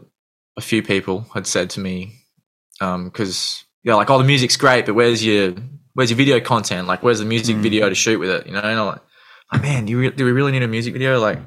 a 0.57 0.62
few 0.62 0.81
people 0.81 1.25
had 1.33 1.45
said 1.45 1.69
to 1.71 1.79
me, 1.79 2.13
because 2.79 3.63
yeah, 3.83 3.93
like, 3.95 4.09
oh, 4.09 4.17
the 4.17 4.23
music's 4.23 4.57
great, 4.57 4.86
but 4.88 4.95
where's 4.95 5.23
your 5.23 5.53
where's 5.93 6.09
your 6.09 6.17
video 6.17 6.39
content? 6.39 6.88
Like, 6.88 7.03
where's 7.03 7.19
the 7.19 7.25
music 7.25 7.57
Mm. 7.57 7.62
video 7.62 7.89
to 7.89 7.95
shoot 7.95 8.19
with 8.19 8.29
it? 8.29 8.47
You 8.47 8.53
know, 8.53 8.59
and 8.59 8.79
I'm 8.79 8.86
like, 8.88 9.01
oh, 9.53 9.59
man, 9.59 9.86
do, 9.86 9.91
you 9.91 9.99
re- 9.99 10.09
do 10.12 10.25
we 10.25 10.31
really 10.31 10.51
need 10.51 10.63
a 10.63 10.67
music 10.67 10.93
video? 10.93 11.19
Like, 11.19 11.39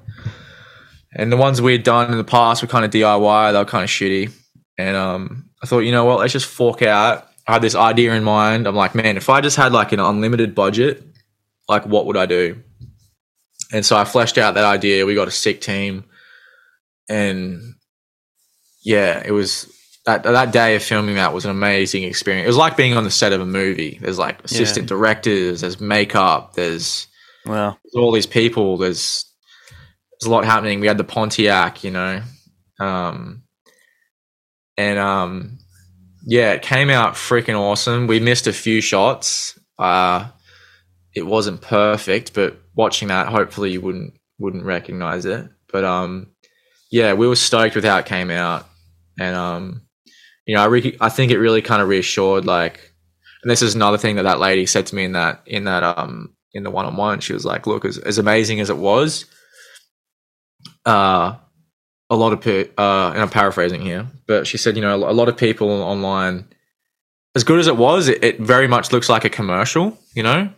and 1.17 1.33
the 1.33 1.37
ones 1.37 1.61
we 1.61 1.73
had 1.73 1.83
done 1.83 2.11
in 2.13 2.19
the 2.19 2.25
past 2.25 2.63
were 2.63 2.69
kind 2.69 2.85
of 2.85 2.91
DIY. 2.93 3.53
They 3.53 3.59
were 3.59 3.65
kind 3.65 3.83
of 3.85 3.91
shitty, 3.91 4.31
and 4.79 4.97
um, 4.97 5.51
I 5.63 5.67
thought, 5.67 5.81
you 5.81 5.93
know 5.93 6.05
what, 6.05 6.19
let's 6.21 6.33
just 6.33 6.47
fork 6.47 6.83
out. 6.83 7.29
I 7.49 7.55
had 7.55 7.63
this 7.63 7.75
idea 7.75 8.13
in 8.15 8.25
mind. 8.25 8.67
I'm 8.67 8.75
like, 8.75 8.95
man, 8.95 9.17
if 9.17 9.31
I 9.31 9.41
just 9.41 9.57
had 9.57 9.73
like 9.73 9.93
an 9.93 10.01
unlimited 10.01 10.55
budget, 10.55 11.03
like, 11.69 11.87
what 11.87 12.07
would 12.07 12.17
I 12.17 12.27
do? 12.27 12.63
And 13.73 13.85
so 13.87 13.97
I 13.97 14.05
fleshed 14.05 14.39
out 14.39 14.55
that 14.55 14.65
idea. 14.65 15.07
We 15.07 15.15
got 15.15 15.29
a 15.29 15.33
sick 15.33 15.61
team, 15.61 16.05
and 17.09 17.75
yeah, 18.85 19.23
it 19.25 19.33
was 19.33 19.73
that 20.07 20.23
that 20.23 20.53
day 20.53 20.77
of 20.77 20.83
filming 20.83 21.17
that 21.17 21.33
was 21.33 21.45
an 21.45 21.51
amazing 21.51 22.05
experience. 22.05 22.45
It 22.45 22.49
was 22.49 22.57
like 22.57 22.77
being 22.77 22.97
on 22.97 23.03
the 23.05 23.11
set 23.11 23.33
of 23.33 23.41
a 23.41 23.47
movie. 23.47 23.99
There's 24.01 24.19
like 24.19 24.45
assistant 24.45 24.87
directors, 24.89 25.63
there's 25.63 25.81
makeup, 25.81 26.55
there's, 26.55 27.09
Wow. 27.45 27.77
there's 27.83 28.01
all 28.01 28.13
these 28.13 28.27
people. 28.27 28.77
There's 28.77 29.25
there's 30.21 30.29
a 30.29 30.31
lot 30.33 30.45
happening. 30.45 30.79
We 30.81 30.87
had 30.87 30.99
the 30.99 31.05
Pontiac, 31.05 31.83
you 31.83 31.91
know, 31.91 32.23
um, 32.79 33.43
and 34.77 34.99
um, 34.99 35.59
yeah, 36.25 36.53
it 36.53 36.63
came 36.63 36.91
out 36.91 37.15
freaking 37.15 37.59
awesome. 37.59 38.07
We 38.07 38.21
missed 38.21 38.47
a 38.47 38.53
few 38.53 38.81
shots. 38.81 39.59
Uh, 39.79 40.29
it 41.15 41.27
wasn't 41.27 41.63
perfect, 41.63 42.35
but 42.35 42.61
watching 42.75 43.09
that, 43.09 43.29
hopefully 43.29 43.73
you 43.73 43.81
wouldn't 43.81 44.15
wouldn't 44.39 44.65
recognize 44.65 45.25
it. 45.25 45.49
But 45.73 45.85
um, 45.85 46.29
yeah, 46.91 47.15
we 47.15 47.27
were 47.27 47.37
stoked 47.37 47.75
with 47.75 47.85
how 47.85 47.99
it 47.99 48.07
came 48.07 48.31
out, 48.31 48.67
and 49.19 49.35
um, 49.35 49.83
you 50.47 50.55
know, 50.55 50.63
I 50.63 50.67
re- 50.67 50.97
I 51.01 51.09
think 51.09 51.33
it 51.33 51.39
really 51.39 51.63
kind 51.63 51.83
of 51.83 51.89
reassured 51.89 52.45
like, 52.45 52.93
and 53.43 53.51
this 53.51 53.63
is 53.63 53.75
another 53.75 53.99
thing 53.99 54.17
that 54.17 54.25
that 54.25 54.41
lady 54.41 54.67
said 54.67 54.87
to 54.87 54.95
me 54.95 55.05
in 55.05 55.13
that 55.13 55.43
in 55.47 55.65
that 55.65 55.83
um 55.83 56.35
in 56.53 56.63
the 56.63 56.71
one 56.71 56.87
on 56.87 56.97
one. 56.97 57.21
She 57.21 57.33
was 57.33 57.45
like, 57.45 57.67
"Look, 57.67 57.85
as 57.85 57.99
as 57.99 58.19
amazing 58.19 58.61
as 58.61 58.71
it 58.71 58.77
was, 58.77 59.27
uh, 60.85 61.37
a 62.11 62.17
lot 62.17 62.33
of 62.33 62.41
pe- 62.41 62.71
uh, 62.79 63.11
and 63.11 63.23
I'm 63.23 63.31
paraphrasing 63.31 63.81
here, 63.81 64.07
but 64.27 64.47
she 64.47 64.59
said, 64.59 64.77
you 64.77 64.83
know, 64.83 64.95
a 64.95 65.13
lot 65.13 65.29
of 65.29 65.37
people 65.37 65.71
online." 65.71 66.47
as 67.37 67.45
good 67.45 67.61
as 67.61 67.67
it 67.67 67.77
was, 67.77 68.09
it, 68.09 68.25
it 68.25 68.41
very 68.41 68.67
much 68.67 68.93
looks 68.93 69.11
like 69.11 69.27
a 69.27 69.31
commercial, 69.31 69.97
you 70.15 70.23
know, 70.23 70.49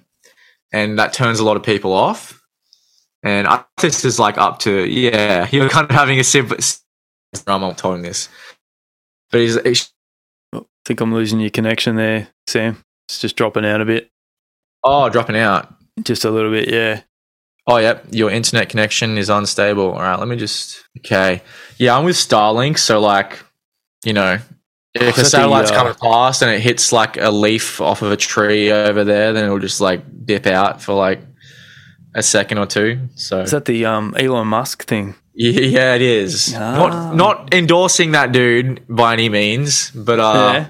and 0.72 0.96
that 0.96 1.12
turns 1.12 1.40
a 1.40 1.44
lot 1.44 1.56
of 1.56 1.64
people 1.64 1.92
off. 1.92 2.40
And 3.24 3.48
I 3.48 3.64
this 3.80 4.04
is 4.04 4.20
like 4.20 4.38
up 4.38 4.60
to 4.60 4.88
yeah, 4.88 5.48
you're 5.50 5.68
kind 5.68 5.90
of 5.90 5.94
having 5.94 6.20
a 6.20 6.24
simple. 6.24 6.56
I'm 7.48 7.60
not 7.60 7.76
telling 7.76 8.02
this, 8.02 8.28
but 9.32 9.40
he's, 9.40 9.60
he's 9.62 9.92
I 10.54 10.62
think 10.86 11.00
I'm 11.00 11.12
losing 11.12 11.40
your 11.40 11.50
connection 11.50 11.96
there, 11.96 12.28
Sam. 12.46 12.82
It's 13.08 13.18
just 13.18 13.36
dropping 13.36 13.66
out 13.66 13.80
a 13.80 13.84
bit. 13.84 14.10
oh 14.84 15.08
dropping 15.08 15.36
out. 15.36 15.74
Just 16.02 16.24
a 16.24 16.30
little 16.30 16.52
bit, 16.52 16.72
yeah. 16.72 17.02
Oh, 17.68 17.76
yep. 17.76 18.06
Your 18.10 18.30
internet 18.30 18.70
connection 18.70 19.18
is 19.18 19.28
unstable. 19.28 19.92
All 19.92 20.00
right, 20.00 20.18
let 20.18 20.26
me 20.26 20.36
just. 20.36 20.82
Okay. 20.98 21.42
Yeah, 21.76 21.96
I'm 21.96 22.04
with 22.06 22.16
Starlink. 22.16 22.78
So, 22.78 22.98
like, 22.98 23.38
you 24.04 24.14
know, 24.14 24.38
if 24.94 25.16
that 25.16 25.18
a 25.18 25.22
the, 25.22 25.24
satellite's 25.28 25.70
uh, 25.70 25.74
coming 25.74 25.94
past 25.94 26.40
and 26.40 26.50
it 26.50 26.60
hits 26.60 26.92
like 26.92 27.18
a 27.18 27.30
leaf 27.30 27.82
off 27.82 28.00
of 28.00 28.10
a 28.10 28.16
tree 28.16 28.72
over 28.72 29.04
there, 29.04 29.34
then 29.34 29.44
it'll 29.44 29.58
just 29.58 29.82
like 29.82 30.02
dip 30.24 30.46
out 30.46 30.80
for 30.80 30.94
like 30.94 31.20
a 32.14 32.22
second 32.22 32.56
or 32.56 32.64
two. 32.64 33.08
So, 33.16 33.40
Is 33.40 33.50
that 33.50 33.66
the 33.66 33.84
um, 33.84 34.14
Elon 34.16 34.48
Musk 34.48 34.84
thing? 34.86 35.14
yeah, 35.34 35.60
yeah, 35.60 35.94
it 35.94 36.02
is. 36.02 36.54
Ah. 36.56 36.74
Not 36.74 37.14
not 37.14 37.54
endorsing 37.54 38.12
that 38.12 38.32
dude 38.32 38.82
by 38.88 39.12
any 39.12 39.28
means, 39.28 39.90
but 39.90 40.18
uh, 40.18 40.50
yeah. 40.54 40.66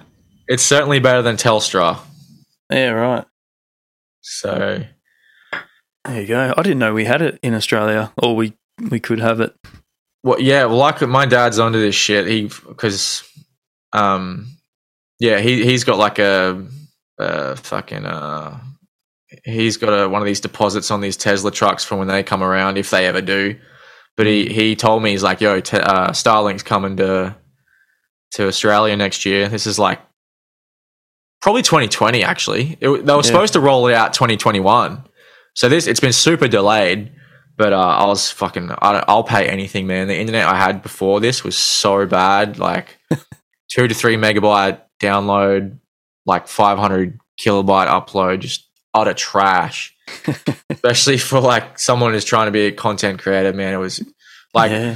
it's 0.49 0.65
certainly 0.65 0.99
better 0.99 1.23
than 1.23 1.37
Telstra. 1.37 2.01
Yeah, 2.71 2.91
right. 2.91 3.25
So, 4.21 4.85
There 6.09 6.21
you 6.23 6.27
go. 6.27 6.55
I 6.57 6.63
didn't 6.63 6.79
know 6.79 6.95
we 6.95 7.05
had 7.05 7.23
it 7.23 7.39
in 7.43 7.55
Australia, 7.55 8.13
or 8.23 8.35
we 8.35 8.55
we 8.91 8.99
could 9.01 9.21
have 9.21 9.41
it. 9.41 9.55
Well, 10.25 10.41
yeah, 10.41 10.65
well, 10.65 10.77
like 10.79 11.01
my 11.03 11.27
dad's 11.27 11.59
onto 11.59 11.79
this 11.79 11.95
shit. 11.95 12.27
He 12.27 12.45
because, 12.67 13.23
um, 13.93 14.47
yeah, 15.21 15.39
he 15.41 15.65
he's 15.65 15.85
got 15.85 15.99
like 15.99 16.19
a, 16.19 16.67
a 17.19 17.57
fucking 17.57 18.05
uh, 18.07 18.59
he's 19.45 19.77
got 19.77 19.91
a 19.91 20.09
one 20.09 20.23
of 20.23 20.27
these 20.27 20.41
deposits 20.41 20.91
on 20.91 21.01
these 21.01 21.17
Tesla 21.17 21.51
trucks 21.51 21.85
from 21.85 21.99
when 21.99 22.09
they 22.09 22.23
come 22.23 22.43
around, 22.43 22.79
if 22.79 22.91
they 22.91 23.07
ever 23.07 23.21
do. 23.21 23.59
But 24.17 24.27
he 24.27 24.49
he 24.49 24.75
told 24.77 25.03
me 25.03 25.11
he's 25.11 25.23
like, 25.23 25.41
yo, 25.41 25.61
te- 25.61 25.77
uh, 25.77 26.11
Starlink's 26.11 26.63
coming 26.63 26.97
to 26.97 27.37
to 28.33 28.47
Australia 28.49 28.97
next 28.97 29.25
year. 29.25 29.49
This 29.49 29.67
is 29.67 29.79
like 29.79 30.01
probably 31.41 31.63
2020 31.63 32.25
actually. 32.25 32.77
It, 32.81 32.89
they 32.89 32.89
were 33.13 33.17
Yeah. 33.19 33.21
supposed 33.23 33.53
to 33.53 33.61
roll 33.61 33.87
it 33.89 33.95
out 33.95 34.13
2021. 34.15 35.05
So 35.59 35.69
this 35.69 35.89
it's 35.89 35.99
been 35.99 36.13
super 36.13 36.47
delayed. 36.47 37.11
But 37.57 37.73
uh, 37.73 37.81
I 37.81 38.07
was 38.07 38.31
fucking. 38.31 38.71
I 38.79 38.93
don't, 38.93 39.05
I'll 39.09 39.25
pay 39.25 39.49
anything, 39.49 39.89
man. 39.89 40.07
The 40.07 40.17
internet 40.17 40.47
I 40.47 40.57
had 40.57 40.83
before 40.83 41.19
this 41.19 41.43
was 41.43 41.59
so 41.59 42.07
bad, 42.07 42.61
like 42.61 42.97
two 43.69 43.89
to 43.89 43.93
three 43.93 44.17
megabyte 44.17 44.81
download, 45.01 45.77
like 46.27 46.47
five 46.47 46.79
hundred 46.79 47.19
kilobyte 47.41 47.89
upload, 47.89 48.39
just 48.39 48.69
utter 48.95 49.15
trash. 49.15 49.97
Especially 50.71 51.19
for 51.19 51.41
like 51.41 51.77
someone 51.81 52.13
who's 52.13 52.25
trying 52.25 52.47
to 52.47 52.53
be 52.53 52.67
a 52.67 52.73
content 52.73 53.19
creator, 53.19 53.53
man. 53.53 53.75
It 53.75 53.79
was 53.79 54.01
like 54.55 54.71
yeah. 54.71 54.95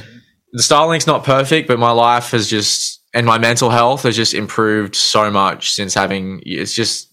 the 0.53 0.63
Starlink's 0.63 1.09
not 1.09 1.25
perfect, 1.25 1.67
but 1.67 1.81
my 1.81 1.91
life 1.91 2.31
has 2.31 2.49
just 2.49 3.03
and 3.13 3.27
my 3.27 3.39
mental 3.39 3.71
health 3.71 4.05
has 4.05 4.15
just 4.15 4.33
improved 4.33 4.95
so 4.95 5.29
much 5.29 5.73
since 5.73 5.95
having. 5.95 6.41
It's 6.47 6.73
just 6.73 7.13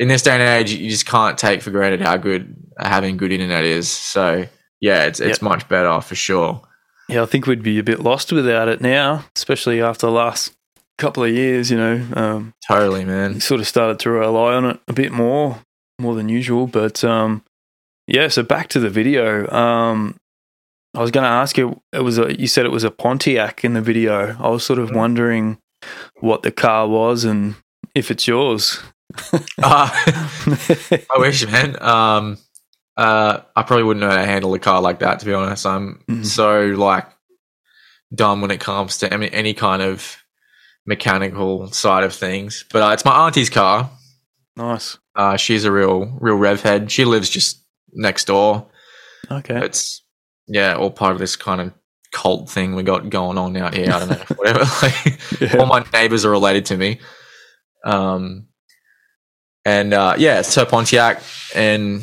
in 0.00 0.08
this 0.08 0.22
day 0.22 0.32
and 0.32 0.42
age, 0.42 0.72
you 0.72 0.88
just 0.88 1.04
can't 1.04 1.36
take 1.36 1.60
for 1.60 1.70
granted 1.70 2.00
how 2.00 2.16
good 2.16 2.56
having 2.78 3.16
good 3.16 3.32
internet 3.32 3.64
is. 3.64 3.88
So 3.88 4.46
yeah, 4.80 5.04
it's 5.04 5.20
it's 5.20 5.42
much 5.42 5.68
better 5.68 6.00
for 6.00 6.14
sure. 6.14 6.62
Yeah, 7.08 7.22
I 7.22 7.26
think 7.26 7.46
we'd 7.46 7.62
be 7.62 7.78
a 7.78 7.82
bit 7.82 8.00
lost 8.00 8.32
without 8.32 8.68
it 8.68 8.80
now, 8.80 9.24
especially 9.36 9.82
after 9.82 10.06
the 10.06 10.12
last 10.12 10.54
couple 10.98 11.24
of 11.24 11.30
years. 11.30 11.70
You 11.70 11.76
know, 11.76 12.06
um, 12.14 12.54
Totally, 12.68 13.00
we 13.00 13.10
man. 13.10 13.40
sort 13.40 13.60
of 13.60 13.66
started 13.66 13.98
to 14.00 14.10
rely 14.10 14.54
on 14.54 14.64
it 14.64 14.80
a 14.86 14.92
bit 14.92 15.12
more, 15.12 15.58
more 15.98 16.14
than 16.14 16.28
usual. 16.28 16.66
But 16.66 17.02
um, 17.02 17.42
yeah, 18.06 18.28
so 18.28 18.42
back 18.42 18.68
to 18.68 18.80
the 18.80 18.90
video. 18.90 19.50
Um, 19.50 20.16
I 20.94 21.00
was 21.00 21.10
going 21.10 21.24
to 21.24 21.30
ask 21.30 21.56
you. 21.58 21.80
It 21.92 22.02
was 22.02 22.18
a, 22.18 22.38
you 22.38 22.46
said 22.46 22.64
it 22.64 22.72
was 22.72 22.84
a 22.84 22.90
Pontiac 22.90 23.64
in 23.64 23.74
the 23.74 23.80
video. 23.80 24.36
I 24.38 24.48
was 24.48 24.64
sort 24.64 24.78
of 24.78 24.92
wondering 24.92 25.58
what 26.20 26.42
the 26.42 26.50
car 26.50 26.86
was 26.88 27.24
and 27.24 27.56
if 27.94 28.10
it's 28.10 28.26
yours. 28.26 28.80
Uh, 29.32 29.40
I 29.62 31.18
wish, 31.18 31.46
man. 31.46 31.80
Um, 31.82 32.38
uh, 33.00 33.40
I 33.56 33.62
probably 33.62 33.84
wouldn't 33.84 34.02
know 34.02 34.10
how 34.10 34.16
to 34.20 34.26
handle 34.26 34.52
a 34.54 34.58
car 34.58 34.80
like 34.82 34.98
that. 35.00 35.20
To 35.20 35.26
be 35.26 35.32
honest, 35.32 35.64
I'm 35.66 36.04
Mhm. 36.08 36.26
so 36.26 36.66
like 36.76 37.06
dumb 38.14 38.40
when 38.42 38.50
it 38.50 38.60
comes 38.60 38.98
to 38.98 39.12
any, 39.12 39.30
any 39.32 39.54
kind 39.54 39.80
of 39.82 40.16
mechanical 40.86 41.70
side 41.72 42.04
of 42.04 42.12
things. 42.14 42.64
But 42.72 42.82
uh, 42.82 42.92
it's 42.92 43.04
my 43.04 43.26
auntie's 43.26 43.50
car. 43.50 43.90
nice. 44.56 44.98
Uh, 45.16 45.36
she's 45.36 45.64
a 45.64 45.72
real, 45.72 46.16
real 46.20 46.36
rev 46.36 46.60
head. 46.62 46.90
She 46.90 47.04
lives 47.04 47.28
just 47.30 47.62
next 47.92 48.26
door. 48.26 48.66
Okay. 49.30 49.58
It's 49.64 50.02
yeah, 50.46 50.74
all 50.74 50.90
part 50.90 51.12
of 51.12 51.18
this 51.18 51.36
kind 51.36 51.60
of 51.60 51.72
cult 52.12 52.50
thing 52.50 52.74
we 52.74 52.82
got 52.82 53.08
going 53.10 53.38
on 53.38 53.56
out 53.56 53.74
here. 53.74 53.92
I 53.92 53.98
don't 54.00 54.08
know, 54.10 54.24
whatever. 54.36 54.64
Like, 54.82 55.54
all 55.54 55.66
my 55.66 55.84
neighbors 55.92 56.24
are 56.24 56.30
related 56.30 56.66
to 56.66 56.76
me. 56.76 57.00
Um, 57.84 58.46
and 59.64 59.92
uh, 59.94 60.14
yeah, 60.18 60.42
so 60.42 60.64
Pontiac. 60.64 61.22
And 61.54 62.02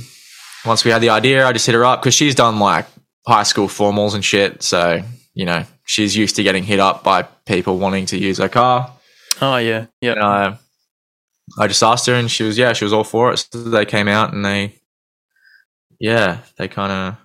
once 0.67 0.85
we 0.85 0.91
had 0.91 1.01
the 1.01 1.09
idea, 1.09 1.45
I 1.47 1.53
just 1.53 1.65
hit 1.65 1.73
her 1.75 1.85
up 1.85 2.01
because 2.01 2.13
she's 2.13 2.35
done 2.35 2.59
like 2.59 2.85
high 3.25 3.43
school 3.43 3.67
formals 3.67 4.13
and 4.15 4.23
shit. 4.23 4.61
So 4.63 5.01
you 5.33 5.45
know, 5.45 5.65
she's 5.85 6.15
used 6.15 6.35
to 6.37 6.43
getting 6.43 6.63
hit 6.63 6.79
up 6.79 7.03
by 7.03 7.23
people 7.45 7.77
wanting 7.77 8.05
to 8.07 8.17
use 8.17 8.37
her 8.39 8.49
car. 8.49 8.91
Oh 9.41 9.57
yeah. 9.57 9.85
Yeah. 10.01 10.13
And 10.13 10.21
uh, 10.21 10.55
I 11.59 11.67
just 11.67 11.83
asked 11.83 12.07
her, 12.07 12.13
and 12.13 12.29
she 12.29 12.43
was 12.43 12.57
yeah, 12.57 12.73
she 12.73 12.85
was 12.85 12.93
all 12.93 13.03
for 13.03 13.31
it. 13.31 13.37
So 13.37 13.59
they 13.63 13.85
came 13.85 14.07
out 14.07 14.33
and 14.33 14.43
they, 14.43 14.75
yeah, 15.99 16.39
they 16.57 16.67
kind 16.67 16.91
of 16.91 17.17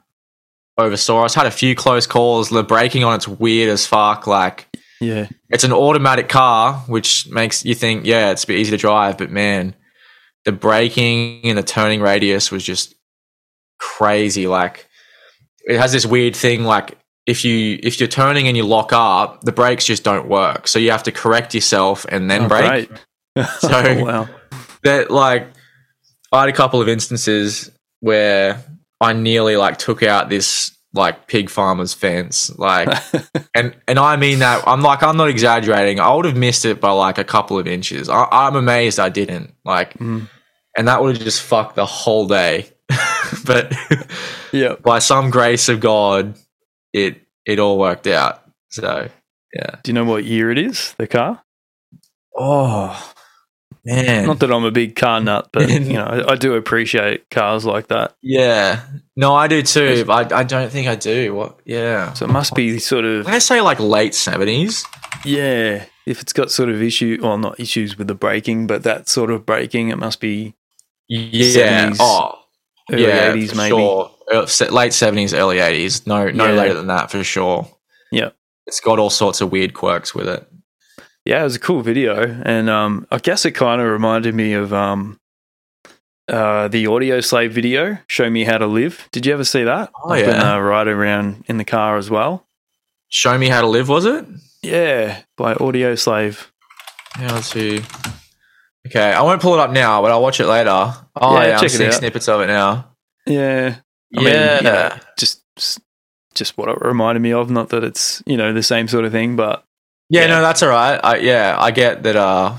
oversaw 0.78 1.24
us. 1.24 1.34
Had 1.34 1.46
a 1.46 1.50
few 1.50 1.74
close 1.74 2.06
calls. 2.06 2.48
The 2.50 2.62
braking 2.62 3.04
on 3.04 3.14
it's 3.14 3.28
weird 3.28 3.68
as 3.70 3.86
fuck. 3.86 4.26
Like 4.26 4.68
Yeah. 5.00 5.28
it's 5.50 5.64
an 5.64 5.72
automatic 5.72 6.28
car, 6.28 6.74
which 6.86 7.28
makes 7.28 7.64
you 7.64 7.74
think, 7.74 8.04
yeah, 8.06 8.30
it's 8.30 8.44
a 8.44 8.46
bit 8.46 8.58
easy 8.58 8.70
to 8.72 8.76
drive. 8.76 9.18
But 9.18 9.30
man, 9.30 9.74
the 10.44 10.52
braking 10.52 11.40
and 11.44 11.58
the 11.58 11.62
turning 11.62 12.00
radius 12.00 12.50
was 12.50 12.62
just 12.64 12.94
crazy. 13.96 14.46
Like 14.46 14.86
it 15.64 15.78
has 15.78 15.92
this 15.92 16.06
weird 16.06 16.36
thing. 16.36 16.64
Like 16.64 16.96
if 17.26 17.44
you 17.44 17.78
if 17.82 17.98
you're 18.00 18.08
turning 18.08 18.48
and 18.48 18.56
you 18.56 18.64
lock 18.64 18.92
up, 18.92 19.42
the 19.42 19.52
brakes 19.52 19.84
just 19.84 20.04
don't 20.04 20.28
work. 20.28 20.68
So 20.68 20.78
you 20.78 20.90
have 20.92 21.02
to 21.04 21.12
correct 21.12 21.54
yourself 21.54 22.06
and 22.08 22.30
then 22.30 22.44
Oh, 22.44 22.48
brake. 22.48 22.90
So- 23.60 23.68
Oh, 23.72 24.04
wow. 24.04 24.28
That 24.84 25.10
like 25.10 25.48
I 26.32 26.40
had 26.40 26.48
a 26.48 26.52
couple 26.52 26.80
of 26.80 26.88
instances 26.88 27.70
where 28.00 28.62
I 29.00 29.12
nearly 29.12 29.56
like 29.56 29.78
took 29.78 30.02
out 30.02 30.28
this 30.28 30.76
like 30.94 31.26
pig 31.28 31.48
farmer's 31.48 31.94
fence. 31.94 32.50
Like 32.58 32.88
and 33.54 33.74
and 33.88 33.98
I 33.98 34.16
mean 34.16 34.40
that 34.40 34.66
I'm 34.66 34.82
like 34.82 35.02
I'm 35.02 35.16
not 35.16 35.28
exaggerating. 35.28 36.00
I 36.00 36.12
would 36.14 36.24
have 36.24 36.36
missed 36.36 36.64
it 36.64 36.80
by 36.80 36.90
like 36.90 37.18
a 37.18 37.24
couple 37.24 37.58
of 37.58 37.66
inches. 37.66 38.08
I, 38.08 38.26
I'm 38.30 38.56
amazed 38.56 38.98
I 38.98 39.08
didn't. 39.08 39.54
Like, 39.64 39.94
Mm. 39.98 40.28
and 40.76 40.88
that 40.88 41.00
would 41.02 41.14
have 41.16 41.24
just 41.24 41.42
fucked 41.42 41.76
the 41.76 41.86
whole 41.86 42.26
day. 42.26 42.71
but 43.46 43.72
yeah. 44.52 44.74
by 44.82 44.98
some 44.98 45.30
grace 45.30 45.68
of 45.68 45.80
God, 45.80 46.34
it 46.92 47.20
it 47.44 47.58
all 47.58 47.78
worked 47.78 48.06
out. 48.06 48.42
So 48.70 49.08
yeah. 49.54 49.76
Do 49.82 49.90
you 49.90 49.94
know 49.94 50.04
what 50.04 50.24
year 50.24 50.50
it 50.50 50.58
is? 50.58 50.94
The 50.98 51.06
car? 51.06 51.42
Oh 52.36 53.12
man. 53.84 54.26
Not 54.26 54.38
that 54.40 54.52
I'm 54.52 54.64
a 54.64 54.70
big 54.70 54.96
car 54.96 55.20
nut, 55.20 55.50
but 55.52 55.68
you 55.70 55.80
know, 55.94 56.04
I, 56.04 56.32
I 56.32 56.36
do 56.36 56.54
appreciate 56.54 57.28
cars 57.30 57.64
like 57.64 57.88
that. 57.88 58.14
yeah. 58.22 58.82
No, 59.16 59.34
I 59.34 59.46
do 59.48 59.62
too. 59.62 60.04
But 60.06 60.32
I, 60.32 60.40
I 60.40 60.42
don't 60.44 60.70
think 60.70 60.88
I 60.88 60.94
do. 60.94 61.34
What? 61.34 61.60
Yeah. 61.66 62.14
So 62.14 62.24
it 62.24 62.30
must 62.30 62.54
be 62.54 62.78
sort 62.78 63.04
of 63.04 63.26
gonna 63.26 63.40
say 63.40 63.60
like 63.60 63.78
late 63.80 64.14
seventies. 64.14 64.84
yeah. 65.24 65.84
If 66.04 66.20
it's 66.20 66.32
got 66.32 66.50
sort 66.50 66.68
of 66.68 66.82
issue, 66.82 67.18
well, 67.22 67.38
not 67.38 67.60
issues 67.60 67.96
with 67.96 68.08
the 68.08 68.14
braking, 68.16 68.66
but 68.66 68.82
that 68.82 69.08
sort 69.08 69.30
of 69.30 69.46
braking, 69.46 69.90
it 69.90 69.98
must 69.98 70.18
be 70.18 70.54
Yeah. 71.08 71.90
70s, 71.90 71.96
Oh, 72.00 72.41
early 72.92 73.02
yeah, 73.04 73.32
80s 73.32 73.50
for 73.50 73.56
maybe. 73.56 73.68
Sure. 73.70 74.10
Uh, 74.32 74.46
Late 74.70 74.92
seventies, 74.92 75.34
early 75.34 75.58
eighties. 75.58 76.06
No, 76.06 76.30
no 76.30 76.46
Yeah. 76.46 76.52
later 76.52 76.74
than 76.74 76.86
that 76.86 77.10
for 77.10 77.22
sure. 77.24 77.68
Yeah. 78.10 78.30
It's 78.66 78.80
got 78.80 78.98
all 78.98 79.10
sorts 79.10 79.40
of 79.40 79.50
weird 79.52 79.74
quirks 79.74 80.14
with 80.14 80.28
it. 80.28 80.46
Yeah, 81.24 81.40
it 81.40 81.44
was 81.44 81.56
a 81.56 81.60
cool 81.60 81.82
video, 81.82 82.40
and 82.44 82.68
um, 82.70 83.06
I 83.10 83.18
guess 83.18 83.44
it 83.44 83.52
kind 83.52 83.80
of 83.80 83.88
reminded 83.88 84.34
me 84.34 84.54
of 84.54 84.72
um, 84.72 85.20
uh, 86.28 86.68
the 86.68 86.84
Audioslave 86.86 87.50
video, 87.50 87.98
"Show 88.08 88.28
Me 88.30 88.44
How 88.44 88.58
to 88.58 88.66
Live." 88.66 89.08
Did 89.12 89.26
you 89.26 89.32
ever 89.32 89.44
see 89.44 89.62
that? 89.64 89.90
Oh, 90.02 90.10
when 90.10 90.20
yeah. 90.24 90.54
they 90.54 90.60
ride 90.60 90.88
around 90.88 91.44
in 91.46 91.58
the 91.58 91.64
car 91.64 91.96
as 91.96 92.10
well. 92.10 92.46
Show 93.08 93.36
me 93.38 93.48
how 93.48 93.60
to 93.60 93.66
live. 93.68 93.88
Was 93.88 94.04
it? 94.06 94.24
Yeah, 94.62 95.22
by 95.36 95.54
Audio 95.54 95.94
Slave. 95.94 96.50
Yeah. 97.20 97.34
Let's 97.34 97.48
see. 97.52 97.82
Okay, 98.86 99.12
I 99.12 99.22
won't 99.22 99.40
pull 99.40 99.54
it 99.54 99.60
up 99.60 99.70
now, 99.70 100.02
but 100.02 100.10
I'll 100.10 100.22
watch 100.22 100.40
it 100.40 100.46
later. 100.46 100.70
Oh 100.70 101.36
Yeah, 101.36 101.46
yeah, 101.46 101.58
I'm 101.58 101.68
seeing 101.68 101.92
snippets 101.92 102.28
of 102.28 102.40
it 102.40 102.48
now. 102.48 102.88
Yeah, 103.26 103.76
I 104.16 104.20
mean, 104.20 104.26
yeah. 104.28 104.56
you 104.58 104.62
know, 104.64 104.96
just 105.18 105.42
just 106.34 106.56
what 106.58 106.68
it 106.68 106.78
reminded 106.80 107.20
me 107.20 107.32
of. 107.32 107.50
Not 107.50 107.68
that 107.70 107.84
it's 107.84 108.22
you 108.26 108.36
know 108.36 108.52
the 108.52 108.62
same 108.62 108.88
sort 108.88 109.04
of 109.04 109.12
thing, 109.12 109.36
but 109.36 109.64
Yeah, 110.08 110.22
Yeah. 110.22 110.26
no, 110.28 110.40
that's 110.42 110.62
all 110.62 110.70
right. 110.70 110.98
I, 111.02 111.16
yeah, 111.18 111.56
I 111.58 111.70
get 111.70 112.02
that. 112.02 112.16
Uh, 112.16 112.56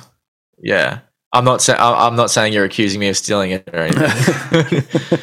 yeah, 0.59 0.99
I'm 1.33 1.43
not 1.43 1.61
saying 1.61 1.79
I'm 1.81 2.15
not 2.15 2.31
saying 2.31 2.53
you're 2.53 2.63
accusing 2.63 2.99
me 3.01 3.09
of 3.09 3.17
stealing 3.17 3.51
it 3.51 3.69
or 3.73 3.79
anything. 3.79 4.83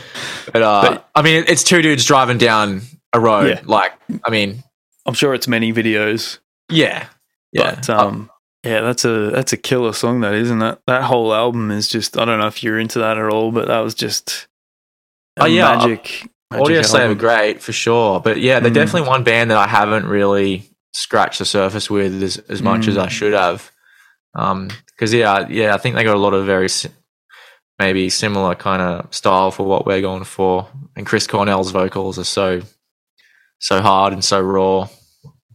but, 0.53 0.63
uh, 0.63 0.83
But- 0.83 1.09
I 1.15 1.23
mean, 1.23 1.45
it's 1.49 1.63
two 1.65 1.81
dudes 1.81 2.05
driving 2.05 2.37
down 2.39 2.83
a 3.15 3.21
road. 3.21 3.49
Yeah. 3.49 3.61
Like, 3.65 3.93
I 4.27 4.31
mean, 4.31 4.63
I'm 5.07 5.15
sure 5.15 5.33
it's 5.35 5.49
many 5.49 5.73
videos, 5.73 6.39
yeah, 6.71 7.07
yeah. 7.53 7.75
but 7.77 7.89
um, 7.91 8.31
yeah, 8.65 8.81
that's 8.81 9.05
a 9.05 9.31
that's 9.31 9.53
a 9.53 9.57
killer 9.57 9.93
song. 9.93 10.21
That 10.21 10.35
isn't 10.35 10.59
that 10.59 10.81
that 10.87 11.05
whole 11.05 11.33
album 11.35 11.71
is 11.71 11.89
just. 11.89 12.19
I 12.19 12.25
don't 12.25 12.39
know 12.41 12.47
if 12.47 12.63
you're 12.63 12.79
into 12.79 12.99
that 13.01 13.19
at 13.19 13.29
all, 13.33 13.53
but 13.53 13.69
that 13.69 13.81
was 13.81 13.95
just. 13.95 14.47
Oh, 15.39 15.47
yeah, 15.47 15.77
magic. 15.77 16.29
magic 16.51 16.67
Audioslave 16.67 17.11
are 17.13 17.15
great 17.15 17.63
for 17.63 17.73
sure, 17.73 18.21
but 18.21 18.41
yeah, 18.41 18.61
they're 18.61 18.71
Mm. 18.71 18.75
definitely 18.75 19.09
one 19.09 19.25
band 19.25 19.51
that 19.51 19.57
I 19.59 19.67
haven't 19.69 20.07
really 20.07 20.65
scratched 20.93 21.39
the 21.39 21.45
surface 21.45 21.89
with 21.89 22.21
as, 22.23 22.37
as 22.49 22.61
much 22.61 22.89
as 22.89 22.97
Mm. 22.97 23.03
I 23.05 23.09
should 23.09 23.33
have. 23.33 23.71
Um, 24.35 24.69
because 24.87 25.15
yeah, 25.15 25.47
yeah, 25.49 25.75
I 25.75 25.79
think 25.79 25.95
they 25.95 26.05
got 26.05 26.17
a 26.17 26.19
lot 26.19 26.35
of 26.35 26.45
very 26.47 26.69
maybe 27.79 28.11
similar 28.11 28.55
kind 28.55 28.83
of 28.83 29.15
style 29.15 29.51
for 29.51 29.63
what 29.65 29.87
we're 29.87 30.01
going 30.03 30.25
for, 30.25 30.69
and 30.97 31.07
Chris 31.07 31.27
Cornell's 31.27 31.71
vocals 31.71 32.19
are 32.19 32.25
so 32.25 32.61
so 33.61 33.81
hard 33.81 34.13
and 34.13 34.25
so 34.25 34.41
raw. 34.41 34.89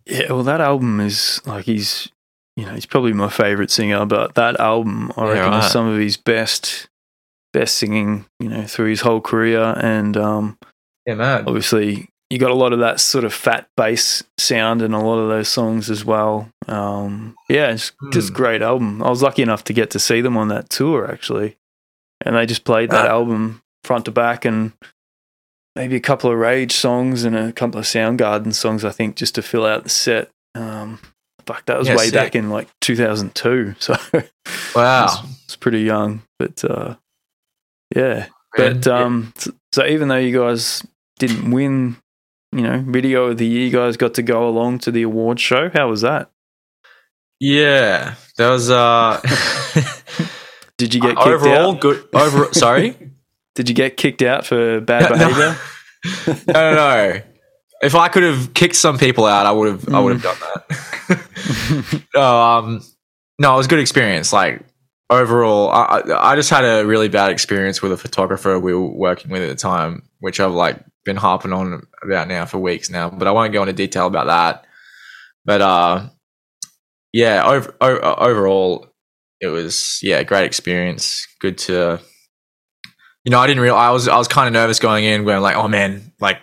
Yeah, 0.06 0.32
well, 0.32 0.44
that 0.44 0.62
album 0.62 1.00
is 1.00 1.42
like 1.46 1.66
he's, 1.66 2.10
you 2.56 2.66
know, 2.66 2.74
he's 2.74 2.86
probably 2.86 3.14
my 3.14 3.30
favorite 3.30 3.72
singer. 3.72 4.06
But 4.06 4.36
that 4.36 4.60
album, 4.60 5.12
I 5.18 5.26
Yeah, 5.26 5.32
reckon, 5.32 5.54
is 5.60 5.72
some 5.72 5.88
of 5.88 6.00
his 6.00 6.18
best, 6.18 6.88
best 7.54 7.76
singing. 7.76 8.26
You 8.40 8.50
know, 8.50 8.64
through 8.66 8.90
his 8.90 9.02
whole 9.02 9.22
career, 9.22 9.74
and 9.78 10.16
um, 10.18 10.58
Yeah, 11.06 11.16
man. 11.16 11.44
obviously 11.48 12.10
you 12.32 12.40
got 12.40 12.50
a 12.52 12.56
lot 12.56 12.74
of 12.74 12.80
that 12.80 13.00
sort 13.00 13.24
of 13.24 13.32
fat 13.34 13.68
bass 13.78 14.24
sound 14.40 14.82
in 14.82 14.94
a 14.94 15.06
lot 15.06 15.20
of 15.20 15.30
those 15.30 15.48
songs 15.48 15.92
as 15.92 16.04
well. 16.04 16.50
Um, 16.68 17.36
yeah, 17.50 17.72
it's 17.72 17.92
just 18.12 18.30
Hmm. 18.30 18.36
great 18.36 18.62
album. 18.64 19.04
I 19.04 19.10
was 19.10 19.22
lucky 19.22 19.44
enough 19.44 19.64
to 19.66 19.74
get 19.74 19.92
to 19.92 20.00
see 20.00 20.22
them 20.22 20.36
on 20.36 20.48
that 20.48 20.70
tour 20.70 21.10
actually, 21.12 21.56
and 22.26 22.36
they 22.36 22.46
just 22.48 22.64
played 22.64 22.90
that 22.92 23.06
Ah. 23.06 23.10
album 23.12 23.62
front 23.84 24.06
to 24.06 24.12
back 24.12 24.44
and 24.46 24.72
maybe 25.76 25.96
a 25.96 26.00
couple 26.00 26.32
of 26.32 26.38
Rage 26.40 26.72
songs 26.72 27.24
and 27.24 27.36
a 27.36 27.52
couple 27.54 27.78
of 27.80 27.86
Soundgarden 27.86 28.54
songs, 28.54 28.84
I 28.84 28.90
think, 28.92 29.16
just 29.18 29.36
to 29.36 29.42
fill 29.44 29.66
out 29.66 29.84
the 29.84 29.90
set. 29.90 30.32
Um, 30.56 31.00
fuck, 31.46 31.66
that 31.66 31.78
was 31.78 31.88
Yeah, 31.88 31.96
way 31.98 32.06
sick. 32.06 32.14
back 32.14 32.36
in 32.36 32.50
like 32.50 32.68
2002, 32.82 33.76
so 33.80 33.96
Wow. 34.76 35.24
it's 35.46 35.56
pretty 35.56 35.82
young, 35.82 36.22
but 36.40 36.64
uh, 36.64 36.96
yeah. 37.96 38.28
But 38.58 38.88
um, 38.88 39.34
so 39.74 39.86
even 39.86 40.08
though 40.08 40.18
you 40.18 40.38
guys 40.38 40.86
didn't 41.20 41.52
win, 41.52 41.98
you 42.54 42.62
know, 42.62 42.84
video 42.88 43.26
of 43.26 43.38
the 43.38 43.46
year, 43.46 43.66
you 43.66 43.72
guys 43.72 43.98
got 43.98 44.14
to 44.14 44.22
go 44.24 44.48
along 44.48 44.80
to 44.80 44.92
the 44.92 45.02
award 45.02 45.40
show. 45.40 45.70
How 45.74 45.90
was 45.90 46.02
that? 46.02 46.30
yeah, 47.40 48.16
that 48.38 48.50
was 48.50 48.70
uh 48.70 49.20
Did 50.78 50.94
you 50.94 51.02
get 51.02 51.16
kicked 51.18 51.28
overall 51.28 51.74
out? 51.76 51.82
good. 51.82 52.08
Over, 52.14 52.54
sorry. 52.54 52.96
Did 53.56 53.68
you 53.70 53.76
get 53.76 53.98
kicked 53.98 54.22
out 54.22 54.46
for 54.46 54.80
bad 54.82 55.10
behavior? 55.10 55.58
no, 56.48 56.54
no, 56.54 56.76
no. 56.76 57.22
If 57.86 57.96
I 57.96 58.08
could 58.08 58.24
have 58.24 58.54
kicked 58.54 58.76
some 58.76 58.98
people 58.98 59.26
out, 59.26 59.46
I 59.46 59.52
would 59.52 59.68
have. 59.70 59.94
I 59.94 60.00
would 60.00 60.20
have 60.20 60.24
done 60.24 60.38
that. 60.40 62.06
no, 62.16 62.42
um, 62.42 62.82
no, 63.40 63.54
it 63.54 63.58
was 63.58 63.66
a 63.66 63.70
good 63.70 63.80
experience. 63.80 64.34
Like 64.34 64.62
overall, 65.10 65.70
I, 65.70 66.02
I 66.02 66.32
I 66.32 66.36
just 66.36 66.50
had 66.50 66.64
a 66.66 66.86
really 66.86 67.10
bad 67.10 67.32
experience 67.32 67.82
with 67.82 67.92
a 67.92 67.98
photographer 67.98 68.60
we 68.60 68.74
were 68.74 68.92
working 68.92 69.32
with 69.32 69.44
at 69.44 69.50
the 69.50 69.56
time, 69.56 70.04
which 70.20 70.40
I've 70.40 70.54
like 70.54 70.84
been 71.04 71.18
harping 71.18 71.54
on 71.54 71.86
about 72.04 72.28
now 72.28 72.46
for 72.46 72.58
weeks 72.58 72.90
now. 72.90 73.10
But 73.10 73.28
I 73.28 73.32
won't 73.32 73.54
go 73.54 73.62
into 73.62 73.74
detail 73.74 74.08
about 74.08 74.28
that. 74.28 74.66
But 75.46 75.62
uh, 75.62 76.10
yeah, 77.14 77.46
over, 77.46 77.76
o- 77.80 78.16
overall, 78.16 78.88
it 79.40 79.48
was 79.48 80.00
yeah, 80.02 80.24
great 80.24 80.46
experience. 80.46 81.28
Good 81.40 81.58
to 81.60 82.00
you 83.26 83.32
know, 83.32 83.40
I 83.40 83.48
didn't 83.48 83.64
real. 83.64 83.76
I 83.76 83.90
was 83.90 84.08
I 84.08 84.18
was 84.18 84.28
kind 84.28 84.48
of 84.48 84.54
nervous 84.54 84.80
going 84.80 85.04
in, 85.04 85.26
going 85.26 85.42
like, 85.42 85.56
oh 85.56 85.68
man, 85.68 86.14
like 86.20 86.38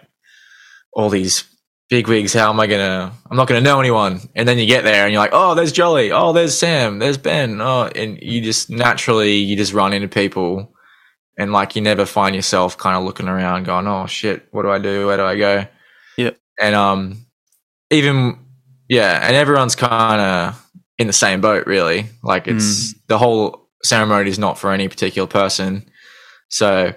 all 0.93 1.09
these 1.09 1.45
big 1.89 2.09
wigs. 2.09 2.33
How 2.33 2.51
am 2.51 2.61
I 2.61 2.67
gonna? 2.67 3.13
I'm 3.31 3.37
not 3.37 3.49
gonna 3.49 3.61
know 3.61 3.81
anyone. 3.81 4.21
And 4.35 4.49
then 4.49 4.59
you 4.59 4.67
get 4.67 4.85
there 4.85 5.05
and 5.05 5.13
you're 5.13 5.23
like, 5.23 5.33
oh, 5.33 5.55
there's 5.55 5.73
Jolly. 5.73 6.13
Oh, 6.13 6.33
there's 6.33 6.57
Sam. 6.57 6.99
There's 6.99 7.19
Ben. 7.19 7.61
Oh, 7.61 7.91
and 7.95 8.19
you 8.21 8.41
just 8.41 8.71
naturally 8.71 9.37
you 9.37 9.57
just 9.57 9.73
run 9.73 9.93
into 9.93 10.09
people, 10.09 10.75
and 11.39 11.53
like 11.53 11.77
you 11.77 11.83
never 11.83 12.07
find 12.07 12.35
yourself 12.35 12.79
kind 12.79 12.97
of 12.97 13.05
looking 13.05 13.29
around, 13.29 13.65
going, 13.65 13.87
oh 13.87 14.07
shit, 14.07 14.49
what 14.53 14.63
do 14.63 14.71
I 14.71 14.79
do? 14.79 15.07
Where 15.07 15.17
do 15.17 15.25
I 15.25 15.37
go? 15.37 15.67
Yeah. 16.17 16.31
And 16.61 16.75
um, 16.75 17.27
even 17.91 18.39
yeah, 18.89 19.27
and 19.27 19.37
everyone's 19.37 19.77
kind 19.77 20.21
of 20.21 20.71
in 20.99 21.07
the 21.07 21.13
same 21.13 21.41
boat, 21.41 21.67
really. 21.67 22.07
Like 22.23 22.47
it's 22.47 22.95
the 23.09 23.19
whole 23.19 23.69
ceremony 23.83 24.31
is 24.31 24.39
not 24.39 24.59
for 24.59 24.73
any 24.73 24.89
particular 24.89 25.27
person. 25.27 25.89
So 26.49 26.95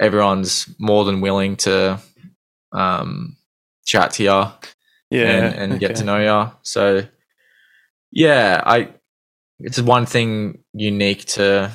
everyone's 0.00 0.68
more 0.78 1.04
than 1.04 1.20
willing 1.20 1.56
to 1.56 2.00
um, 2.72 3.36
chat 3.86 4.12
to 4.12 4.22
you 4.22 4.44
yeah, 5.10 5.46
and, 5.46 5.72
and 5.72 5.80
get 5.80 5.96
to 5.96 6.04
know 6.04 6.18
you. 6.18 6.52
So 6.62 7.02
yeah, 8.12 8.62
I 8.64 8.90
it's 9.60 9.80
one 9.80 10.06
thing 10.06 10.62
unique 10.72 11.24
to 11.26 11.70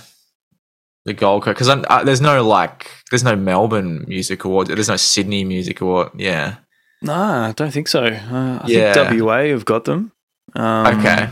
the 1.05 1.13
Gold 1.13 1.43
Coast 1.43 1.55
because 1.59 1.69
uh, 1.69 2.03
there's 2.03 2.21
no 2.21 2.45
like 2.47 2.89
there's 3.11 3.23
no 3.23 3.35
Melbourne 3.35 4.05
Music 4.07 4.43
Award, 4.45 4.67
there's 4.67 4.89
no 4.89 4.95
Sydney 4.97 5.43
Music 5.43 5.81
Award. 5.81 6.09
Yeah, 6.15 6.55
Nah, 7.01 7.47
I 7.47 7.51
don't 7.51 7.71
think 7.71 7.87
so. 7.89 8.03
Uh, 8.05 8.59
I 8.61 8.65
Yeah. 8.67 8.93
think 8.93 9.21
WA 9.21 9.47
have 9.49 9.65
got 9.65 9.83
them. 9.85 10.11
Um, 10.55 10.87
Okay. 10.99 11.29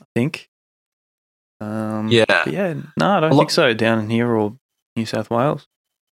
I 0.00 0.04
think. 0.14 0.48
Um, 1.60 2.08
yeah, 2.08 2.24
yeah, 2.46 2.74
no, 2.98 3.10
I 3.10 3.20
don't 3.20 3.36
think 3.38 3.50
so. 3.50 3.72
Down 3.72 4.00
in 4.00 4.10
here 4.10 4.28
or 4.28 4.56
New 4.96 5.06
South 5.06 5.30
Wales. 5.30 5.66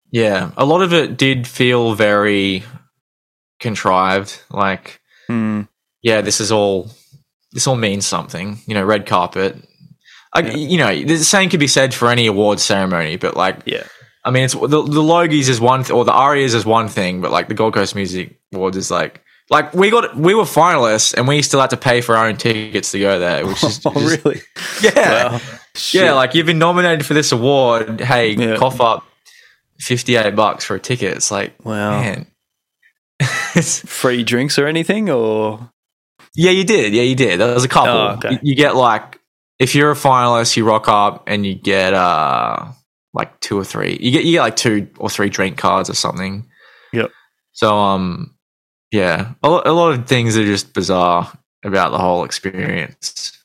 yeah. 0.09 0.51
A 0.57 0.63
lot 0.65 0.81
of 0.81 0.93
it 0.93 1.17
did 1.17 1.45
feel 1.47 1.93
very 1.95 2.63
contrived. 3.63 4.39
Like 4.51 4.99
Hmm. 5.27 5.61
yeah, 6.03 6.21
this 6.21 6.39
is 6.39 6.51
all 6.51 6.91
this 7.53 7.65
all 7.67 7.75
means 7.77 8.05
something. 8.05 8.59
You 8.67 8.75
know, 8.75 8.83
red 8.83 9.05
carpet. 9.07 9.55
I, 10.35 10.39
Yeah. 10.41 10.55
You 10.55 10.77
know, 10.77 11.03
the 11.03 11.17
same 11.23 11.49
could 11.49 11.59
be 11.59 11.67
said 11.67 11.93
for 11.93 12.09
any 12.09 12.27
award 12.27 12.59
ceremony, 12.59 13.15
but 13.17 13.35
like, 13.35 13.57
Yeah. 13.65 13.83
I 14.25 14.31
mean, 14.31 14.43
it's 14.45 14.53
the, 14.53 14.67
the 14.67 15.01
Logies 15.01 15.49
is 15.49 15.59
one, 15.59 15.81
th- 15.83 15.91
or 15.91 16.05
the 16.05 16.13
Arias 16.13 16.53
is 16.53 16.65
one 16.65 16.87
thing, 16.87 17.19
but 17.21 17.29
like 17.31 17.47
the 17.49 17.53
Gold 17.53 17.73
Coast 17.73 17.93
Music 17.95 18.39
Awards 18.53 18.77
is 18.77 18.89
like, 18.89 19.21
like 19.49 19.73
we 19.73 19.89
got 19.91 20.15
we 20.15 20.33
were 20.33 20.43
finalists 20.45 21.13
and 21.13 21.27
we 21.27 21.41
still 21.41 21.59
had 21.59 21.69
to 21.71 21.77
pay 21.77 21.99
for 22.01 22.15
our 22.15 22.27
own 22.27 22.37
tickets 22.37 22.91
to 22.91 22.99
go 22.99 23.19
there, 23.19 23.45
which 23.45 23.63
is 23.63 23.81
oh, 23.85 23.93
just- 23.93 24.23
really? 24.25 24.41
yeah, 24.83 25.33
Wow. 25.33 25.39
Yeah. 25.91 26.13
Like 26.13 26.33
you've 26.35 26.45
been 26.47 26.59
nominated 26.59 27.05
for 27.05 27.13
this 27.13 27.31
award. 27.31 27.99
Hey, 28.01 28.31
Yeah. 28.31 28.55
cough 28.57 28.79
up 28.81 29.03
fifty 29.79 30.15
eight 30.15 30.35
bucks 30.35 30.63
for 30.65 30.75
a 30.75 30.79
ticket. 30.79 31.15
It's 31.17 31.29
like, 31.31 31.53
wow. 31.65 31.99
man. 31.99 32.25
Free 33.85 34.23
drinks 34.23 34.57
or 34.57 34.67
anything, 34.67 35.09
or 35.09 35.71
Yeah, 36.35 36.51
you 36.51 36.63
did. 36.63 36.93
Yeah, 36.93 37.03
you 37.03 37.15
did. 37.15 37.39
There 37.39 37.53
was 37.53 37.63
a 37.63 37.69
couple. 37.69 37.91
Oh, 37.91 38.07
okay. 38.13 38.31
you, 38.31 38.39
you 38.41 38.55
get 38.55 38.75
like 38.75 39.19
if 39.59 39.75
you're 39.75 39.91
a 39.91 39.95
finalist, 39.95 40.57
you 40.57 40.65
rock 40.65 40.87
up 40.87 41.23
and 41.27 41.45
you 41.45 41.55
get 41.55 41.93
uh 41.93 42.65
like 43.13 43.39
two 43.39 43.57
or 43.57 43.63
three. 43.63 43.97
You 44.01 44.11
get 44.11 44.25
you 44.25 44.33
get 44.33 44.41
like 44.41 44.55
two 44.55 44.89
or 44.97 45.09
three 45.09 45.29
drink 45.29 45.57
cards 45.57 45.89
or 45.89 45.95
something. 45.95 46.47
Yep. 46.91 47.11
So 47.51 47.77
um, 47.77 48.35
yeah, 48.91 49.33
a 49.43 49.47
a 49.47 49.73
lot 49.73 49.93
of 49.93 50.07
things 50.07 50.37
are 50.37 50.45
just 50.45 50.73
bizarre 50.73 51.31
about 51.63 51.91
the 51.91 51.99
whole 51.99 52.23
experience. 52.23 53.37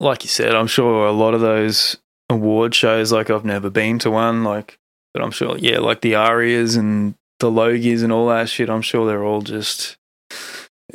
like 0.00 0.24
you 0.24 0.28
said, 0.28 0.54
I'm 0.54 0.66
sure 0.66 1.06
a 1.06 1.12
lot 1.12 1.34
of 1.34 1.40
those 1.40 1.96
award 2.28 2.74
shows, 2.74 3.12
like 3.12 3.30
I've 3.30 3.44
never 3.44 3.70
been 3.70 3.98
to 4.00 4.10
one, 4.10 4.44
like, 4.44 4.78
but 5.14 5.22
I'm 5.22 5.30
sure, 5.30 5.56
yeah, 5.56 5.78
like 5.78 6.00
the 6.00 6.16
Arias 6.16 6.76
and 6.76 7.14
the 7.40 7.50
Logies 7.50 8.02
and 8.02 8.12
all 8.12 8.28
that 8.28 8.48
shit. 8.48 8.68
I'm 8.70 8.82
sure 8.82 9.06
they're 9.06 9.24
all 9.24 9.42
just. 9.42 9.96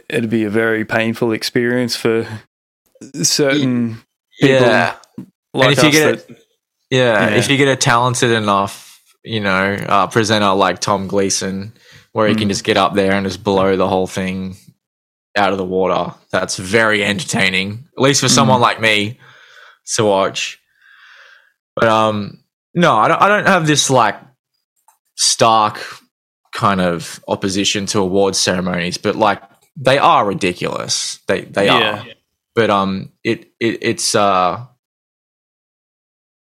It'd 0.09 0.29
be 0.29 0.43
a 0.43 0.49
very 0.49 0.85
painful 0.85 1.31
experience 1.31 1.95
for 1.95 2.27
certain 3.21 4.01
people 4.39 4.55
Yeah, 4.57 4.95
like 5.53 5.69
and 5.69 5.77
if 5.77 5.83
you 5.83 5.91
get 5.91 6.27
that- 6.27 6.37
yeah, 6.89 7.29
Yeah. 7.29 7.35
if 7.35 7.49
you 7.49 7.57
get 7.57 7.67
a 7.67 7.75
talented 7.75 8.31
enough, 8.31 8.99
you 9.23 9.39
know, 9.39 9.73
uh, 9.87 10.07
presenter 10.07 10.53
like 10.53 10.79
Tom 10.79 11.07
Gleeson, 11.07 11.73
where 12.11 12.27
he 12.27 12.35
can 12.35 12.45
Mm. 12.47 12.51
just 12.51 12.63
get 12.63 12.77
up 12.77 12.93
there 12.95 13.11
and 13.13 13.25
just 13.25 13.43
blow 13.43 13.75
the 13.75 13.87
whole 13.87 14.07
thing 14.07 14.57
out 15.37 15.51
of 15.51 15.57
the 15.57 15.65
water. 15.65 16.13
That's 16.31 16.57
very 16.57 17.03
entertaining, 17.03 17.87
at 17.97 18.01
least 18.01 18.21
for 18.21 18.29
someone 18.29 18.61
like 18.61 18.79
me 18.81 19.19
to 19.95 20.05
watch. 20.05 20.59
But 21.75 21.87
um, 21.87 22.43
no, 22.73 22.95
I 22.95 23.07
don't. 23.07 23.21
I 23.21 23.27
don't 23.27 23.47
have 23.47 23.65
this 23.67 23.89
like 23.89 24.15
stark 25.15 25.79
kind 26.53 26.81
of 26.81 27.23
opposition 27.27 27.85
to 27.87 27.99
awards 27.99 28.39
ceremonies, 28.39 28.97
but 28.97 29.15
like 29.15 29.41
they 29.75 29.97
are 29.97 30.25
ridiculous. 30.25 31.19
They 31.27 31.41
they 31.41 31.65
Yeah. 31.65 32.01
are. 32.01 32.05
But 32.55 32.69
um, 32.69 33.11
it, 33.23 33.51
it 33.59 33.79
it's 33.81 34.13
uh, 34.13 34.63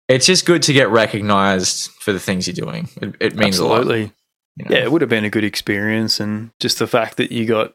it's 0.08 0.26
just 0.26 0.46
good 0.46 0.62
to 0.62 0.72
get 0.72 0.88
recognized 0.88 1.90
for 2.00 2.12
the 2.12 2.20
things 2.20 2.46
you're 2.46 2.54
doing. 2.54 2.88
It, 3.02 3.14
it 3.20 3.36
means 3.36 3.58
a 3.58 3.66
lot. 3.66 3.80
absolutely. 3.80 4.12
you 4.56 4.64
know? 4.64 4.70
Yeah, 4.76 4.84
it 4.84 4.92
would 4.92 5.02
have 5.02 5.10
been 5.10 5.24
a 5.24 5.30
good 5.30 5.44
experience, 5.44 6.18
and 6.20 6.50
just 6.60 6.78
the 6.78 6.86
fact 6.86 7.18
that 7.18 7.30
you 7.30 7.44
got, 7.44 7.74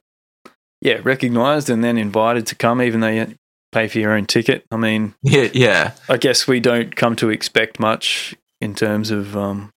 yeah, 0.82 1.00
recognized 1.04 1.70
and 1.70 1.84
then 1.84 1.98
invited 1.98 2.48
to 2.48 2.56
come, 2.56 2.82
even 2.82 3.02
though 3.02 3.08
you 3.10 3.36
pay 3.72 3.88
for 3.88 4.00
your 4.00 4.14
own 4.14 4.26
ticket. 4.26 4.66
I 4.72 4.78
mean, 4.78 5.14
Yeah, 5.22 5.50
yeah, 5.54 5.92
I 6.10 6.18
guess 6.18 6.48
we 6.48 6.60
don't 6.60 6.96
come 6.96 7.16
to 7.18 7.30
expect 7.30 7.80
much 7.80 8.36
in 8.60 8.74
terms 8.74 9.12
of, 9.12 9.38
um, 9.38 9.72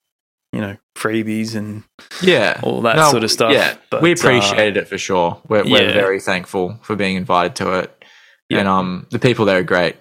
you 0.57 0.63
know, 0.63 0.77
freebies 0.97 1.55
and 1.55 1.85
yeah. 2.23 2.59
all 2.63 2.81
that 2.83 2.97
No, 2.97 3.11
sort 3.11 3.23
of 3.25 3.31
stuff. 3.31 3.53
Yeah, 3.53 3.77
But, 3.91 4.01
we 4.03 4.11
uh, 4.11 4.15
appreciated 4.15 4.77
it 4.79 4.89
for 4.89 4.97
sure. 4.99 5.41
We're, 5.49 5.65
we're 5.65 5.89
yeah. 5.89 5.93
very 5.93 6.19
thankful 6.21 6.79
for 6.83 6.97
being 6.97 7.17
invited 7.17 7.55
to 7.57 7.81
it, 7.81 8.05
Yeah. 8.49 8.61
and 8.61 8.69
um, 8.69 9.07
the 9.11 9.19
people 9.19 9.45
there 9.45 9.59
are 9.59 9.63
great. 9.75 9.97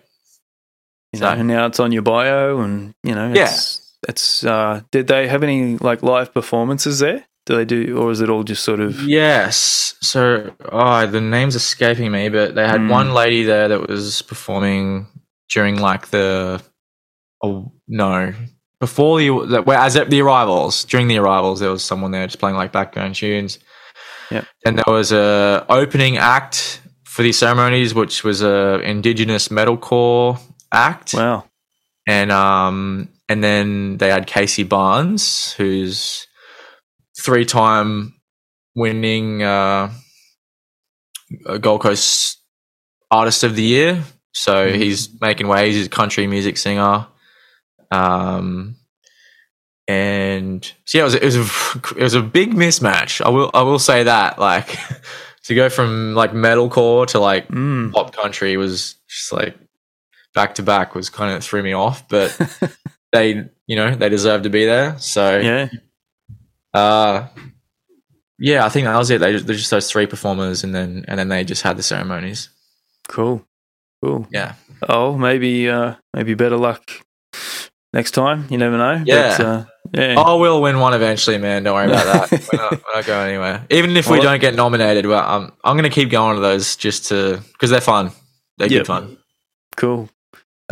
you 1.13 1.19
know, 1.19 1.27
So- 1.33 1.39
and 1.39 1.47
now 1.47 1.65
it's 1.65 1.79
on 1.79 1.91
your 1.91 2.01
bio, 2.03 2.59
and 2.61 2.93
you 3.03 3.13
know, 3.15 3.33
Yeah. 3.33 3.45
it's, 3.49 3.97
it's. 4.07 4.43
Uh, 4.45 4.81
did 4.91 5.07
they 5.07 5.27
have 5.27 5.43
any 5.43 5.77
like 5.77 6.01
live 6.03 6.33
performances 6.33 6.99
there? 6.99 7.25
Do 7.45 7.55
they 7.57 7.65
do, 7.65 7.97
or 7.99 8.09
is 8.11 8.21
it 8.21 8.29
all 8.29 8.43
just 8.43 8.63
sort 8.63 8.79
of? 8.79 9.01
Yes. 9.03 9.95
So, 10.01 10.53
oh, 10.71 11.05
the 11.05 11.21
name's 11.21 11.55
escaping 11.55 12.11
me, 12.11 12.29
but 12.29 12.55
they 12.55 12.65
had 12.67 12.81
Mm. 12.81 12.89
one 12.89 13.13
lady 13.13 13.43
there 13.43 13.67
that 13.67 13.87
was 13.87 14.21
performing 14.23 15.07
during 15.53 15.77
like 15.79 16.07
the, 16.09 16.61
oh 17.43 17.71
no, 17.87 18.33
before 18.79 19.19
the, 19.19 19.45
the 19.47 19.61
well, 19.61 19.81
as 19.81 19.95
at 19.95 20.09
the 20.09 20.21
arrivals 20.21 20.83
during 20.85 21.07
the 21.07 21.17
arrivals, 21.17 21.59
there 21.59 21.71
was 21.71 21.83
someone 21.83 22.11
there 22.11 22.25
just 22.27 22.39
playing 22.39 22.55
like 22.57 22.71
background 22.71 23.15
tunes. 23.15 23.59
Yep. 24.31 24.45
And 24.65 24.77
there 24.77 24.93
was 24.93 25.11
a 25.11 25.65
opening 25.69 26.17
act 26.17 26.81
for 27.03 27.21
these 27.23 27.37
ceremonies, 27.37 27.93
which 27.93 28.23
was 28.23 28.41
a 28.41 28.79
indigenous 28.81 29.47
metalcore 29.49 30.39
act. 30.71 31.13
Wow. 31.13 31.45
and 32.07 32.31
um 32.31 33.09
and 33.29 33.43
then 33.43 33.97
they 33.97 34.09
had 34.09 34.27
Casey 34.27 34.63
Barnes, 34.63 35.53
who's 35.53 36.27
three 37.19 37.45
time 37.45 38.13
winning 38.75 39.41
uh, 39.41 39.89
uh, 41.47 41.57
Gold 41.57 41.81
Coast 41.81 42.37
Artist 43.09 43.43
of 43.43 43.55
the 43.55 43.63
Year. 43.63 44.03
So 44.33 44.67
Mhm. 44.67 44.75
he's 44.75 45.09
making 45.21 45.47
waves. 45.47 45.75
He's 45.75 45.85
a 45.87 45.89
country 45.89 46.27
music 46.27 46.57
singer. 46.57 47.07
Um, 47.91 48.75
and 49.87 50.69
so 50.85 50.97
yeah, 50.97 51.03
it 51.03 51.05
was, 51.05 51.15
it 51.15 51.23
was 51.23 51.35
a, 51.35 51.41
it 51.99 52.03
was 52.03 52.13
a 52.15 52.21
big 52.21 52.53
mismatch. 52.53 53.23
I 53.23 53.29
will 53.29 53.51
I 53.53 53.61
will 53.61 53.79
say 53.79 54.03
that 54.03 54.39
like 54.39 54.77
to 55.43 55.55
go 55.55 55.69
from 55.69 56.15
like 56.15 56.31
metalcore 56.31 57.07
to 57.07 57.19
like 57.19 57.47
Mm. 57.49 57.91
pop 57.93 58.13
country 58.15 58.57
was 58.57 58.95
just 59.07 59.31
like 59.31 59.55
back 60.33 60.55
to 60.55 60.63
back 60.63 60.95
was 60.95 61.09
kind 61.09 61.33
of 61.35 61.43
threw 61.43 61.61
me 61.63 61.73
off, 61.73 62.07
but 62.09 62.35
they, 63.13 63.47
you 63.67 63.75
know, 63.75 63.95
they 63.95 64.09
deserve 64.09 64.41
to 64.43 64.49
be 64.49 64.65
there. 64.65 64.97
So, 64.99 65.37
Yeah. 65.39 65.69
uh, 66.73 67.27
yeah, 68.37 68.65
I 68.65 68.69
think 68.69 68.85
that 68.85 68.97
was 68.97 69.11
it. 69.11 69.19
They 69.21 69.31
just, 69.33 69.47
they're 69.47 69.55
just 69.55 69.71
those 69.71 69.89
three 69.89 70.07
performers, 70.07 70.63
and 70.65 70.75
then 70.75 71.05
and 71.07 71.17
then 71.17 71.29
they 71.29 71.43
just 71.45 71.61
had 71.61 71.77
the 71.77 71.83
ceremonies. 71.83 72.49
Cool. 73.07 73.45
Cool. 74.03 74.27
Yeah, 74.31 74.55
Oh, 74.89 75.17
maybe 75.17 75.69
uh 75.69 75.95
maybe 76.13 76.33
better 76.33 76.57
luck 76.57 76.91
next 77.95 78.11
time. 78.11 78.45
You 78.51 78.59
never 78.59 78.77
know. 78.77 79.01
Yeah. 79.05 79.37
But, 79.37 79.45
uh, 79.45 79.65
yeah. 79.93 80.15
oh, 80.17 80.37
we'll 80.37 80.61
win 80.61 80.77
one 80.79 80.93
eventually, 80.93 81.37
man. 81.39 81.63
Don't 81.63 81.73
worry 81.73 81.87
about 81.87 82.29
that. 82.29 82.47
we're, 82.53 82.59
not, 82.59 82.71
we're 82.71 82.95
not 82.95 83.05
going 83.05 83.29
anywhere. 83.29 83.65
Even 83.71 83.97
if 83.97 84.05
we 84.07 84.19
Well- 84.19 84.23
don't 84.23 84.41
get 84.41 84.53
nominated, 84.53 85.07
well, 85.07 85.23
I'm 85.25 85.51
I'm 85.63 85.75
gonna 85.77 85.89
keep 85.89 86.11
going 86.11 86.35
to 86.35 86.41
those 86.41 86.75
just 86.75 87.07
to 87.09 87.41
because 87.53 87.71
they're 87.71 87.81
fun. 87.81 88.11
They're 88.57 88.67
Yep. 88.67 88.79
good 88.81 88.87
fun. 88.87 89.17
Cool. 89.77 90.09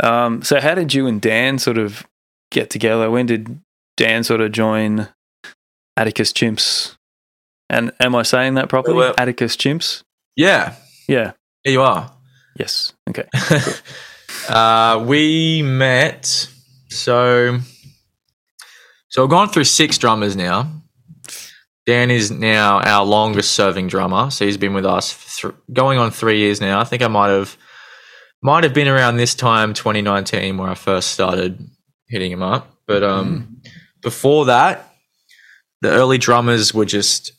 Um, 0.02 0.42
so 0.42 0.60
how 0.60 0.74
did 0.74 0.92
you 0.94 1.06
and 1.06 1.20
Dan 1.20 1.58
sort 1.58 1.78
of 1.78 2.04
get 2.50 2.70
together? 2.70 3.10
When 3.10 3.26
did 3.26 3.60
Dan 3.96 4.22
sort 4.24 4.40
of 4.40 4.52
join 4.52 5.08
Atticus 5.96 6.32
Chimps? 6.32 6.96
And 7.70 7.92
am 8.00 8.14
I 8.14 8.22
saying 8.24 8.54
that 8.54 8.68
properly? 8.68 8.96
Well- 8.96 9.14
Atticus 9.18 9.56
Chimps? 9.56 10.02
Yeah, 10.36 10.74
Yeah. 11.08 11.32
here 11.62 11.72
you 11.74 11.82
are. 11.82 12.10
Yes. 12.58 12.92
Okay. 13.08 13.26
uh, 14.48 15.04
we 15.06 15.62
met. 15.62 16.48
So, 16.94 17.58
so 19.08 19.24
I've 19.24 19.30
gone 19.30 19.48
through 19.48 19.64
six 19.64 19.98
drummers 19.98 20.36
now. 20.36 20.82
Dan 21.86 22.10
is 22.10 22.30
now 22.30 22.80
our 22.80 23.04
longest 23.04 23.52
serving 23.52 23.88
drummer. 23.88 24.30
So 24.30 24.46
he's 24.46 24.56
been 24.56 24.72
with 24.72 24.86
us 24.86 25.12
for 25.12 25.50
th- 25.50 25.60
going 25.72 25.98
on 25.98 26.10
three 26.10 26.38
years 26.38 26.60
now. 26.60 26.80
I 26.80 26.84
think 26.84 27.02
I 27.02 27.08
might 27.08 27.28
have 27.28 27.56
might 28.42 28.64
have 28.64 28.74
been 28.74 28.88
around 28.88 29.16
this 29.16 29.34
time, 29.34 29.72
2019, 29.72 30.58
where 30.58 30.68
I 30.68 30.74
first 30.74 31.12
started 31.12 31.58
hitting 32.08 32.30
him 32.30 32.42
up. 32.42 32.70
But 32.86 33.02
um, 33.02 33.62
before 34.02 34.46
that, 34.46 34.92
the 35.80 35.90
early 35.90 36.18
drummers 36.18 36.74
were 36.74 36.84
just 36.84 37.32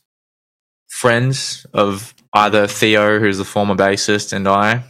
friends 0.89 1.65
of 1.73 2.13
either 2.33 2.67
Theo, 2.67 3.19
who's 3.19 3.37
the 3.37 3.45
former 3.45 3.75
bassist, 3.75 4.33
and 4.33 4.47
I. 4.47 4.83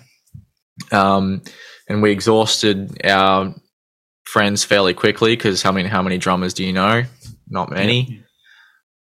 Um, 0.92 1.42
and 1.88 2.02
we 2.02 2.12
exhausted 2.12 3.06
our 3.06 3.54
friends 4.36 4.66
fairly 4.66 4.94
quickly 4.94 5.34
because 5.34 5.62
how 5.64 5.72
many 5.72 5.88
how 5.88 6.02
many 6.02 6.18
drummers 6.18 6.54
do 6.54 6.66
you 6.66 6.74
know? 6.74 7.04
Not 7.48 7.70
many. 7.72 8.22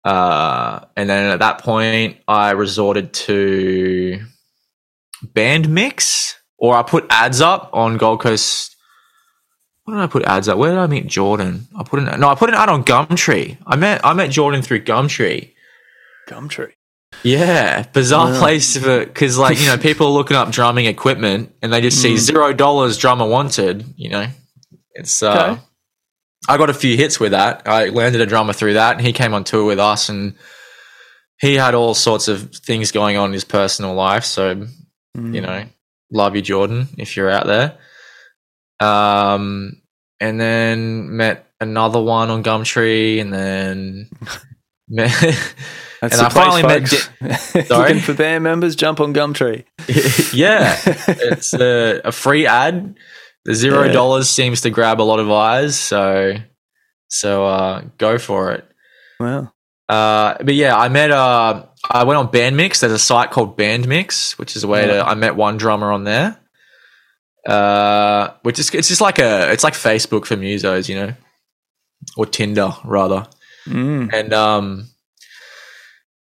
Uh, 0.04 0.80
and 0.96 1.08
then 1.08 1.30
at 1.30 1.38
that 1.38 1.60
point, 1.62 2.16
I 2.26 2.50
resorted 2.50 3.12
to 3.28 4.18
Bandmix, 5.24 6.34
or 6.58 6.74
I 6.74 6.82
put 6.82 7.06
ads 7.10 7.40
up 7.40 7.70
on 7.72 7.96
Gold 7.96 8.20
Coast. 8.20 8.74
What 9.84 9.94
did 9.94 10.02
I 10.02 10.06
put 10.08 10.24
ads 10.24 10.48
up? 10.48 10.58
Where 10.58 10.70
did 10.70 10.78
I 10.80 10.88
meet 10.88 11.06
Jordan? 11.06 11.68
I 11.78 11.84
put 11.84 12.00
an 12.00 12.20
no, 12.20 12.28
I 12.28 12.34
put 12.34 12.48
an 12.48 12.56
ad 12.56 12.68
on 12.68 12.82
Gumtree. 12.84 13.56
I 13.66 13.76
met 13.76 14.04
I 14.04 14.12
met 14.14 14.30
Jordan 14.30 14.62
through 14.62 14.80
Gumtree. 14.84 15.52
Gumtree. 16.28 16.72
Yeah, 17.22 17.82
bizarre 17.92 18.32
Yeah. 18.32 18.38
place 18.38 18.76
for 18.76 19.04
because 19.06 19.38
like 19.38 19.60
you 19.60 19.66
know 19.66 19.76
people 19.88 20.06
are 20.08 20.12
looking 20.12 20.36
up 20.36 20.50
drumming 20.50 20.86
equipment 20.86 21.54
and 21.62 21.72
they 21.72 21.80
just 21.80 22.00
see 22.02 22.14
Mm. 22.14 22.18
zero 22.18 22.52
dollars 22.52 22.98
drummer 22.98 23.26
wanted. 23.28 23.84
You 23.96 24.10
know, 24.10 24.26
it's 24.94 25.22
uh, 25.22 25.50
Okay. 25.52 25.62
I 26.48 26.56
got 26.56 26.70
a 26.70 26.74
few 26.74 26.96
hits 26.96 27.20
with 27.20 27.32
that. 27.32 27.62
I 27.66 27.86
landed 27.90 28.20
a 28.22 28.26
drummer 28.26 28.52
through 28.54 28.74
that, 28.74 28.96
and 28.96 29.04
he 29.06 29.12
came 29.12 29.34
on 29.34 29.44
tour 29.44 29.64
with 29.66 29.78
us, 29.78 30.08
and 30.08 30.34
he 31.40 31.54
had 31.54 31.74
all 31.74 31.94
sorts 31.94 32.28
of 32.28 32.54
things 32.54 32.92
going 32.92 33.16
on 33.16 33.26
in 33.30 33.32
his 33.32 33.44
personal 33.44 33.94
life. 33.94 34.24
So 34.24 34.66
Mm. 35.16 35.34
you 35.34 35.40
know, 35.40 35.64
love 36.12 36.36
you, 36.36 36.42
Jordan, 36.42 36.86
if 36.96 37.16
you're 37.16 37.28
out 37.28 37.46
there. 37.46 37.76
Um, 38.80 39.82
and 40.20 40.40
then 40.40 41.16
met 41.16 41.46
another 41.60 42.00
one 42.00 42.30
on 42.30 42.42
Gumtree, 42.44 43.20
and 43.20 43.32
then 43.32 44.08
met. 44.88 45.10
That's 46.00 46.00
and 46.18 46.20
the 46.22 46.26
I 46.26 46.28
finally 46.30 46.62
met 46.62 46.88
folks. 46.88 47.68
Sorry? 47.68 47.88
Looking 47.88 48.02
for 48.02 48.14
band 48.14 48.44
members, 48.44 48.76
jump 48.76 49.00
on 49.00 49.12
Gumtree. 49.12 49.64
yeah, 50.32 50.78
it's 51.08 51.52
a, 51.54 52.00
a 52.04 52.12
free 52.12 52.46
ad. 52.46 52.96
The 53.44 53.54
zero 53.54 53.84
Yeah. 53.84 53.92
dollars 53.92 54.28
seems 54.28 54.60
to 54.62 54.70
grab 54.70 55.00
a 55.00 55.02
lot 55.04 55.18
of 55.20 55.30
eyes, 55.30 55.78
so 55.78 56.34
so 57.08 57.46
uh, 57.46 57.82
go 57.98 58.18
for 58.18 58.52
it. 58.52 58.64
Wow. 59.18 59.52
Uh, 59.88 60.34
but 60.42 60.54
yeah, 60.54 60.76
I 60.76 60.88
met. 60.88 61.10
Uh, 61.10 61.64
I 61.90 62.04
went 62.04 62.18
on 62.18 62.28
Bandmix. 62.28 62.80
There's 62.80 62.92
a 62.92 62.98
site 62.98 63.30
called 63.30 63.56
Bandmix, 63.58 64.38
which 64.38 64.54
is 64.56 64.62
a 64.64 64.68
way 64.68 64.86
to. 64.86 65.04
I 65.04 65.14
met 65.14 65.34
one 65.36 65.56
drummer 65.56 65.90
on 65.90 66.04
there. 66.04 66.36
Uh, 67.48 68.34
which 68.42 68.58
is 68.58 68.68
it's 68.74 68.88
just 68.88 69.00
like 69.00 69.18
a 69.18 69.50
it's 69.50 69.64
like 69.64 69.72
Facebook 69.74 70.26
for 70.26 70.36
musos, 70.36 70.88
you 70.88 70.94
know, 70.94 71.14
or 72.16 72.26
Tinder 72.26 72.72
rather. 72.84 73.26
Mm. 73.66 74.12
and 74.12 74.32
um 74.32 74.86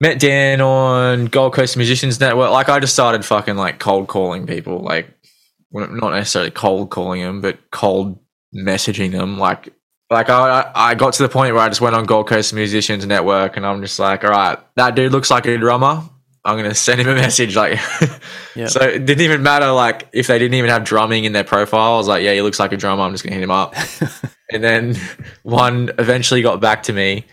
met 0.01 0.19
Dan 0.19 0.61
on 0.61 1.25
Gold 1.27 1.53
Coast 1.53 1.77
Musicians 1.77 2.19
Network. 2.19 2.49
Like 2.51 2.69
I 2.69 2.79
just 2.79 2.93
started 2.93 3.23
fucking 3.23 3.55
like 3.55 3.79
cold 3.79 4.07
calling 4.07 4.45
people, 4.47 4.79
like 4.79 5.14
not 5.75 6.11
necessarily 6.13 6.51
cold 6.51 6.89
calling 6.89 7.21
them, 7.21 7.41
but 7.41 7.59
cold 7.71 8.19
messaging 8.55 9.11
them. 9.11 9.37
Like 9.37 9.69
like 10.09 10.29
I 10.29 10.71
I 10.75 10.95
got 10.95 11.13
to 11.13 11.23
the 11.23 11.29
point 11.29 11.53
where 11.53 11.63
I 11.63 11.69
just 11.69 11.81
went 11.81 11.95
on 11.95 12.05
Gold 12.05 12.27
Coast 12.27 12.53
Musicians 12.53 13.05
Network 13.05 13.57
and 13.57 13.65
I'm 13.65 13.81
just 13.81 13.99
like, 13.99 14.23
all 14.23 14.29
right, 14.31 14.57
that 14.75 14.95
dude 14.95 15.11
looks 15.11 15.31
like 15.31 15.45
a 15.47 15.57
drummer. 15.57 16.03
I'm 16.43 16.57
gonna 16.57 16.75
send 16.75 17.01
him 17.01 17.07
a 17.07 17.15
message. 17.25 17.55
Like, 17.55 17.79
Yep. 18.55 18.69
so 18.69 18.81
it 18.81 19.05
didn't 19.05 19.21
even 19.21 19.41
matter. 19.43 19.71
Like, 19.71 20.07
if 20.13 20.27
they 20.27 20.37
didn't 20.37 20.53
even 20.53 20.69
have 20.69 20.83
drumming 20.83 21.25
in 21.25 21.33
their 21.33 21.43
profile, 21.43 21.95
I 21.95 21.97
was 21.97 22.07
like, 22.07 22.23
yeah, 22.23 22.33
he 22.33 22.41
looks 22.43 22.59
like 22.59 22.71
a 22.71 22.77
drummer. 22.77 23.01
I'm 23.03 23.11
just 23.13 23.23
gonna 23.23 23.33
hit 23.35 23.43
him 23.43 23.51
up. 23.51 23.75
And 24.51 24.63
then 24.63 24.95
one 25.41 25.89
eventually 25.97 26.43
got 26.43 26.61
back 26.61 26.83
to 26.83 26.93
me, 26.93 27.25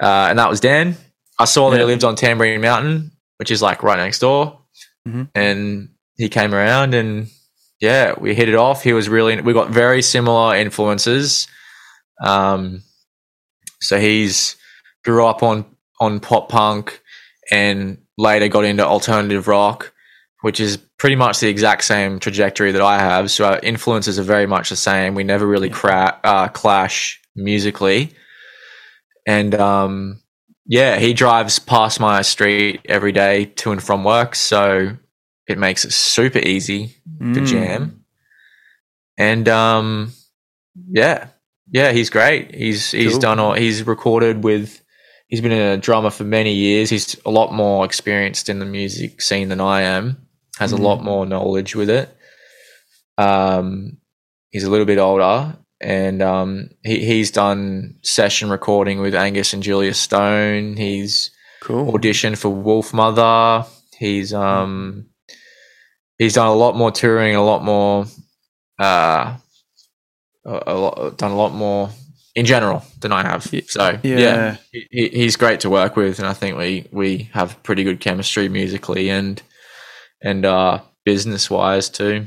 uh, 0.00 0.28
and 0.30 0.38
that 0.38 0.48
was 0.48 0.60
Dan. 0.60 0.96
I 1.40 1.44
saw 1.44 1.70
that 1.70 1.76
Yeah. 1.76 1.82
he 1.82 1.86
lived 1.86 2.04
on 2.04 2.14
Tamborine 2.14 2.60
Mountain, 2.60 3.10
which 3.38 3.50
is 3.50 3.60
like 3.60 3.82
right 3.82 3.96
next 3.98 4.20
door. 4.20 4.60
Mhm. 5.08 5.28
And 5.34 5.88
he 6.16 6.28
came 6.28 6.54
around, 6.54 6.94
and 6.94 7.26
yeah, 7.80 8.14
we 8.18 8.34
hit 8.34 8.48
it 8.48 8.54
off. 8.54 8.82
He 8.82 8.92
was 8.92 9.08
really, 9.08 9.40
we 9.40 9.52
got 9.52 9.70
very 9.70 10.02
similar 10.02 10.56
influences. 10.56 11.46
Um, 12.24 12.82
so 13.80 13.98
he's 14.00 14.56
grew 15.04 15.26
up 15.26 15.42
on 15.42 15.64
on 16.00 16.20
pop 16.20 16.48
punk, 16.48 17.00
and 17.50 17.98
later 18.18 18.48
got 18.48 18.64
into 18.64 18.84
alternative 18.84 19.48
rock, 19.48 19.92
which 20.42 20.60
is 20.60 20.78
pretty 20.98 21.16
much 21.16 21.40
the 21.40 21.48
exact 21.48 21.84
same 21.84 22.18
trajectory 22.18 22.72
that 22.72 22.82
I 22.82 22.98
have. 22.98 23.30
So 23.30 23.44
our 23.46 23.58
influences 23.60 24.18
are 24.18 24.22
very 24.24 24.46
much 24.46 24.70
the 24.70 24.76
same. 24.76 25.14
We 25.14 25.24
never 25.24 25.46
really 25.46 25.70
cra- 25.70 26.18
uh, 26.24 26.48
clash 26.48 27.20
musically. 27.34 28.14
And 29.26 29.54
um, 29.54 30.22
yeah, 30.66 30.98
he 30.98 31.12
drives 31.12 31.58
past 31.58 32.00
my 32.00 32.22
street 32.22 32.80
every 32.86 33.12
day 33.12 33.46
to 33.56 33.72
and 33.72 33.82
from 33.82 34.04
work. 34.04 34.34
So 34.34 34.96
it 35.46 35.58
makes 35.58 35.84
it 35.84 35.92
super 35.92 36.38
easy 36.38 36.88
to 37.20 37.40
Mm. 37.40 37.46
jam. 37.46 38.04
And 39.18 39.48
um, 39.48 40.12
yeah, 40.90 41.28
yeah, 41.70 41.92
he's 41.92 42.10
great. 42.10 42.54
He's 42.54 42.90
he's 42.90 43.12
Cool. 43.12 43.20
done 43.20 43.38
all. 43.38 43.54
He's 43.54 43.82
recorded 43.84 44.44
with. 44.44 44.80
He's 45.28 45.40
been 45.40 45.52
a 45.52 45.76
drummer 45.76 46.10
for 46.10 46.22
many 46.24 46.52
years. 46.54 46.88
He's 46.88 47.16
a 47.26 47.30
lot 47.30 47.52
more 47.52 47.84
experienced 47.84 48.48
in 48.48 48.60
the 48.60 48.64
music 48.64 49.20
scene 49.20 49.48
than 49.48 49.60
I 49.60 49.80
am. 49.82 50.18
Has 50.58 50.72
a 50.72 50.76
Mm. 50.76 50.80
lot 50.82 51.02
more 51.02 51.26
knowledge 51.26 51.74
with 51.74 51.90
it. 51.90 52.08
Um, 53.18 53.96
he's 54.50 54.64
a 54.64 54.70
little 54.70 54.86
bit 54.86 54.98
older, 54.98 55.56
and 55.80 56.22
um, 56.22 56.68
he 56.84 57.04
he's 57.04 57.30
done 57.30 57.96
session 58.02 58.50
recording 58.50 59.00
with 59.00 59.14
Angus 59.14 59.52
and 59.52 59.62
Julia 59.62 59.94
Stone. 59.94 60.76
He's 60.76 61.30
Cool. 61.62 61.92
auditioned 61.92 62.38
for 62.38 62.50
Wolfmother. 62.50 63.66
He's 63.98 64.32
um 64.34 65.06
he's 66.18 66.34
done 66.34 66.46
a 66.48 66.54
lot 66.54 66.76
more 66.76 66.90
touring, 66.90 67.34
a 67.36 67.44
lot 67.44 67.62
more 67.62 68.06
uh 68.78 69.36
a, 70.44 70.62
a 70.66 70.74
lot, 70.74 71.18
done 71.18 71.30
a 71.32 71.36
lot 71.36 71.52
more 71.52 71.90
in 72.34 72.44
general 72.46 72.84
than 73.00 73.12
I 73.12 73.22
have. 73.22 73.42
So 73.68 73.98
yeah. 74.02 74.18
yeah, 74.18 74.56
he, 74.72 74.86
he- 74.90 75.08
he's 75.08 75.36
great 75.36 75.60
to 75.60 75.70
work 75.70 75.96
with, 75.96 76.18
and 76.18 76.28
I 76.28 76.34
think 76.34 76.56
we 76.58 76.86
we 76.92 77.30
have 77.32 77.62
pretty 77.62 77.82
good 77.84 78.00
chemistry 78.00 78.48
musically 78.48 79.08
and 79.10 79.40
and 80.22 80.44
uh 80.44 80.80
business 81.04 81.48
wise 81.50 81.88
too. 81.88 82.26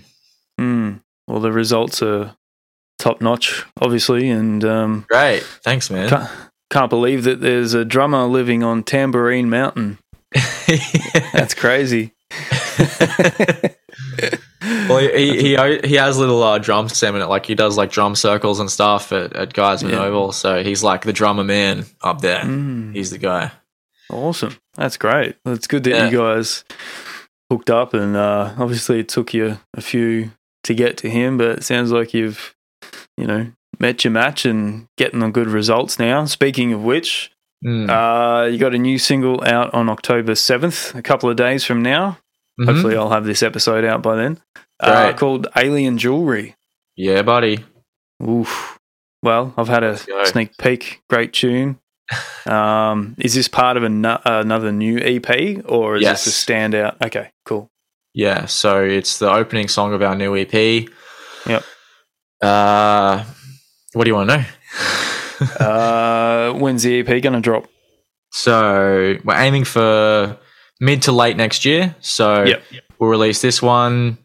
Mm. 0.59 1.01
Well, 1.27 1.39
the 1.39 1.51
results 1.51 2.01
are 2.01 2.35
top 2.97 3.21
notch, 3.21 3.63
obviously, 3.81 4.29
and 4.29 4.63
um, 4.65 5.05
Great, 5.09 5.43
thanks, 5.63 5.89
man. 5.89 6.09
can't, 6.09 6.29
can't 6.69 6.89
believe 6.89 7.23
that 7.23 7.39
there's 7.39 7.73
a 7.73 7.85
drummer 7.85 8.25
living 8.25 8.63
on 8.63 8.83
Tamborine 8.83 9.47
Mountain. 9.47 9.99
That's 11.33 11.53
crazy. 11.53 12.11
well, 14.89 14.99
he 14.99 15.55
he 15.55 15.80
he 15.88 15.95
has 15.95 16.17
little 16.17 16.41
uh, 16.43 16.57
drum 16.57 16.89
seminar, 16.89 17.27
like 17.27 17.45
he 17.45 17.55
does 17.55 17.77
like 17.77 17.91
drum 17.91 18.15
circles 18.15 18.59
and 18.59 18.69
stuff 18.69 19.11
at, 19.11 19.34
at 19.36 19.53
Geissmann 19.53 19.91
Yeah. 19.91 20.03
Oval. 20.05 20.32
So 20.32 20.63
he's 20.63 20.84
like 20.84 21.03
the 21.03 21.13
drummer 21.13 21.43
man 21.43 21.86
up 22.01 22.21
there. 22.21 22.41
Mm. 22.41 22.95
He's 22.95 23.11
the 23.11 23.17
guy. 23.17 23.51
Awesome. 24.11 24.57
That's 24.75 24.97
great. 24.97 25.36
It's 25.45 25.67
good 25.67 25.84
that 25.84 25.91
Yeah. 25.91 26.09
you 26.09 26.17
guys 26.17 26.63
hooked 27.51 27.69
up, 27.69 27.93
and 27.93 28.15
uh, 28.15 28.53
obviously 28.57 28.99
it 28.99 29.09
took 29.09 29.34
you 29.34 29.59
a 29.75 29.82
few 29.82 30.32
to 30.63 30.73
get 30.73 30.97
to 30.97 31.09
him, 31.09 31.38
but 31.38 31.47
it 31.59 31.63
sounds 31.63 31.91
like 31.91 32.13
you've, 32.13 32.55
you 33.17 33.25
know, 33.25 33.51
met 33.80 34.03
your 34.03 34.11
match 34.11 34.45
and 34.45 34.88
getting 34.97 35.19
the 35.19 35.30
good 35.30 35.47
results 35.47 35.97
now. 35.99 36.25
Speaking 36.25 36.73
of 36.73 36.84
which, 36.84 37.32
Mm. 37.65 37.89
uh, 37.89 38.45
you 38.45 38.57
got 38.57 38.73
a 38.73 38.77
new 38.77 38.97
single 38.97 39.43
out 39.43 39.73
on 39.73 39.89
October 39.89 40.32
7th, 40.32 40.95
a 40.95 41.01
couple 41.01 41.30
of 41.30 41.36
days 41.36 41.65
from 41.65 41.82
now. 41.84 42.17
Mhm. 42.60 42.66
Hopefully, 42.66 42.95
I'll 42.97 43.10
have 43.12 43.26
this 43.26 43.41
episode 43.43 43.86
out 43.86 44.01
by 44.01 44.16
then. 44.16 44.39
Uh, 44.80 45.14
called 45.14 45.47
Alien 45.55 45.97
Jewelry. 45.97 46.55
yeah, 46.95 47.22
buddy. 47.22 47.64
Oof. 48.28 48.78
Well, 49.24 49.53
I've 49.57 49.68
had 49.68 49.84
a 49.84 49.97
sneak 50.26 50.57
peek. 50.57 51.01
Great 51.10 51.34
tune. 51.34 51.80
Um, 52.45 53.16
is 53.20 53.36
this 53.36 53.47
part 53.47 53.78
of 53.78 53.84
an- 53.84 54.03
another 54.26 54.72
new 54.72 54.97
EP 54.97 55.62
or 55.66 55.97
is 55.97 56.01
Yes. 56.01 56.26
this 56.26 56.41
a 56.41 56.51
standout? 56.51 56.95
Okay, 57.05 57.30
cool. 57.45 57.70
Yeah, 58.16 58.45
so 58.47 58.82
it's 58.84 59.20
the 59.20 59.30
opening 59.30 59.68
song 59.68 59.93
of 59.93 60.01
our 60.01 60.16
new 60.16 60.36
EP. 60.36 60.88
Yep. 61.45 61.64
Uh, 62.41 63.24
what 63.93 64.05
do 64.05 64.10
you 64.10 64.16
want 64.16 64.30
to 64.32 64.38
know? 64.38 64.43
Uh, 65.60 66.53
when's 66.53 66.84
the 66.84 66.99
EP 66.99 67.22
going 67.22 67.34
to 67.34 67.39
drop? 67.41 67.68
So 68.32 69.16
we're 69.24 69.38
aiming 69.38 69.66
for 69.66 70.38
mid 70.80 71.01
to 71.03 71.11
late 71.11 71.38
next 71.38 71.65
year. 71.65 71.95
So 71.99 72.43
Yep. 72.43 72.63
we'll 72.99 73.09
release 73.09 73.41
this 73.41 73.61
one, 73.61 74.17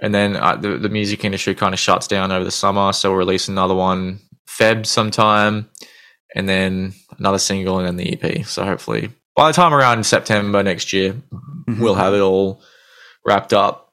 and 0.00 0.14
then 0.14 0.36
uh, 0.36 0.56
the 0.56 0.78
the 0.78 0.88
music 0.88 1.24
industry 1.24 1.54
kind 1.54 1.74
of 1.74 1.80
shuts 1.80 2.06
down 2.06 2.32
over 2.32 2.44
the 2.44 2.50
summer. 2.50 2.92
So 2.92 3.10
we'll 3.10 3.18
release 3.18 3.48
another 3.48 3.74
one 3.74 4.20
Feb 4.48 4.86
sometime, 4.86 5.68
and 6.34 6.48
then 6.48 6.94
another 7.18 7.38
single, 7.38 7.78
and 7.78 7.86
then 7.86 7.96
the 7.96 8.12
EP. 8.12 8.44
So 8.46 8.64
hopefully 8.64 9.10
by 9.36 9.48
the 9.48 9.54
time 9.54 9.74
around 9.74 10.06
September 10.06 10.62
next 10.62 10.92
year, 10.92 11.14
Mhm. 11.68 11.78
we'll 11.80 11.96
have 11.96 12.14
it 12.14 12.20
all 12.20 12.62
wrapped 13.26 13.52
up. 13.52 13.92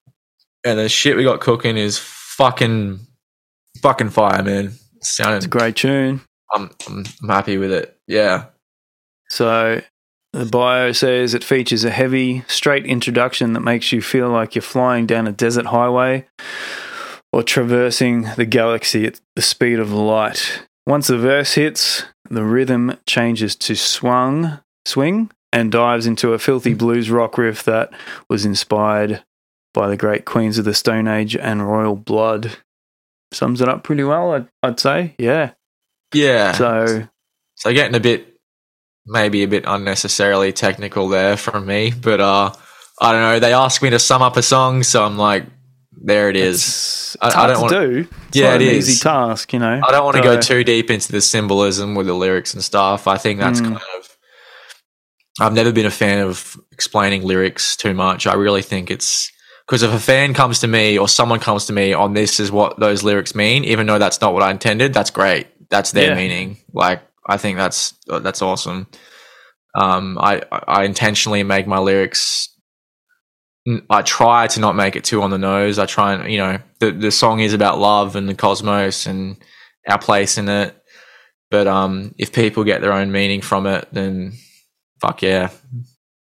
And 0.64 0.78
the 0.78 0.88
shit 0.88 1.16
we 1.18 1.24
got 1.24 1.40
cooking 1.40 1.78
is 1.78 1.98
fucking 1.98 3.00
fucking 3.82 4.10
fire, 4.12 4.44
man. 4.44 4.74
It's 4.98 5.20
a 5.20 5.48
great 5.48 5.76
tune. 5.76 6.22
I'm, 6.54 6.70
I'm 6.88 7.06
I'm 7.24 7.30
happy 7.30 7.58
with 7.58 7.72
it. 7.72 7.98
Yeah. 8.08 8.46
So 9.30 9.82
the 10.34 10.46
bio 10.46 10.92
says 10.92 11.34
it 11.34 11.44
features 11.44 11.84
a 11.84 11.90
heavy, 11.90 12.44
straight 12.48 12.86
introduction 12.86 13.54
that 13.54 13.60
makes 13.62 13.92
you 13.92 14.02
feel 14.02 14.30
like 14.30 14.56
you're 14.56 14.62
flying 14.62 15.06
down 15.06 15.28
a 15.28 15.32
desert 15.32 15.68
highway 15.68 16.26
or 17.34 17.44
traversing 17.44 18.24
the 18.38 18.46
galaxy 18.46 19.06
at 19.06 19.20
the 19.36 19.42
speed 19.42 19.80
of 19.80 19.92
light. 19.92 20.68
Once 20.88 21.08
the 21.08 21.18
verse 21.18 21.54
hits, 21.54 22.06
the 22.30 22.44
rhythm 22.44 22.98
changes 23.06 23.56
to 23.56 23.76
swung, 23.76 24.60
swing, 24.86 25.30
and 25.52 25.72
dives 25.72 26.08
into 26.08 26.34
a 26.34 26.40
filthy 26.40 26.72
hmm. 26.72 26.78
blues 26.78 27.10
rock 27.10 27.38
riff 27.38 27.64
that 27.64 27.92
was 28.30 28.46
inspired 28.46 29.24
by 29.74 29.88
the 29.88 29.98
great 29.98 30.26
Queens 30.26 30.58
of 30.58 30.66
the 30.66 30.74
Stone 30.74 31.08
Age 31.08 31.36
and 31.36 31.68
Royal 31.68 31.96
Blood. 31.96 32.58
Sums 33.34 33.62
it 33.62 33.70
up 33.70 33.84
pretty 33.84 34.04
well, 34.04 34.34
I'd, 34.34 34.48
I'd 34.64 34.80
say. 34.80 35.16
Yeah. 35.18 35.52
Yeah. 36.14 36.52
So, 36.54 37.08
So 37.56 37.74
getting 37.74 37.96
a 37.96 38.00
bit, 38.00 38.31
maybe 39.06 39.44
a 39.44 39.48
bit 39.48 39.64
unnecessarily 39.68 40.52
technical 40.54 41.08
there 41.10 41.38
from 41.38 41.66
me, 41.66 41.92
but 41.92 42.20
uh, 42.20 42.52
I 43.02 43.12
don't 43.12 43.22
know. 43.22 43.40
They 43.40 43.54
asked 43.54 43.82
me 43.82 43.90
to 43.92 44.00
sum 44.00 44.22
up 44.22 44.38
a 44.38 44.42
song, 44.44 44.84
so 44.84 45.04
I'm 45.04 45.18
like, 45.18 45.46
there 46.04 46.30
it 46.30 46.36
is. 46.36 47.16
I- 47.22 47.28
I 47.44 47.48
don't 47.48 47.56
to 47.56 47.62
wanna- 47.76 47.88
do. 48.04 48.08
It's 48.30 48.38
Yeah, 48.38 48.54
it 48.56 48.62
an 48.62 48.68
is. 48.68 48.90
easy 48.90 49.00
task, 49.04 49.54
you 49.54 49.60
know. 49.60 49.82
I 49.88 49.92
don't 49.92 50.06
want 50.06 50.18
to 50.18 50.24
go 50.24 50.40
too 50.40 50.64
deep 50.64 50.90
into 50.90 51.12
the 51.12 51.22
symbolism 51.22 51.96
with 51.96 52.08
the 52.08 52.14
lyrics 52.14 52.54
and 52.54 52.64
stuff. 52.64 53.08
I 53.08 53.18
think 53.18 53.40
that's 53.40 53.60
Mm. 53.60 53.66
kind 53.66 53.76
of. 53.98 54.08
I've 55.40 55.54
never 55.54 55.72
been 55.72 55.86
a 55.86 55.92
fan 55.92 56.20
of 56.20 56.58
explaining 56.72 57.24
lyrics 57.24 57.76
too 57.76 57.94
much. 57.94 58.28
I 58.28 58.34
really 58.34 58.62
think 58.62 58.92
it's 58.92 59.32
because 59.66 59.82
if 59.84 59.94
a 59.94 60.00
fan 60.00 60.34
comes 60.34 60.60
to 60.60 60.68
me 60.68 60.98
or 60.98 61.08
someone 61.08 61.40
comes 61.40 61.66
to 61.68 61.74
me 61.74 61.94
on 61.94 62.14
this 62.14 62.40
is 62.40 62.52
what 62.52 62.80
those 62.80 63.04
lyrics 63.04 63.34
mean, 63.34 63.64
even 63.64 63.88
though 63.88 63.98
that's 64.00 64.20
not 64.22 64.34
what 64.34 64.44
I 64.44 64.52
intended, 64.52 64.94
that's 64.94 65.10
great. 65.10 65.48
That's 65.70 65.92
their 65.92 66.10
Yeah. 66.10 66.16
meaning. 66.16 66.58
Like 66.74 67.02
I 67.28 67.38
think 67.38 67.58
that's 67.58 67.94
that's 68.08 68.42
awesome. 68.42 68.88
Um, 69.76 70.18
I 70.20 70.42
I 70.68 70.84
intentionally 70.84 71.44
make 71.44 71.68
my 71.68 71.80
lyrics. 71.80 72.50
I 73.92 74.02
try 74.02 74.48
to 74.48 74.60
not 74.60 74.76
make 74.76 74.96
it 74.96 75.04
too 75.04 75.22
on 75.22 75.30
the 75.30 75.38
nose. 75.38 75.78
I 75.78 75.86
try 75.86 76.14
and 76.14 76.32
you 76.32 76.40
know 76.40 76.58
the 76.80 76.92
the 76.92 77.12
song 77.12 77.40
is 77.40 77.54
about 77.54 77.80
love 77.80 78.16
and 78.16 78.28
the 78.28 78.34
cosmos 78.34 79.06
and 79.06 79.38
our 79.88 80.00
place 80.00 80.38
in 80.38 80.50
it. 80.50 80.76
But 81.52 81.68
um, 81.68 82.16
if 82.18 82.32
people 82.34 82.64
get 82.64 82.82
their 82.82 82.94
own 82.94 83.12
meaning 83.12 83.42
from 83.42 83.68
it, 83.68 83.88
then 83.92 84.34
fuck 85.02 85.22
yeah, 85.22 85.50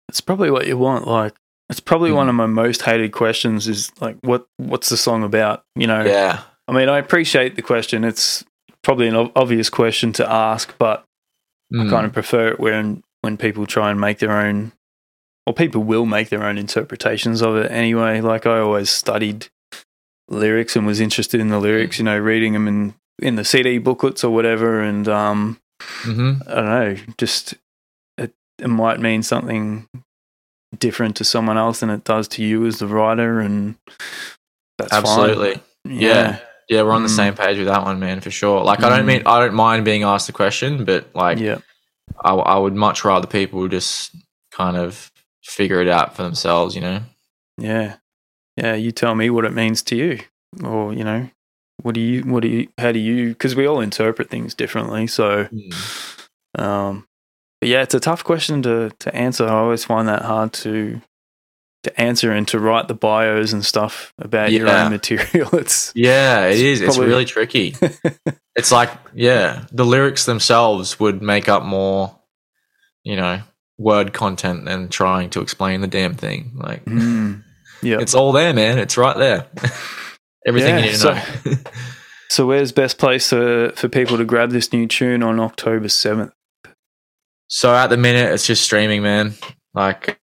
It's 0.10 0.22
probably 0.22 0.52
what 0.52 0.68
you 0.68 0.78
want. 0.78 1.08
Like, 1.08 1.34
it's 1.70 1.80
probably 1.80 2.10
Mm. 2.12 2.16
one 2.16 2.30
of 2.30 2.36
my 2.36 2.46
most 2.48 2.82
hated 2.84 3.12
questions 3.14 3.68
is 3.68 3.92
like, 4.02 4.18
what 4.22 4.46
what's 4.58 4.90
the 4.90 4.98
song 4.98 5.24
about? 5.24 5.64
You 5.76 5.88
know, 5.88 6.04
yeah, 6.04 6.42
I 6.68 6.74
mean, 6.74 6.90
I 6.90 7.00
appreciate 7.00 7.56
the 7.56 7.62
question. 7.62 8.04
It's 8.04 8.44
probably 8.86 9.08
an 9.08 9.32
obvious 9.36 9.70
question 9.70 10.14
to 10.14 10.32
ask, 10.32 10.74
but 10.78 11.04
I 11.74 11.78
Mm. 11.84 11.90
kind 11.90 12.06
of 12.06 12.14
prefer 12.14 12.50
it 12.50 12.60
when 12.60 13.04
when 13.22 13.38
people 13.38 13.66
try 13.66 13.90
and 13.90 14.00
make 14.00 14.20
their 14.20 14.32
own, 14.40 14.72
or 15.48 15.54
people 15.54 15.84
will 15.84 16.06
make 16.06 16.30
their 16.30 16.44
own 16.44 16.58
interpretations 16.60 17.42
of 17.42 17.56
it 17.58 17.72
anyway. 17.72 18.22
Like 18.22 18.46
I 18.46 18.60
always 18.60 18.90
studied 18.92 19.48
lyrics 20.30 20.76
and 20.76 20.86
was 20.86 21.00
interested 21.00 21.40
in 21.42 21.50
the 21.50 21.60
lyrics. 21.60 21.98
You 21.98 22.06
know, 22.06 22.18
reading 22.20 22.54
them 22.54 22.68
in 22.68 22.94
in 23.22 23.36
the 23.36 23.44
CD 23.46 23.80
booklets 23.80 24.24
or 24.24 24.32
whatever, 24.34 24.80
and 24.82 25.08
um, 25.08 25.60
Mhm. 26.04 26.48
I 26.48 26.54
don't 26.56 26.66
know, 26.66 27.14
just 27.18 27.56
it, 28.18 28.34
it 28.60 28.68
might 28.70 29.00
mean 29.00 29.24
something 29.24 29.88
different 30.78 31.16
to 31.16 31.24
someone 31.24 31.58
else 31.58 31.80
than 31.80 31.90
it 31.90 32.04
does 32.04 32.28
to 32.28 32.44
you 32.44 32.66
as 32.68 32.78
the 32.80 32.88
writer, 32.88 33.40
and 33.40 33.76
that's 34.78 34.92
fine. 34.92 35.02
absolutely. 35.02 35.62
Yeah. 35.86 36.40
Yeah, 36.68 36.82
we're 36.82 36.92
on 36.92 37.04
the 37.04 37.10
Mm. 37.10 37.16
same 37.16 37.34
page 37.36 37.58
with 37.58 37.68
that 37.68 37.84
one, 37.84 38.00
man, 38.00 38.22
for 38.22 38.32
sure. 38.32 38.64
Like, 38.64 38.84
I 38.84 38.90
don't 38.90 39.04
Mm. 39.04 39.08
mean 39.08 39.24
I 39.26 39.40
don't 39.40 39.54
mind 39.54 39.86
being 39.86 40.04
asked 40.04 40.28
the 40.28 40.34
question, 40.34 40.84
but 40.86 41.10
like, 41.14 41.40
yeah, 41.40 41.60
I, 42.24 42.34
I 42.34 42.58
would 42.58 42.74
much 42.76 43.06
rather 43.06 43.28
people 43.28 43.68
just 43.68 44.16
kind 44.52 44.76
of 44.78 45.12
figure 45.44 45.82
it 45.82 45.88
out 45.88 46.16
for 46.16 46.24
themselves, 46.24 46.74
you 46.76 46.82
know. 46.82 47.02
yeah, 47.58 47.98
yeah. 48.58 48.74
You 48.76 48.92
tell 48.92 49.14
me 49.16 49.30
what 49.30 49.46
it 49.46 49.54
means 49.54 49.82
to 49.84 49.96
you, 49.96 50.20
or 50.64 50.92
you 50.94 51.04
know, 51.04 51.30
what 51.84 51.94
do 51.94 52.02
you, 52.02 52.22
what 52.24 52.42
do 52.42 52.48
you, 52.48 52.68
how 52.80 52.92
do 52.92 53.00
you? 53.00 53.30
Because 53.30 53.56
we 53.56 53.68
all 53.68 53.80
interpret 53.82 54.30
things 54.30 54.56
differently, 54.56 55.06
so. 55.08 55.48
Um, 56.58 57.06
but 57.62 57.70
yeah, 57.70 57.82
it's 57.82 57.94
a 57.94 58.00
tough 58.00 58.24
question 58.24 58.62
to 58.64 58.92
to 59.00 59.16
answer. 59.16 59.46
I 59.46 59.50
always 59.52 59.86
find 59.86 60.08
that 60.08 60.24
hard 60.24 60.54
to 60.54 61.02
to 61.86 62.02
answer 62.02 62.32
and 62.32 62.48
to 62.50 62.60
write 62.60 62.88
the 62.88 62.94
bios 62.94 63.54
and 63.54 63.66
stuff 63.66 64.14
about 64.20 64.52
your 64.52 64.70
own 64.70 64.92
material. 64.92 65.50
It's 65.58 65.92
Yeah, 65.96 66.46
it 66.48 66.52
It's 66.60 66.62
is. 66.62 66.82
It's 66.82 66.98
really 66.98 67.26
tricky. 67.26 67.76
it's 68.56 68.72
like, 68.72 68.92
yeah, 69.14 69.66
the 69.72 69.86
lyrics 69.86 70.26
themselves 70.26 71.00
would 71.00 71.22
make 71.22 71.48
up 71.50 71.64
more, 71.64 72.20
you 73.04 73.16
know, 73.16 73.42
word 73.78 74.14
content 74.14 74.66
than 74.66 74.90
trying 74.90 75.30
to 75.32 75.42
explain 75.42 75.82
the 75.82 75.88
damn 75.88 76.14
thing. 76.16 76.52
Like, 76.56 76.86
Mm. 76.86 77.44
Yeah. 77.82 77.98
it's 78.00 78.14
all 78.16 78.32
there, 78.32 78.54
man. 78.54 78.78
It's 78.80 78.98
right 78.98 79.18
there. 79.18 79.48
Everything 80.48 80.76
Yeah, 80.76 80.80
you 80.80 80.86
need 80.86 80.92
to 80.92 80.98
so- 80.98 81.14
know. 81.14 81.58
So 82.30 82.48
where's 82.48 82.72
best 82.72 82.98
place 82.98 83.30
for, 83.30 83.72
for 83.76 83.88
people 83.88 84.18
to 84.18 84.26
grab 84.26 84.50
this 84.52 84.74
new 84.74 84.88
tune 84.88 85.22
on 85.24 85.40
October 85.40 85.88
7th? 85.88 86.32
So 87.48 87.74
at 87.74 87.88
the 87.88 87.98
minute, 87.98 88.32
it's 88.34 88.48
just 88.48 88.64
streaming, 88.64 89.04
man. 89.04 89.36
Like 89.76 90.20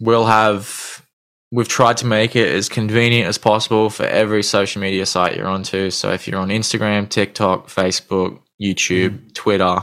we'll 0.00 0.26
have, 0.26 1.02
we've 1.50 1.68
tried 1.68 1.98
to 1.98 2.06
make 2.06 2.36
it 2.36 2.54
as 2.54 2.68
convenient 2.68 3.28
as 3.28 3.38
possible 3.38 3.90
for 3.90 4.04
every 4.04 4.42
social 4.42 4.80
media 4.80 5.06
site 5.06 5.36
you're 5.36 5.46
onto. 5.46 5.90
So 5.90 6.10
if 6.12 6.28
you're 6.28 6.40
on 6.40 6.48
Instagram, 6.48 7.08
TikTok, 7.08 7.68
Facebook, 7.68 8.40
YouTube, 8.60 9.10
mm. 9.10 9.34
Twitter, 9.34 9.82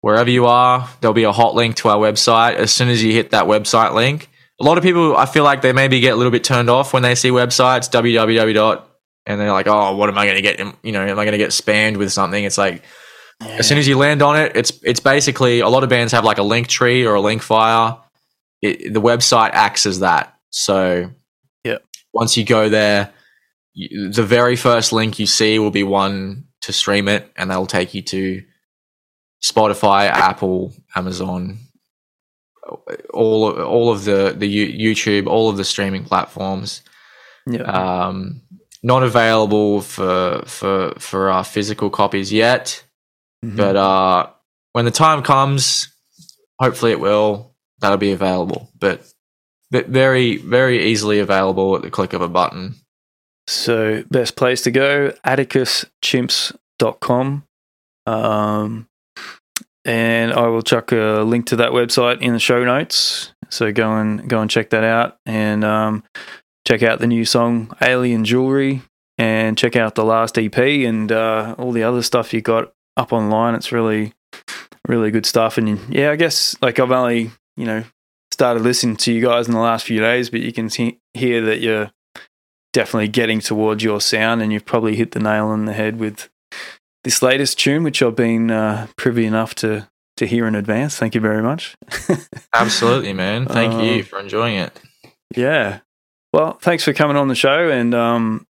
wherever 0.00 0.30
you 0.30 0.46
are, 0.46 0.88
there'll 1.00 1.14
be 1.14 1.24
a 1.24 1.32
hot 1.32 1.54
link 1.54 1.76
to 1.76 1.88
our 1.88 1.98
website. 1.98 2.54
As 2.54 2.72
soon 2.72 2.88
as 2.88 3.02
you 3.02 3.12
hit 3.12 3.30
that 3.30 3.44
website 3.44 3.94
link, 3.94 4.28
a 4.60 4.64
lot 4.64 4.78
of 4.78 4.84
people, 4.84 5.16
I 5.16 5.26
feel 5.26 5.44
like 5.44 5.62
they 5.62 5.72
maybe 5.72 6.00
get 6.00 6.12
a 6.12 6.16
little 6.16 6.30
bit 6.30 6.44
turned 6.44 6.70
off 6.70 6.92
when 6.92 7.02
they 7.02 7.14
see 7.14 7.30
websites 7.30 7.90
www. 7.90 8.82
And 9.24 9.40
they're 9.40 9.52
like, 9.52 9.68
oh, 9.68 9.94
what 9.96 10.08
am 10.08 10.18
I 10.18 10.26
going 10.26 10.36
to 10.36 10.42
get? 10.42 10.58
You 10.82 10.90
know, 10.90 11.00
am 11.00 11.18
I 11.18 11.24
going 11.24 11.32
to 11.32 11.38
get 11.38 11.50
spammed 11.50 11.96
with 11.96 12.12
something? 12.12 12.42
It's 12.42 12.58
like, 12.58 12.82
as 13.40 13.68
soon 13.68 13.78
as 13.78 13.86
you 13.86 13.96
land 13.96 14.20
on 14.20 14.36
it, 14.36 14.56
it's 14.56 14.72
it's 14.82 15.00
basically 15.00 15.60
a 15.60 15.68
lot 15.68 15.84
of 15.84 15.88
bands 15.88 16.12
have 16.12 16.24
like 16.24 16.38
a 16.38 16.42
Linktree 16.42 17.06
or 17.06 17.14
a 17.14 17.20
Linkfire. 17.20 18.01
It, 18.62 18.94
the 18.94 19.00
website 19.00 19.50
acts 19.52 19.84
as 19.86 20.00
that. 20.00 20.36
So, 20.50 21.10
Yep. 21.64 21.84
once 22.12 22.36
you 22.36 22.44
go 22.44 22.68
there, 22.68 23.12
you, 23.74 24.10
the 24.10 24.22
very 24.22 24.54
first 24.56 24.92
link 24.92 25.18
you 25.18 25.26
see 25.26 25.58
will 25.58 25.70
be 25.70 25.82
one 25.82 26.44
to 26.62 26.72
stream 26.72 27.08
it, 27.08 27.30
and 27.36 27.50
that'll 27.50 27.66
take 27.66 27.92
you 27.94 28.02
to 28.02 28.42
Spotify, 29.42 30.06
Apple, 30.08 30.72
Amazon, 30.94 31.58
all 33.12 33.48
of, 33.48 33.66
all 33.66 33.90
of 33.92 34.04
the 34.04 34.34
the 34.36 34.48
YouTube, 34.78 35.26
all 35.26 35.48
of 35.50 35.56
the 35.56 35.64
streaming 35.64 36.04
platforms 36.04 36.82
Yeah. 37.46 37.62
um, 37.62 38.42
not 38.82 39.02
available 39.02 39.80
for 39.82 40.42
for 40.46 40.94
for 40.98 41.30
our 41.30 41.42
physical 41.44 41.90
copies 41.90 42.32
yet 42.32 42.84
Mhm. 43.44 43.56
but 43.56 43.74
uh 43.76 44.30
when 44.72 44.84
the 44.84 44.92
time 44.92 45.22
comes 45.24 45.88
hopefully 46.60 46.92
it 46.92 47.00
will 47.00 47.51
that'll 47.82 47.98
be 47.98 48.12
available 48.12 48.70
but 48.78 49.04
very 49.70 50.38
very 50.38 50.86
easily 50.86 51.18
available 51.18 51.76
at 51.76 51.82
the 51.82 51.90
click 51.90 52.14
of 52.14 52.22
a 52.22 52.28
button 52.28 52.74
So, 53.48 54.04
best 54.08 54.36
place 54.36 54.62
to 54.62 54.70
go, 54.70 55.12
atticuschimps.com. 55.26 57.42
Um, 58.06 58.86
and 59.84 60.32
I 60.32 60.46
will 60.46 60.62
chuck 60.62 60.92
a 60.92 61.24
link 61.26 61.46
to 61.46 61.56
that 61.56 61.72
website 61.72 62.22
in 62.22 62.34
the 62.34 62.38
show 62.38 62.64
notes. 62.64 63.34
So 63.48 63.72
go 63.72 63.96
and 63.96 64.28
go 64.28 64.40
and 64.40 64.48
check 64.48 64.70
that 64.70 64.84
out 64.84 65.16
and 65.26 65.64
um, 65.64 66.04
check 66.66 66.84
out 66.84 67.00
the 67.00 67.08
new 67.08 67.24
song 67.24 67.76
Alien 67.82 68.24
Jewelry 68.24 68.82
and 69.18 69.58
check 69.58 69.74
out 69.76 69.96
the 69.96 70.04
last 70.04 70.38
EP 70.38 70.56
and 70.56 71.10
uh, 71.10 71.56
all 71.58 71.72
the 71.72 71.82
other 71.82 72.02
stuff 72.02 72.32
you 72.32 72.40
got 72.40 72.72
up 72.96 73.12
online. 73.12 73.56
It's 73.56 73.72
really, 73.72 74.12
really 74.86 75.10
good 75.10 75.26
stuff. 75.26 75.58
And 75.58 75.80
yeah, 75.92 76.12
I 76.12 76.16
guess 76.16 76.56
like 76.62 76.78
I've 76.78 76.92
only, 76.92 77.32
you 77.56 77.64
know, 77.64 77.84
started 78.32 78.62
listening 78.62 78.96
to 78.96 79.12
you 79.12 79.22
guys 79.22 79.46
in 79.46 79.54
the 79.54 79.60
last 79.60 79.86
few 79.86 80.00
days, 80.00 80.30
but 80.30 80.40
you 80.40 80.52
can 80.52 80.70
see, 80.70 80.98
hear 81.14 81.40
that 81.42 81.60
you're 81.60 81.90
definitely 82.72 83.08
getting 83.08 83.40
towards 83.40 83.82
your 83.84 84.00
sound, 84.00 84.42
and 84.42 84.52
you've 84.52 84.64
probably 84.66 84.96
hit 84.96 85.12
the 85.12 85.20
nail 85.20 85.46
on 85.48 85.66
the 85.66 85.72
head 85.72 85.98
with 85.98 86.28
this 87.04 87.22
latest 87.22 87.58
tune, 87.58 87.82
which 87.82 88.02
I've 88.02 88.16
been 88.16 88.50
uh, 88.50 88.86
privy 88.96 89.26
enough 89.26 89.54
to 89.56 89.88
to 90.18 90.26
hear 90.26 90.46
in 90.46 90.54
advance. 90.54 90.96
Thank 90.96 91.14
you 91.14 91.20
very 91.20 91.42
much. 91.42 91.76
absolutely 92.54 93.12
man 93.14 93.46
thank 93.46 93.72
you 93.82 94.00
Um, 94.00 94.02
for 94.04 94.20
enjoying 94.20 94.56
it 94.56 94.78
yeah. 95.34 95.80
Well, 96.32 96.58
thanks 96.60 96.84
for 96.84 96.92
coming 96.92 97.16
on 97.16 97.28
the 97.28 97.34
show, 97.34 97.70
and 97.70 97.94
um, 97.94 98.46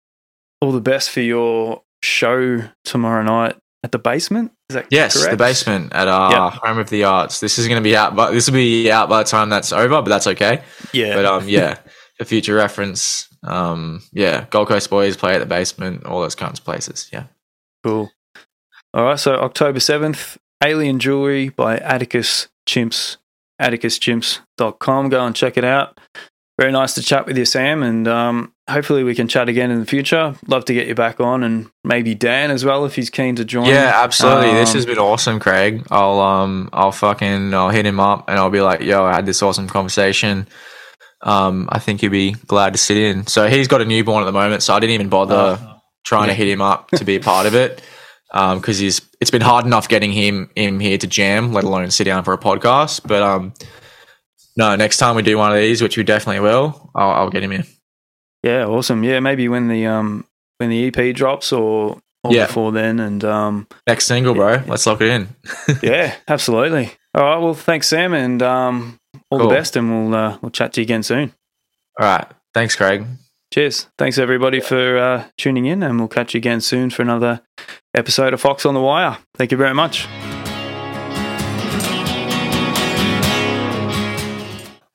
all 0.60 0.72
the 0.72 0.80
best 0.80 1.10
for 1.10 1.20
your 1.20 1.82
show 2.02 2.68
tomorrow 2.84 3.22
night 3.22 3.56
at 3.82 3.92
the 3.92 3.98
basement. 3.98 4.52
Yes 4.90 5.16
correct? 5.16 5.30
the 5.30 5.36
basement 5.36 5.92
at 5.92 6.08
our 6.08 6.50
Yep. 6.52 6.60
home 6.62 6.78
of 6.78 6.90
the 6.90 7.04
arts 7.04 7.40
this 7.40 7.58
is 7.58 7.66
going 7.68 7.80
to 7.80 7.84
be 7.84 7.96
out 7.96 8.14
but 8.16 8.32
this 8.32 8.46
will 8.48 8.54
be 8.54 8.90
out 8.90 9.08
by 9.08 9.22
the 9.22 9.28
time 9.28 9.48
that's 9.48 9.72
over 9.72 9.88
but 10.02 10.08
that's 10.08 10.26
okay 10.26 10.62
Yeah. 10.92 11.14
but 11.14 11.24
um 11.24 11.48
yeah 11.48 11.78
for 12.18 12.24
future 12.24 12.54
reference 12.54 13.28
um 13.44 14.02
yeah 14.12 14.46
gold 14.50 14.68
coast 14.68 14.88
boys 14.90 15.16
play 15.16 15.34
at 15.34 15.38
the 15.40 15.46
basement 15.46 16.04
all 16.06 16.20
those 16.20 16.34
kinds 16.34 16.58
of 16.60 16.64
places 16.64 17.08
yeah 17.12 17.24
Cool. 17.84 18.10
All 18.94 19.04
right, 19.04 19.18
so 19.18 19.34
October 19.36 19.80
7th, 19.80 20.36
Alien 20.62 21.00
Jewelry 21.00 21.48
by 21.48 21.78
Atticus 21.78 22.46
Chimps, 22.68 23.16
atticuschimps.com. 23.60 25.08
Go 25.08 25.24
and 25.26 25.34
check 25.34 25.56
it 25.56 25.64
out. 25.64 25.98
Very 26.62 26.70
nice 26.70 26.94
to 26.94 27.02
chat 27.02 27.26
with 27.26 27.36
you, 27.36 27.44
Sam, 27.44 27.82
and 27.82 28.06
um, 28.06 28.52
hopefully 28.70 29.02
we 29.02 29.16
can 29.16 29.26
chat 29.26 29.48
again 29.48 29.72
in 29.72 29.80
the 29.80 29.84
future. 29.84 30.36
Love 30.46 30.64
to 30.66 30.74
get 30.74 30.86
you 30.86 30.94
back 30.94 31.18
on, 31.18 31.42
and 31.42 31.68
maybe 31.82 32.14
Dan 32.14 32.52
as 32.52 32.64
well 32.64 32.84
if 32.84 32.94
he's 32.94 33.10
keen 33.10 33.34
to 33.34 33.44
join. 33.44 33.66
Yeah, 33.66 33.90
absolutely. 33.96 34.52
this 34.52 34.70
Um, 34.70 34.76
has 34.76 34.86
been 34.86 34.98
awesome, 34.98 35.40
Craig. 35.40 35.84
I'll 35.90 36.20
um 36.20 36.68
I'll 36.72 36.92
fucking 36.92 37.52
I'll 37.52 37.70
hit 37.70 37.84
him 37.84 37.98
up 37.98 38.28
and 38.28 38.38
I'll 38.38 38.48
be 38.48 38.60
like, 38.60 38.80
yo, 38.80 39.04
I 39.04 39.12
had 39.12 39.26
this 39.26 39.42
awesome 39.42 39.66
conversation. 39.66 40.46
Um, 41.22 41.68
I 41.72 41.80
think 41.80 42.00
he'd 42.00 42.08
be 42.12 42.32
glad 42.46 42.74
to 42.74 42.78
sit 42.78 42.96
in. 42.96 43.26
So 43.26 43.48
he's 43.48 43.66
got 43.66 43.80
a 43.80 43.84
newborn 43.84 44.22
at 44.22 44.26
the 44.26 44.32
moment, 44.32 44.62
so 44.62 44.72
I 44.72 44.78
didn't 44.78 44.94
even 44.94 45.08
bother 45.08 45.58
trying 46.04 46.28
to 46.28 46.34
hit 46.34 46.46
him 46.46 46.62
up 46.62 46.92
to 46.92 47.04
be 47.04 47.16
a 47.16 47.20
part 47.20 47.46
of 47.46 47.56
it. 47.56 47.82
Um, 48.32 48.60
because 48.60 48.78
he's 48.78 49.00
it's 49.20 49.32
been 49.32 49.42
hard 49.42 49.66
enough 49.66 49.88
getting 49.88 50.12
him 50.12 50.48
him 50.54 50.78
here 50.78 50.96
to 50.96 51.08
jam, 51.08 51.52
let 51.52 51.64
alone 51.64 51.90
sit 51.90 52.04
down 52.04 52.22
for 52.22 52.32
a 52.32 52.38
podcast. 52.38 53.00
But 53.04 53.24
um, 53.24 53.52
no, 54.56 54.76
next 54.76 54.98
time 54.98 55.16
we 55.16 55.22
do 55.22 55.38
one 55.38 55.52
of 55.52 55.58
these, 55.58 55.82
which 55.82 55.96
we 55.96 56.02
definitely 56.04 56.40
will, 56.40 56.90
I'll, 56.94 57.10
I'll 57.10 57.30
get 57.30 57.42
him 57.42 57.52
in. 57.52 57.64
Yeah, 58.42 58.66
awesome. 58.66 59.04
Yeah, 59.04 59.20
maybe 59.20 59.48
when 59.48 59.68
the 59.68 59.86
um 59.86 60.26
when 60.58 60.70
the 60.70 60.86
EP 60.94 61.14
drops 61.14 61.52
or, 61.52 62.00
or 62.24 62.32
Yeah. 62.34 62.46
before 62.46 62.72
then, 62.72 62.98
and 63.00 63.24
um 63.24 63.66
Next 63.86 64.06
single, 64.06 64.34
bro. 64.34 64.62
Let's 64.66 64.86
lock 64.86 65.00
it 65.00 65.08
in. 65.08 65.28
yeah, 65.82 66.14
absolutely. 66.28 66.92
All 67.14 67.22
right, 67.24 67.38
well, 67.38 67.54
thanks, 67.54 67.88
Sam, 67.88 68.14
and 68.14 68.42
um 68.42 68.98
all 69.30 69.38
Cool. 69.38 69.48
the 69.48 69.54
best, 69.54 69.76
and 69.76 69.90
we'll 70.10 70.14
uh, 70.18 70.38
we'll 70.42 70.50
chat 70.50 70.72
to 70.74 70.80
you 70.80 70.84
again 70.84 71.02
soon. 71.02 71.32
All 72.00 72.06
right. 72.06 72.26
Thanks, 72.54 72.74
Craig. 72.76 73.06
Cheers. 73.52 73.86
Thanks 73.98 74.16
everybody 74.18 74.60
for 74.60 74.96
uh, 74.98 75.24
tuning 75.36 75.66
in, 75.66 75.82
and 75.82 75.98
we'll 75.98 76.08
catch 76.08 76.32
you 76.34 76.38
again 76.38 76.60
soon 76.62 76.88
for 76.90 77.02
another 77.02 77.42
episode 77.94 78.32
of 78.32 78.40
Fox 78.40 78.64
on 78.64 78.72
the 78.74 78.80
Wire. 78.80 79.18
Thank 79.36 79.52
you 79.52 79.58
very 79.58 79.74
much. 79.74 80.06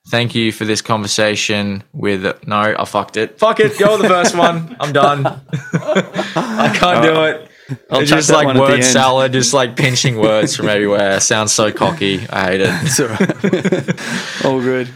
Thank 0.09 0.35
you 0.35 0.51
for 0.51 0.63
this 0.63 0.81
conversation 0.81 1.83
with. 1.91 2.23
No, 2.47 2.75
I 2.77 2.85
fucked 2.85 3.17
it. 3.17 3.39
Fuck 3.39 3.59
it. 3.59 3.77
Go 3.77 3.93
with 3.93 4.03
the 4.03 4.07
first 4.07 4.35
one. 4.35 4.75
I'm 4.79 4.93
done. 4.93 5.25
I 5.53 6.73
can't 6.73 7.03
do 7.03 7.23
it. 7.25 7.51
I'll 7.89 8.01
it's 8.01 8.09
just 8.09 8.29
like 8.31 8.57
word 8.57 8.81
salad, 8.83 9.33
just 9.33 9.53
like 9.53 9.75
pinching 9.75 10.17
words 10.17 10.55
from 10.55 10.69
everywhere. 10.69 11.19
Sounds 11.19 11.51
so 11.51 11.71
cocky. 11.73 12.25
I 12.29 12.51
hate 12.51 12.61
it. 12.61 12.69
It's 12.83 12.99
all 12.99 13.07
right. 13.09 14.45
all 14.45 14.61
good. 14.61 14.87